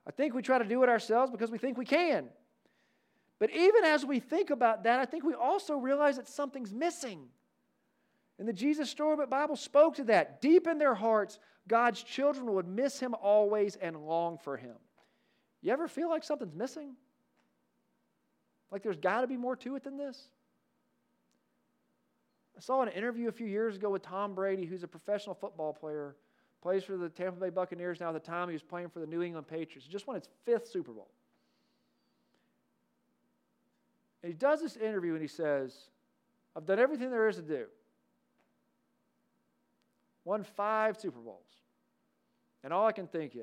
I 0.06 0.12
think 0.12 0.34
we 0.34 0.42
try 0.42 0.58
to 0.58 0.66
do 0.66 0.84
it 0.84 0.90
ourselves 0.90 1.32
because 1.32 1.52
we 1.52 1.58
think 1.58 1.78
we 1.78 1.86
can. 1.86 2.28
But 3.40 3.52
even 3.52 3.84
as 3.84 4.06
we 4.06 4.20
think 4.20 4.50
about 4.50 4.84
that, 4.84 5.00
I 5.00 5.06
think 5.06 5.24
we 5.24 5.34
also 5.34 5.76
realize 5.76 6.18
that 6.18 6.28
something's 6.28 6.74
missing. 6.74 7.28
And 8.40 8.48
the 8.48 8.54
Jesus 8.54 8.90
Storybook 8.90 9.30
Bible 9.30 9.56
spoke 9.56 9.96
to 9.96 10.04
that. 10.06 10.42
Deep 10.42 10.68
in 10.68 10.78
their 10.78 10.96
hearts, 10.96 11.40
God's 11.68 12.04
children 12.04 12.54
would 12.54 12.68
miss 12.68 13.00
him 13.00 13.16
always 13.22 13.76
and 13.76 13.96
long 13.96 14.38
for 14.38 14.58
him. 14.58 14.76
You 15.62 15.72
ever 15.72 15.88
feel 15.88 16.10
like 16.10 16.24
something's 16.24 16.56
missing? 16.56 16.96
Like 18.72 18.84
there's 18.84 18.98
got 18.98 19.22
to 19.22 19.28
be 19.28 19.38
more 19.38 19.56
to 19.58 19.76
it 19.76 19.84
than 19.84 19.98
this? 19.98 20.30
I 22.58 22.60
saw 22.60 22.82
an 22.82 22.90
interview 22.90 23.30
a 23.30 23.32
few 23.32 23.48
years 23.48 23.76
ago 23.76 23.90
with 23.90 24.02
Tom 24.04 24.36
Brady, 24.36 24.66
who's 24.66 24.84
a 24.84 24.88
professional 24.88 25.36
football 25.36 25.74
player, 25.74 26.16
plays 26.64 26.86
for 26.86 26.96
the 26.96 27.10
Tampa 27.10 27.40
Bay 27.40 27.50
Buccaneers 27.50 28.00
now. 28.00 28.08
At 28.08 28.14
the 28.14 28.20
time, 28.20 28.48
he 28.48 28.54
was 28.54 28.64
playing 28.64 28.90
for 28.90 29.02
the 29.02 29.06
New 29.06 29.22
England 29.22 29.48
Patriots. 29.48 29.86
He 29.86 29.92
just 29.92 30.08
won 30.08 30.16
his 30.16 30.30
fifth 30.46 30.70
Super 30.70 30.94
Bowl. 30.94 31.10
And 34.24 34.32
he 34.32 34.38
does 34.38 34.62
this 34.62 34.78
interview 34.78 35.12
and 35.12 35.22
he 35.22 35.28
says, 35.28 35.76
I've 36.56 36.66
done 36.66 36.80
everything 36.80 37.12
there 37.12 37.28
is 37.28 37.36
to 37.36 37.42
do. 37.42 37.66
Won 40.24 40.46
five 40.46 40.98
Super 40.98 41.20
Bowls. 41.20 41.44
And 42.64 42.72
all 42.72 42.88
I 42.88 42.94
can 42.94 43.08
think 43.08 43.36
is, 43.36 43.42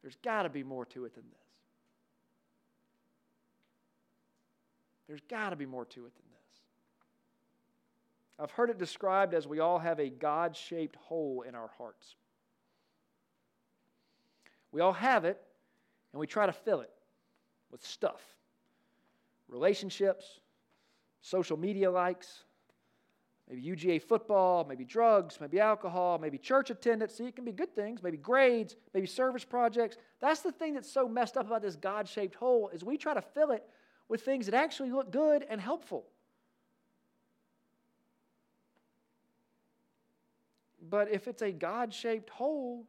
there's 0.00 0.16
got 0.22 0.44
to 0.44 0.48
be 0.48 0.62
more 0.62 0.84
to 0.86 1.06
it 1.06 1.14
than 1.16 1.24
this. 1.28 1.38
There's 5.08 5.22
got 5.28 5.50
to 5.50 5.56
be 5.56 5.66
more 5.66 5.86
to 5.86 6.06
it 6.06 6.14
than 6.14 6.22
this. 6.24 6.27
I've 8.38 8.50
heard 8.52 8.70
it 8.70 8.78
described 8.78 9.34
as 9.34 9.46
we 9.46 9.58
all 9.58 9.78
have 9.78 9.98
a 9.98 10.08
God 10.08 10.54
shaped 10.56 10.96
hole 10.96 11.44
in 11.46 11.54
our 11.54 11.70
hearts. 11.76 12.14
We 14.70 14.80
all 14.80 14.92
have 14.92 15.24
it, 15.24 15.40
and 16.12 16.20
we 16.20 16.26
try 16.26 16.46
to 16.46 16.52
fill 16.52 16.80
it 16.80 16.90
with 17.70 17.84
stuff 17.84 18.20
relationships, 19.48 20.40
social 21.22 21.56
media 21.56 21.90
likes, 21.90 22.44
maybe 23.48 23.62
UGA 23.62 24.02
football, 24.02 24.64
maybe 24.68 24.84
drugs, 24.84 25.38
maybe 25.40 25.58
alcohol, 25.58 26.18
maybe 26.18 26.36
church 26.36 26.70
attendance. 26.70 27.14
See, 27.14 27.24
it 27.24 27.34
can 27.34 27.46
be 27.46 27.52
good 27.52 27.74
things, 27.74 28.02
maybe 28.02 28.18
grades, 28.18 28.76
maybe 28.92 29.06
service 29.06 29.44
projects. 29.44 29.96
That's 30.20 30.40
the 30.40 30.52
thing 30.52 30.74
that's 30.74 30.92
so 30.92 31.08
messed 31.08 31.36
up 31.36 31.46
about 31.46 31.62
this 31.62 31.76
God 31.76 32.06
shaped 32.06 32.34
hole 32.34 32.70
is 32.72 32.84
we 32.84 32.98
try 32.98 33.14
to 33.14 33.22
fill 33.22 33.52
it 33.52 33.64
with 34.08 34.22
things 34.22 34.46
that 34.46 34.54
actually 34.54 34.92
look 34.92 35.10
good 35.10 35.46
and 35.48 35.60
helpful. 35.60 36.04
But 40.88 41.10
if 41.10 41.28
it's 41.28 41.42
a 41.42 41.52
God 41.52 41.92
shaped 41.92 42.30
hole, 42.30 42.86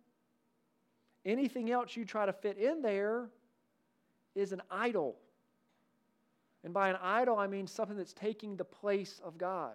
anything 1.26 1.72
else 1.72 1.96
you 1.96 2.06
try 2.06 2.26
to 2.26 2.34
fit 2.34 2.58
in 2.58 2.82
there 2.82 3.30
is 4.36 4.52
an 4.52 4.62
idol. 4.70 5.16
And 6.64 6.74
by 6.74 6.90
an 6.90 6.98
idol, 7.02 7.38
I 7.38 7.48
mean 7.48 7.68
something 7.68 7.98
that's 7.98 8.14
taking 8.14 8.56
the 8.56 8.66
place 8.66 9.20
of 9.24 9.38
God. 9.38 9.74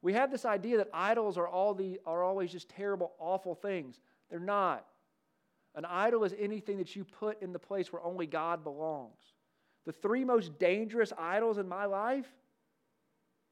We 0.00 0.12
have 0.12 0.30
this 0.30 0.44
idea 0.44 0.76
that 0.78 0.88
idols 0.92 1.36
are, 1.38 1.48
all 1.48 1.74
the, 1.74 2.00
are 2.06 2.22
always 2.22 2.52
just 2.52 2.68
terrible, 2.68 3.12
awful 3.18 3.54
things. 3.54 4.00
They're 4.30 4.38
not. 4.38 4.84
An 5.74 5.84
idol 5.84 6.24
is 6.24 6.34
anything 6.38 6.78
that 6.78 6.94
you 6.94 7.04
put 7.04 7.40
in 7.42 7.52
the 7.52 7.58
place 7.58 7.92
where 7.92 8.02
only 8.02 8.26
God 8.26 8.62
belongs. 8.62 9.34
The 9.86 9.92
three 9.92 10.24
most 10.24 10.58
dangerous 10.58 11.12
idols 11.18 11.58
in 11.58 11.68
my 11.68 11.84
life 11.84 12.28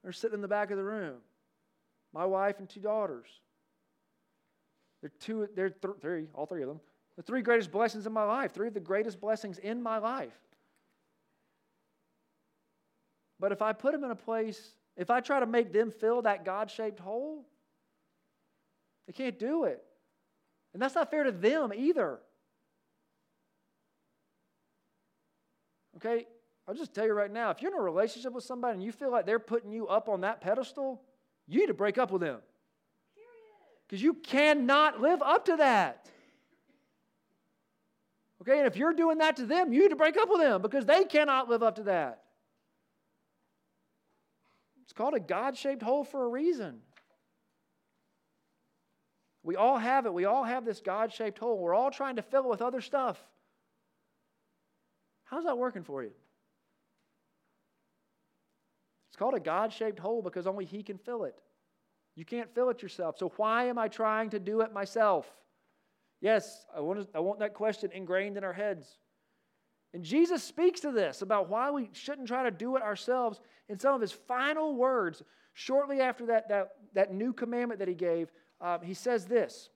are 0.04 0.12
sitting 0.12 0.36
in 0.36 0.42
the 0.42 0.48
back 0.48 0.70
of 0.70 0.76
the 0.76 0.84
room 0.84 1.16
my 2.12 2.24
wife 2.24 2.60
and 2.60 2.68
two 2.68 2.80
daughters. 2.80 3.26
They're 5.06 5.12
two, 5.20 5.48
they're 5.54 5.70
th- 5.70 5.94
three, 6.00 6.26
all 6.34 6.46
three 6.46 6.62
of 6.62 6.68
them. 6.68 6.80
The 7.16 7.22
three 7.22 7.40
greatest 7.40 7.70
blessings 7.70 8.06
in 8.06 8.12
my 8.12 8.24
life, 8.24 8.52
three 8.52 8.66
of 8.66 8.74
the 8.74 8.80
greatest 8.80 9.20
blessings 9.20 9.58
in 9.58 9.80
my 9.80 9.98
life. 9.98 10.36
But 13.38 13.52
if 13.52 13.62
I 13.62 13.72
put 13.72 13.92
them 13.92 14.02
in 14.02 14.10
a 14.10 14.16
place, 14.16 14.74
if 14.96 15.08
I 15.08 15.20
try 15.20 15.38
to 15.38 15.46
make 15.46 15.72
them 15.72 15.92
fill 15.92 16.22
that 16.22 16.44
God 16.44 16.72
shaped 16.72 16.98
hole, 16.98 17.46
they 19.06 19.12
can't 19.12 19.38
do 19.38 19.62
it. 19.62 19.80
And 20.72 20.82
that's 20.82 20.96
not 20.96 21.08
fair 21.08 21.22
to 21.22 21.30
them 21.30 21.72
either. 21.72 22.18
Okay? 25.98 26.26
I'll 26.66 26.74
just 26.74 26.92
tell 26.92 27.06
you 27.06 27.12
right 27.12 27.30
now 27.30 27.50
if 27.50 27.62
you're 27.62 27.70
in 27.70 27.78
a 27.78 27.80
relationship 27.80 28.32
with 28.32 28.42
somebody 28.42 28.74
and 28.74 28.82
you 28.82 28.90
feel 28.90 29.12
like 29.12 29.24
they're 29.24 29.38
putting 29.38 29.70
you 29.70 29.86
up 29.86 30.08
on 30.08 30.22
that 30.22 30.40
pedestal, 30.40 31.00
you 31.46 31.60
need 31.60 31.68
to 31.68 31.74
break 31.74 31.96
up 31.96 32.10
with 32.10 32.22
them. 32.22 32.40
Because 33.86 34.02
you 34.02 34.14
cannot 34.14 35.00
live 35.00 35.22
up 35.22 35.44
to 35.46 35.56
that. 35.56 36.08
Okay, 38.42 38.58
and 38.58 38.66
if 38.66 38.76
you're 38.76 38.92
doing 38.92 39.18
that 39.18 39.36
to 39.36 39.46
them, 39.46 39.72
you 39.72 39.82
need 39.82 39.90
to 39.90 39.96
break 39.96 40.16
up 40.16 40.28
with 40.28 40.40
them 40.40 40.62
because 40.62 40.86
they 40.86 41.04
cannot 41.04 41.48
live 41.48 41.62
up 41.62 41.76
to 41.76 41.84
that. 41.84 42.22
It's 44.84 44.92
called 44.92 45.14
a 45.14 45.20
God 45.20 45.56
shaped 45.56 45.82
hole 45.82 46.04
for 46.04 46.24
a 46.24 46.28
reason. 46.28 46.80
We 49.42 49.56
all 49.56 49.78
have 49.78 50.06
it. 50.06 50.14
We 50.14 50.24
all 50.24 50.44
have 50.44 50.64
this 50.64 50.80
God 50.80 51.12
shaped 51.12 51.38
hole. 51.38 51.58
We're 51.58 51.74
all 51.74 51.90
trying 51.90 52.16
to 52.16 52.22
fill 52.22 52.44
it 52.44 52.48
with 52.48 52.62
other 52.62 52.80
stuff. 52.80 53.18
How's 55.24 55.44
that 55.44 55.58
working 55.58 55.82
for 55.82 56.02
you? 56.02 56.10
It's 59.08 59.16
called 59.16 59.34
a 59.34 59.40
God 59.40 59.72
shaped 59.72 59.98
hole 59.98 60.20
because 60.20 60.46
only 60.46 60.64
He 60.64 60.82
can 60.82 60.98
fill 60.98 61.24
it. 61.24 61.40
You 62.16 62.24
can't 62.24 62.52
fill 62.54 62.70
it 62.70 62.82
yourself. 62.82 63.18
So 63.18 63.32
why 63.36 63.66
am 63.66 63.78
I 63.78 63.88
trying 63.88 64.30
to 64.30 64.38
do 64.38 64.62
it 64.62 64.72
myself? 64.72 65.30
Yes, 66.22 66.64
I 66.74 66.80
want, 66.80 67.00
to, 67.00 67.16
I 67.16 67.20
want 67.20 67.38
that 67.40 67.52
question 67.52 67.90
ingrained 67.92 68.38
in 68.38 68.42
our 68.42 68.54
heads. 68.54 68.98
And 69.92 70.02
Jesus 70.02 70.42
speaks 70.42 70.80
to 70.80 70.90
this 70.90 71.20
about 71.22 71.50
why 71.50 71.70
we 71.70 71.90
shouldn't 71.92 72.26
try 72.26 72.42
to 72.42 72.50
do 72.50 72.76
it 72.76 72.82
ourselves 72.82 73.40
in 73.68 73.78
some 73.78 73.94
of 73.94 74.00
his 74.00 74.12
final 74.12 74.74
words. 74.74 75.22
Shortly 75.52 76.00
after 76.00 76.26
that, 76.26 76.48
that, 76.48 76.68
that 76.94 77.14
new 77.14 77.32
commandment 77.32 77.78
that 77.78 77.88
he 77.88 77.94
gave, 77.94 78.32
um, 78.60 78.80
he 78.82 78.94
says 78.94 79.26
this 79.26 79.68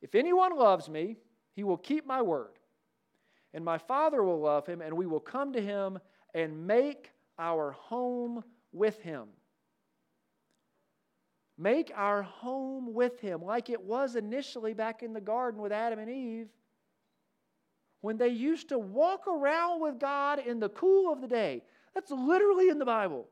If 0.00 0.14
anyone 0.14 0.56
loves 0.56 0.88
me, 0.88 1.16
he 1.52 1.64
will 1.64 1.76
keep 1.76 2.06
my 2.06 2.22
word. 2.22 2.58
And 3.54 3.64
my 3.64 3.78
Father 3.78 4.22
will 4.22 4.40
love 4.40 4.66
him, 4.66 4.82
and 4.82 4.96
we 4.96 5.06
will 5.06 5.20
come 5.20 5.52
to 5.52 5.60
him 5.60 5.98
and 6.34 6.66
make 6.66 7.12
our 7.38 7.72
home 7.72 8.44
with 8.72 9.00
him 9.00 9.28
make 11.58 11.90
our 11.94 12.22
home 12.22 12.92
with 12.92 13.20
Him 13.20 13.42
like 13.42 13.70
it 13.70 13.82
was 13.82 14.16
initially 14.16 14.74
back 14.74 15.02
in 15.02 15.12
the 15.12 15.20
garden 15.20 15.60
with 15.60 15.72
Adam 15.72 15.98
and 15.98 16.10
Eve 16.10 16.48
when 18.00 18.18
they 18.18 18.28
used 18.28 18.68
to 18.68 18.78
walk 18.78 19.26
around 19.26 19.80
with 19.80 19.98
God 19.98 20.38
in 20.38 20.60
the 20.60 20.68
cool 20.68 21.12
of 21.12 21.20
the 21.20 21.26
day. 21.26 21.62
That's 21.94 22.10
literally 22.10 22.68
in 22.68 22.78
the 22.78 22.84
Bible. 22.84 23.26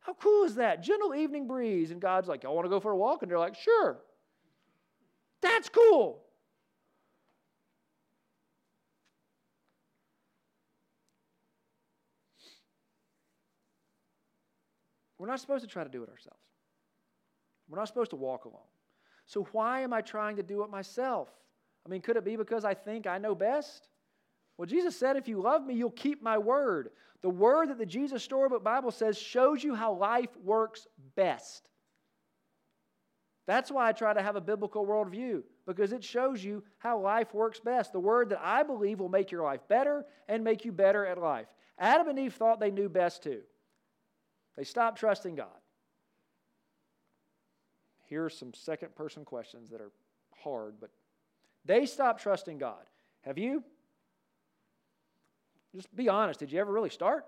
How 0.00 0.14
cool 0.14 0.44
is 0.44 0.54
that? 0.54 0.82
Gentle 0.82 1.14
evening 1.14 1.46
breeze, 1.46 1.90
and 1.90 2.00
God's 2.00 2.28
like, 2.28 2.44
I 2.44 2.48
want 2.48 2.64
to 2.64 2.70
go 2.70 2.80
for 2.80 2.92
a 2.92 2.96
walk. 2.96 3.22
And 3.22 3.30
they're 3.30 3.38
like, 3.38 3.54
sure. 3.54 3.98
That's 5.42 5.68
cool. 5.68 6.22
We're 15.18 15.26
not 15.26 15.38
supposed 15.38 15.64
to 15.64 15.68
try 15.68 15.84
to 15.84 15.90
do 15.90 16.02
it 16.02 16.08
ourselves. 16.08 16.39
We're 17.70 17.78
not 17.78 17.88
supposed 17.88 18.10
to 18.10 18.16
walk 18.16 18.44
alone. 18.44 18.58
So 19.26 19.46
why 19.52 19.80
am 19.80 19.92
I 19.92 20.00
trying 20.00 20.36
to 20.36 20.42
do 20.42 20.64
it 20.64 20.70
myself? 20.70 21.28
I 21.86 21.88
mean, 21.88 22.02
could 22.02 22.16
it 22.16 22.24
be 22.24 22.36
because 22.36 22.64
I 22.64 22.74
think 22.74 23.06
I 23.06 23.18
know 23.18 23.34
best? 23.34 23.88
Well, 24.58 24.66
Jesus 24.66 24.96
said, 24.96 25.16
if 25.16 25.28
you 25.28 25.40
love 25.40 25.64
me, 25.64 25.74
you'll 25.74 25.90
keep 25.90 26.22
my 26.22 26.36
word. 26.36 26.90
The 27.22 27.30
word 27.30 27.70
that 27.70 27.78
the 27.78 27.86
Jesus 27.86 28.24
Storybook 28.24 28.64
Bible 28.64 28.90
says 28.90 29.16
shows 29.16 29.62
you 29.62 29.74
how 29.74 29.94
life 29.94 30.30
works 30.42 30.88
best. 31.14 31.70
That's 33.46 33.70
why 33.70 33.88
I 33.88 33.92
try 33.92 34.12
to 34.14 34.22
have 34.22 34.36
a 34.36 34.40
biblical 34.40 34.86
worldview, 34.86 35.42
because 35.66 35.92
it 35.92 36.04
shows 36.04 36.42
you 36.42 36.62
how 36.78 37.00
life 37.00 37.32
works 37.34 37.60
best. 37.60 37.92
The 37.92 38.00
word 38.00 38.30
that 38.30 38.40
I 38.42 38.62
believe 38.62 39.00
will 39.00 39.08
make 39.08 39.30
your 39.30 39.44
life 39.44 39.60
better 39.68 40.04
and 40.28 40.44
make 40.44 40.64
you 40.64 40.72
better 40.72 41.06
at 41.06 41.18
life. 41.18 41.48
Adam 41.78 42.08
and 42.08 42.18
Eve 42.18 42.34
thought 42.34 42.60
they 42.60 42.70
knew 42.70 42.88
best 42.88 43.22
too. 43.22 43.40
They 44.56 44.64
stopped 44.64 44.98
trusting 44.98 45.36
God 45.36 45.59
here 48.10 48.24
are 48.24 48.30
some 48.30 48.52
second 48.52 48.94
person 48.96 49.24
questions 49.24 49.70
that 49.70 49.80
are 49.80 49.92
hard, 50.42 50.74
but 50.80 50.90
they 51.64 51.86
stopped 51.86 52.20
trusting 52.20 52.58
God. 52.58 52.82
Have 53.22 53.38
you? 53.38 53.62
Just 55.74 55.94
be 55.94 56.08
honest. 56.08 56.40
Did 56.40 56.50
you 56.50 56.58
ever 56.58 56.72
really 56.72 56.90
start? 56.90 57.24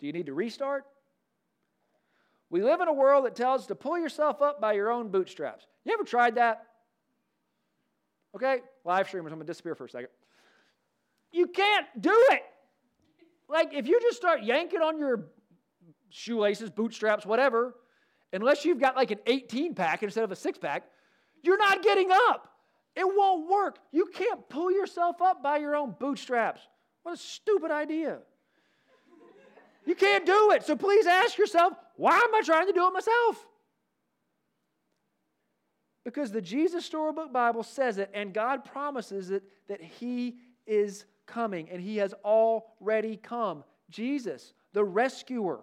Do 0.00 0.06
you 0.06 0.12
need 0.12 0.26
to 0.26 0.34
restart? 0.34 0.84
We 2.50 2.60
live 2.60 2.80
in 2.80 2.88
a 2.88 2.92
world 2.92 3.24
that 3.24 3.36
tells 3.36 3.62
us 3.62 3.66
to 3.68 3.76
pull 3.76 3.98
yourself 3.98 4.42
up 4.42 4.60
by 4.60 4.72
your 4.72 4.90
own 4.90 5.10
bootstraps. 5.10 5.66
You 5.84 5.94
ever 5.94 6.02
tried 6.02 6.34
that? 6.34 6.66
Okay, 8.34 8.58
live 8.84 9.06
streamers, 9.06 9.32
I'm 9.32 9.38
to 9.38 9.44
disappear 9.44 9.76
for 9.76 9.84
a 9.84 9.88
second. 9.88 10.08
You 11.30 11.46
can't 11.46 11.86
do 12.00 12.16
it. 12.32 12.42
Like, 13.48 13.72
if 13.72 13.86
you 13.86 14.00
just 14.00 14.16
start 14.16 14.42
yanking 14.42 14.80
on 14.80 14.98
your 14.98 15.26
shoelaces, 16.10 16.70
bootstraps, 16.70 17.24
whatever, 17.24 17.74
unless 18.34 18.64
you've 18.64 18.80
got 18.80 18.96
like 18.96 19.10
an 19.10 19.20
18 19.26 19.74
pack 19.74 20.02
instead 20.02 20.24
of 20.24 20.32
a 20.32 20.36
six 20.36 20.58
pack, 20.58 20.84
you're 21.42 21.58
not 21.58 21.82
getting 21.82 22.10
up. 22.10 22.48
It 22.96 23.06
won't 23.06 23.48
work. 23.48 23.78
You 23.92 24.06
can't 24.06 24.48
pull 24.48 24.70
yourself 24.70 25.20
up 25.20 25.42
by 25.42 25.58
your 25.58 25.74
own 25.74 25.94
bootstraps. 25.98 26.60
What 27.02 27.14
a 27.14 27.16
stupid 27.16 27.70
idea. 27.70 28.18
You 29.86 29.94
can't 29.94 30.24
do 30.24 30.52
it. 30.52 30.64
So 30.64 30.76
please 30.76 31.06
ask 31.06 31.36
yourself, 31.36 31.74
why 31.96 32.16
am 32.16 32.34
I 32.34 32.40
trying 32.42 32.66
to 32.66 32.72
do 32.72 32.86
it 32.86 32.92
myself? 32.92 33.46
Because 36.04 36.30
the 36.30 36.40
Jesus 36.40 36.84
Storybook 36.84 37.32
Bible 37.32 37.62
says 37.62 37.98
it, 37.98 38.10
and 38.14 38.32
God 38.32 38.64
promises 38.64 39.30
it 39.30 39.42
that 39.68 39.80
He 39.80 40.36
is 40.66 41.06
coming, 41.26 41.68
and 41.70 41.80
He 41.80 41.96
has 41.98 42.14
already 42.24 43.16
come. 43.16 43.64
Jesus, 43.90 44.52
the 44.72 44.84
rescuer, 44.84 45.60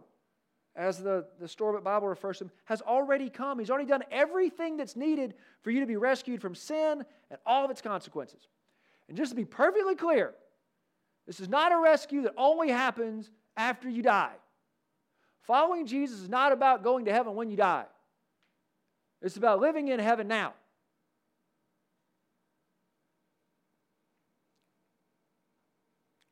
as 0.75 0.99
the, 0.99 1.25
the 1.39 1.47
Store 1.47 1.79
Bible 1.81 2.07
refers 2.07 2.37
to 2.37 2.45
him, 2.45 2.51
has 2.65 2.81
already 2.81 3.29
come. 3.29 3.59
He's 3.59 3.69
already 3.69 3.87
done 3.87 4.03
everything 4.11 4.77
that's 4.77 4.95
needed 4.95 5.33
for 5.61 5.71
you 5.71 5.81
to 5.81 5.85
be 5.85 5.97
rescued 5.97 6.41
from 6.41 6.55
sin 6.55 7.03
and 7.29 7.39
all 7.45 7.65
of 7.65 7.71
its 7.71 7.81
consequences. 7.81 8.47
And 9.09 9.17
just 9.17 9.31
to 9.31 9.35
be 9.35 9.45
perfectly 9.45 9.95
clear, 9.95 10.33
this 11.27 11.39
is 11.39 11.49
not 11.49 11.71
a 11.71 11.77
rescue 11.77 12.21
that 12.23 12.33
only 12.37 12.69
happens 12.69 13.29
after 13.57 13.89
you 13.89 14.01
die. 14.01 14.33
Following 15.41 15.85
Jesus 15.85 16.21
is 16.21 16.29
not 16.29 16.51
about 16.51 16.83
going 16.83 17.05
to 17.05 17.11
heaven 17.11 17.35
when 17.35 17.49
you 17.49 17.57
die, 17.57 17.85
it's 19.21 19.37
about 19.37 19.59
living 19.59 19.89
in 19.89 19.99
heaven 19.99 20.27
now. 20.27 20.53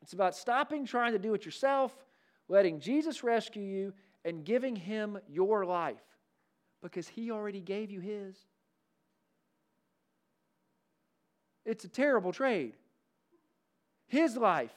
It's 0.02 0.14
about 0.14 0.36
stopping 0.36 0.88
trying 0.88 1.12
to 1.12 1.20
do 1.20 1.36
it 1.36 1.46
yourself, 1.46 1.96
letting 2.48 2.80
Jesus 2.80 3.24
rescue 3.24 3.62
you, 3.62 3.94
and 4.26 4.44
giving 4.44 4.76
Him 4.76 5.18
your 5.28 5.66
life 5.66 6.02
because 6.82 7.08
He 7.08 7.32
already 7.32 7.62
gave 7.62 7.92
you 7.92 8.00
His. 8.00 8.36
It's 11.66 11.86
a 11.86 11.90
terrible 11.90 12.32
trade. 12.32 12.74
His 14.08 14.36
life, 14.36 14.74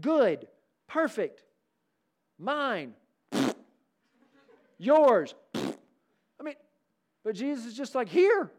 good, 0.00 0.48
perfect. 0.88 1.42
Mine, 2.38 2.94
yours. 4.78 5.34
I 5.54 6.42
mean, 6.42 6.54
but 7.22 7.34
Jesus 7.34 7.66
is 7.66 7.74
just 7.74 7.94
like, 7.94 8.08
here, 8.08 8.50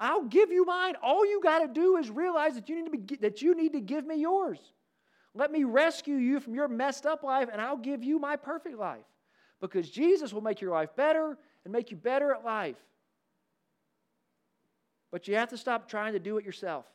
I'll 0.00 0.24
give 0.24 0.50
you 0.50 0.64
mine. 0.64 0.94
All 1.02 1.24
you 1.24 1.40
got 1.42 1.60
to 1.60 1.68
do 1.68 1.98
is 1.98 2.10
realize 2.10 2.54
that 2.54 2.68
you 2.68 2.76
need 2.76 2.90
to 2.90 2.98
be 2.98 3.16
that 3.16 3.42
you 3.42 3.54
need 3.54 3.74
to 3.74 3.80
give 3.80 4.06
me 4.06 4.16
yours. 4.16 4.58
Let 5.34 5.52
me 5.52 5.64
rescue 5.64 6.16
you 6.16 6.40
from 6.40 6.54
your 6.54 6.68
messed 6.68 7.06
up 7.06 7.22
life, 7.22 7.48
and 7.52 7.60
I'll 7.60 7.76
give 7.76 8.02
you 8.02 8.18
my 8.18 8.36
perfect 8.36 8.76
life. 8.76 9.04
Because 9.60 9.90
Jesus 9.90 10.32
will 10.32 10.40
make 10.40 10.60
your 10.60 10.70
life 10.70 10.94
better 10.96 11.36
and 11.64 11.72
make 11.72 11.90
you 11.90 11.96
better 11.96 12.32
at 12.32 12.44
life. 12.44 12.76
But 15.10 15.28
you 15.28 15.34
have 15.36 15.50
to 15.50 15.58
stop 15.58 15.88
trying 15.88 16.12
to 16.14 16.18
do 16.18 16.38
it 16.38 16.44
yourself. 16.44 16.86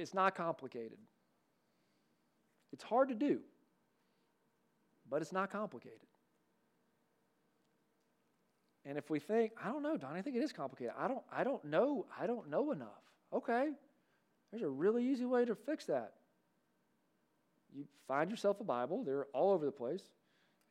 it's 0.00 0.14
not 0.14 0.34
complicated. 0.34 0.98
It's 2.72 2.82
hard 2.82 3.08
to 3.10 3.14
do, 3.14 3.40
but 5.08 5.20
it's 5.20 5.32
not 5.32 5.50
complicated. 5.50 5.98
And 8.86 8.96
if 8.96 9.10
we 9.10 9.18
think, 9.18 9.52
I 9.62 9.68
don't 9.68 9.82
know, 9.82 9.96
Don, 9.96 10.16
I 10.16 10.22
think 10.22 10.36
it 10.36 10.42
is 10.42 10.52
complicated. 10.52 10.94
I 10.98 11.06
don't, 11.06 11.22
I 11.32 11.44
don't 11.44 11.64
know, 11.64 12.06
I 12.18 12.26
don't 12.26 12.48
know 12.48 12.72
enough. 12.72 12.88
Okay, 13.32 13.68
there's 14.50 14.62
a 14.62 14.68
really 14.68 15.06
easy 15.06 15.24
way 15.24 15.44
to 15.44 15.54
fix 15.54 15.84
that. 15.86 16.14
You 17.74 17.84
find 18.08 18.30
yourself 18.30 18.60
a 18.60 18.64
Bible, 18.64 19.04
they're 19.04 19.26
all 19.32 19.52
over 19.52 19.64
the 19.64 19.72
place, 19.72 20.02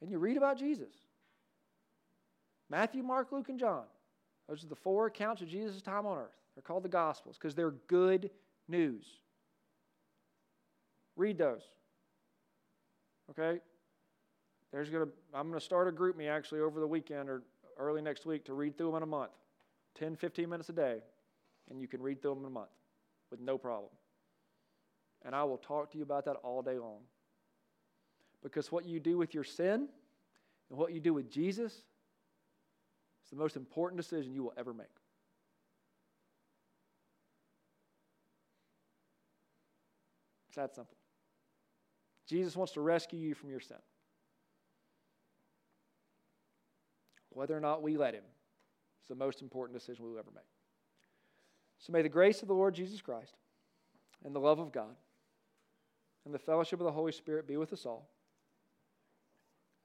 and 0.02 0.10
you 0.10 0.18
read 0.18 0.38
about 0.38 0.58
Jesus. 0.58 0.94
Matthew, 2.70 3.04
Mark, 3.04 3.32
Luke, 3.32 3.50
and 3.50 3.60
John. 3.60 3.84
Those 4.48 4.64
are 4.64 4.68
the 4.68 4.76
four 4.76 5.06
accounts 5.06 5.42
of 5.42 5.48
Jesus' 5.48 5.82
time 5.82 6.06
on 6.06 6.18
earth. 6.18 6.36
They're 6.56 6.64
called 6.64 6.84
the 6.84 6.90
Gospels 6.90 7.38
because 7.38 7.56
they're 7.56 7.76
good 7.88 8.32
news. 8.68 9.06
Read 11.16 11.38
those. 11.38 11.62
Okay? 13.30 13.60
There's 14.72 14.90
gonna 14.90 15.08
I'm 15.34 15.50
gonna 15.50 15.60
start 15.60 15.88
a 15.88 15.92
GroupMe 15.92 16.30
actually 16.30 16.62
over 16.62 16.80
the 16.80 16.88
weekend 16.88 17.30
or 17.30 17.44
early 17.80 18.02
next 18.02 18.26
week 18.26 18.46
to 18.46 18.54
read 18.54 18.78
through 18.78 18.88
them 18.88 18.98
in 18.98 19.04
a 19.04 19.08
month. 19.08 19.32
10, 19.96 20.16
15 20.16 20.50
minutes 20.50 20.70
a 20.70 20.74
day. 20.74 21.00
And 21.70 21.82
you 21.82 21.88
can 21.88 22.02
read 22.02 22.22
through 22.22 22.36
them 22.36 22.40
in 22.40 22.48
a 22.48 22.52
month 22.52 22.70
with 23.32 23.40
no 23.40 23.58
problem. 23.58 23.92
And 25.26 25.34
I 25.34 25.44
will 25.44 25.58
talk 25.58 25.92
to 25.92 25.98
you 25.98 26.04
about 26.04 26.26
that 26.26 26.36
all 26.44 26.62
day 26.62 26.78
long. 26.78 27.00
Because 28.42 28.72
what 28.72 28.86
you 28.86 29.00
do 29.00 29.18
with 29.18 29.34
your 29.34 29.44
sin 29.44 29.88
and 30.70 30.80
what 30.80 30.94
you 30.94 31.00
do 31.00 31.14
with 31.14 31.30
Jesus 31.30 31.74
is 31.74 33.30
the 33.32 33.36
most 33.36 33.56
important 33.56 34.00
decision 34.00 34.34
you 34.34 34.44
will 34.44 34.54
ever 34.58 34.74
make. 34.74 34.88
It's 40.48 40.56
that 40.56 40.74
simple. 40.74 40.98
Jesus 42.28 42.56
wants 42.56 42.74
to 42.74 42.82
rescue 42.82 43.20
you 43.20 43.36
from 43.36 43.50
your 43.50 43.60
sin. 43.60 43.78
Whether 47.32 47.56
or 47.56 47.60
not 47.60 47.82
we 47.82 47.98
let 47.98 48.14
him 48.14 48.24
is 49.02 49.08
the 49.08 49.16
most 49.16 49.42
important 49.42 49.78
decision 49.78 50.06
we'll 50.06 50.18
ever 50.18 50.32
make. 50.34 50.44
So 51.80 51.94
may 51.94 52.02
the 52.02 52.10
grace 52.10 52.42
of 52.42 52.48
the 52.48 52.54
Lord 52.54 52.76
Jesus 52.76 53.02
Christ 53.02 53.36
and 54.26 54.36
the 54.36 54.40
love 54.40 54.60
of 54.60 54.72
God 54.72 54.96
and 56.26 56.34
the 56.34 56.40
fellowship 56.40 56.80
of 56.80 56.86
the 56.86 56.92
Holy 56.92 57.12
Spirit 57.12 57.48
be 57.48 57.58
with 57.58 57.72
us 57.72 57.86
all 57.86 58.10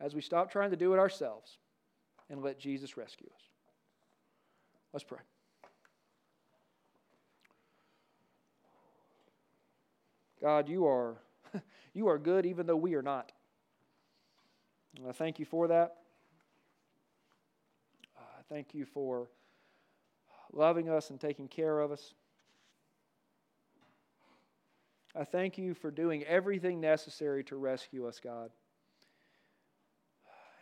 as 0.00 0.14
we 0.14 0.20
stop 0.20 0.50
trying 0.50 0.70
to 0.70 0.76
do 0.76 0.92
it 0.92 0.98
ourselves 0.98 1.58
and 2.28 2.42
let 2.42 2.58
Jesus 2.58 2.96
rescue 2.96 3.28
us. 3.34 3.42
Let's 4.92 5.04
pray. 5.04 5.18
God, 10.40 10.68
you 10.68 10.86
are, 10.86 11.16
you 11.94 12.08
are 12.08 12.18
good 12.18 12.44
even 12.44 12.66
though 12.66 12.76
we 12.76 12.94
are 12.94 13.02
not. 13.02 13.32
And 14.98 15.08
I 15.08 15.12
thank 15.12 15.38
you 15.38 15.44
for 15.44 15.68
that. 15.68 15.96
Thank 18.48 18.74
you 18.74 18.84
for 18.84 19.28
loving 20.52 20.88
us 20.88 21.10
and 21.10 21.20
taking 21.20 21.48
care 21.48 21.80
of 21.80 21.92
us. 21.92 22.14
I 25.16 25.24
thank 25.24 25.56
you 25.58 25.74
for 25.74 25.90
doing 25.90 26.24
everything 26.24 26.80
necessary 26.80 27.44
to 27.44 27.56
rescue 27.56 28.06
us, 28.06 28.20
God. 28.20 28.50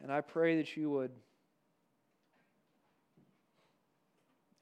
And 0.03 0.13
I 0.13 0.21
pray 0.21 0.57
that 0.57 0.77
you 0.77 0.91
would 0.91 1.13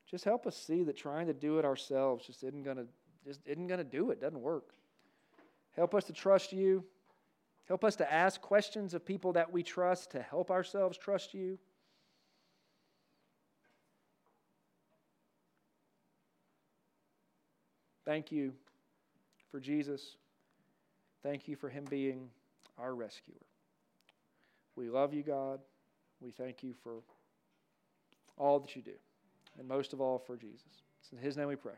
just 0.09 0.25
help 0.25 0.47
us 0.47 0.57
see 0.57 0.83
that 0.85 0.97
trying 0.97 1.27
to 1.27 1.33
do 1.33 1.59
it 1.59 1.65
ourselves 1.65 2.27
just 2.27 2.43
isn't 2.43 2.63
going 2.63 2.77
to 2.77 2.87
just 3.25 3.41
isn't 3.47 3.67
going 3.67 3.79
to 3.79 3.85
do 3.85 4.11
it. 4.11 4.21
Doesn't 4.21 4.41
work. 4.41 4.71
Help 5.77 5.95
us 5.95 6.05
to 6.05 6.13
trust 6.13 6.53
you. 6.53 6.85
Help 7.67 7.85
us 7.85 7.97
to 7.97 8.13
ask 8.13 8.41
questions 8.41 8.95
of 8.95 9.05
people 9.05 9.33
that 9.35 9.53
we 9.53 9.63
trust 9.63 10.11
to 10.13 10.23
help 10.23 10.51
ourselves 10.51 10.99
trust 10.99 11.35
you. 11.35 11.59
Thank 18.11 18.33
you 18.33 18.53
for 19.53 19.61
Jesus. 19.61 20.17
Thank 21.23 21.47
you 21.47 21.55
for 21.55 21.69
him 21.69 21.85
being 21.89 22.29
our 22.77 22.93
rescuer. 22.93 23.37
We 24.75 24.89
love 24.89 25.15
you, 25.15 25.23
God. 25.23 25.61
We 26.21 26.33
thank 26.33 26.65
you 26.65 26.75
for 26.83 27.05
all 28.37 28.59
that 28.59 28.75
you 28.75 28.83
do, 28.83 28.97
and 29.61 29.69
most 29.69 29.93
of 29.93 30.01
all 30.01 30.19
for 30.19 30.37
Jesus. 30.37 30.83
It's 31.01 31.13
in 31.13 31.19
his 31.19 31.37
name 31.37 31.47
we 31.47 31.55
pray. 31.55 31.75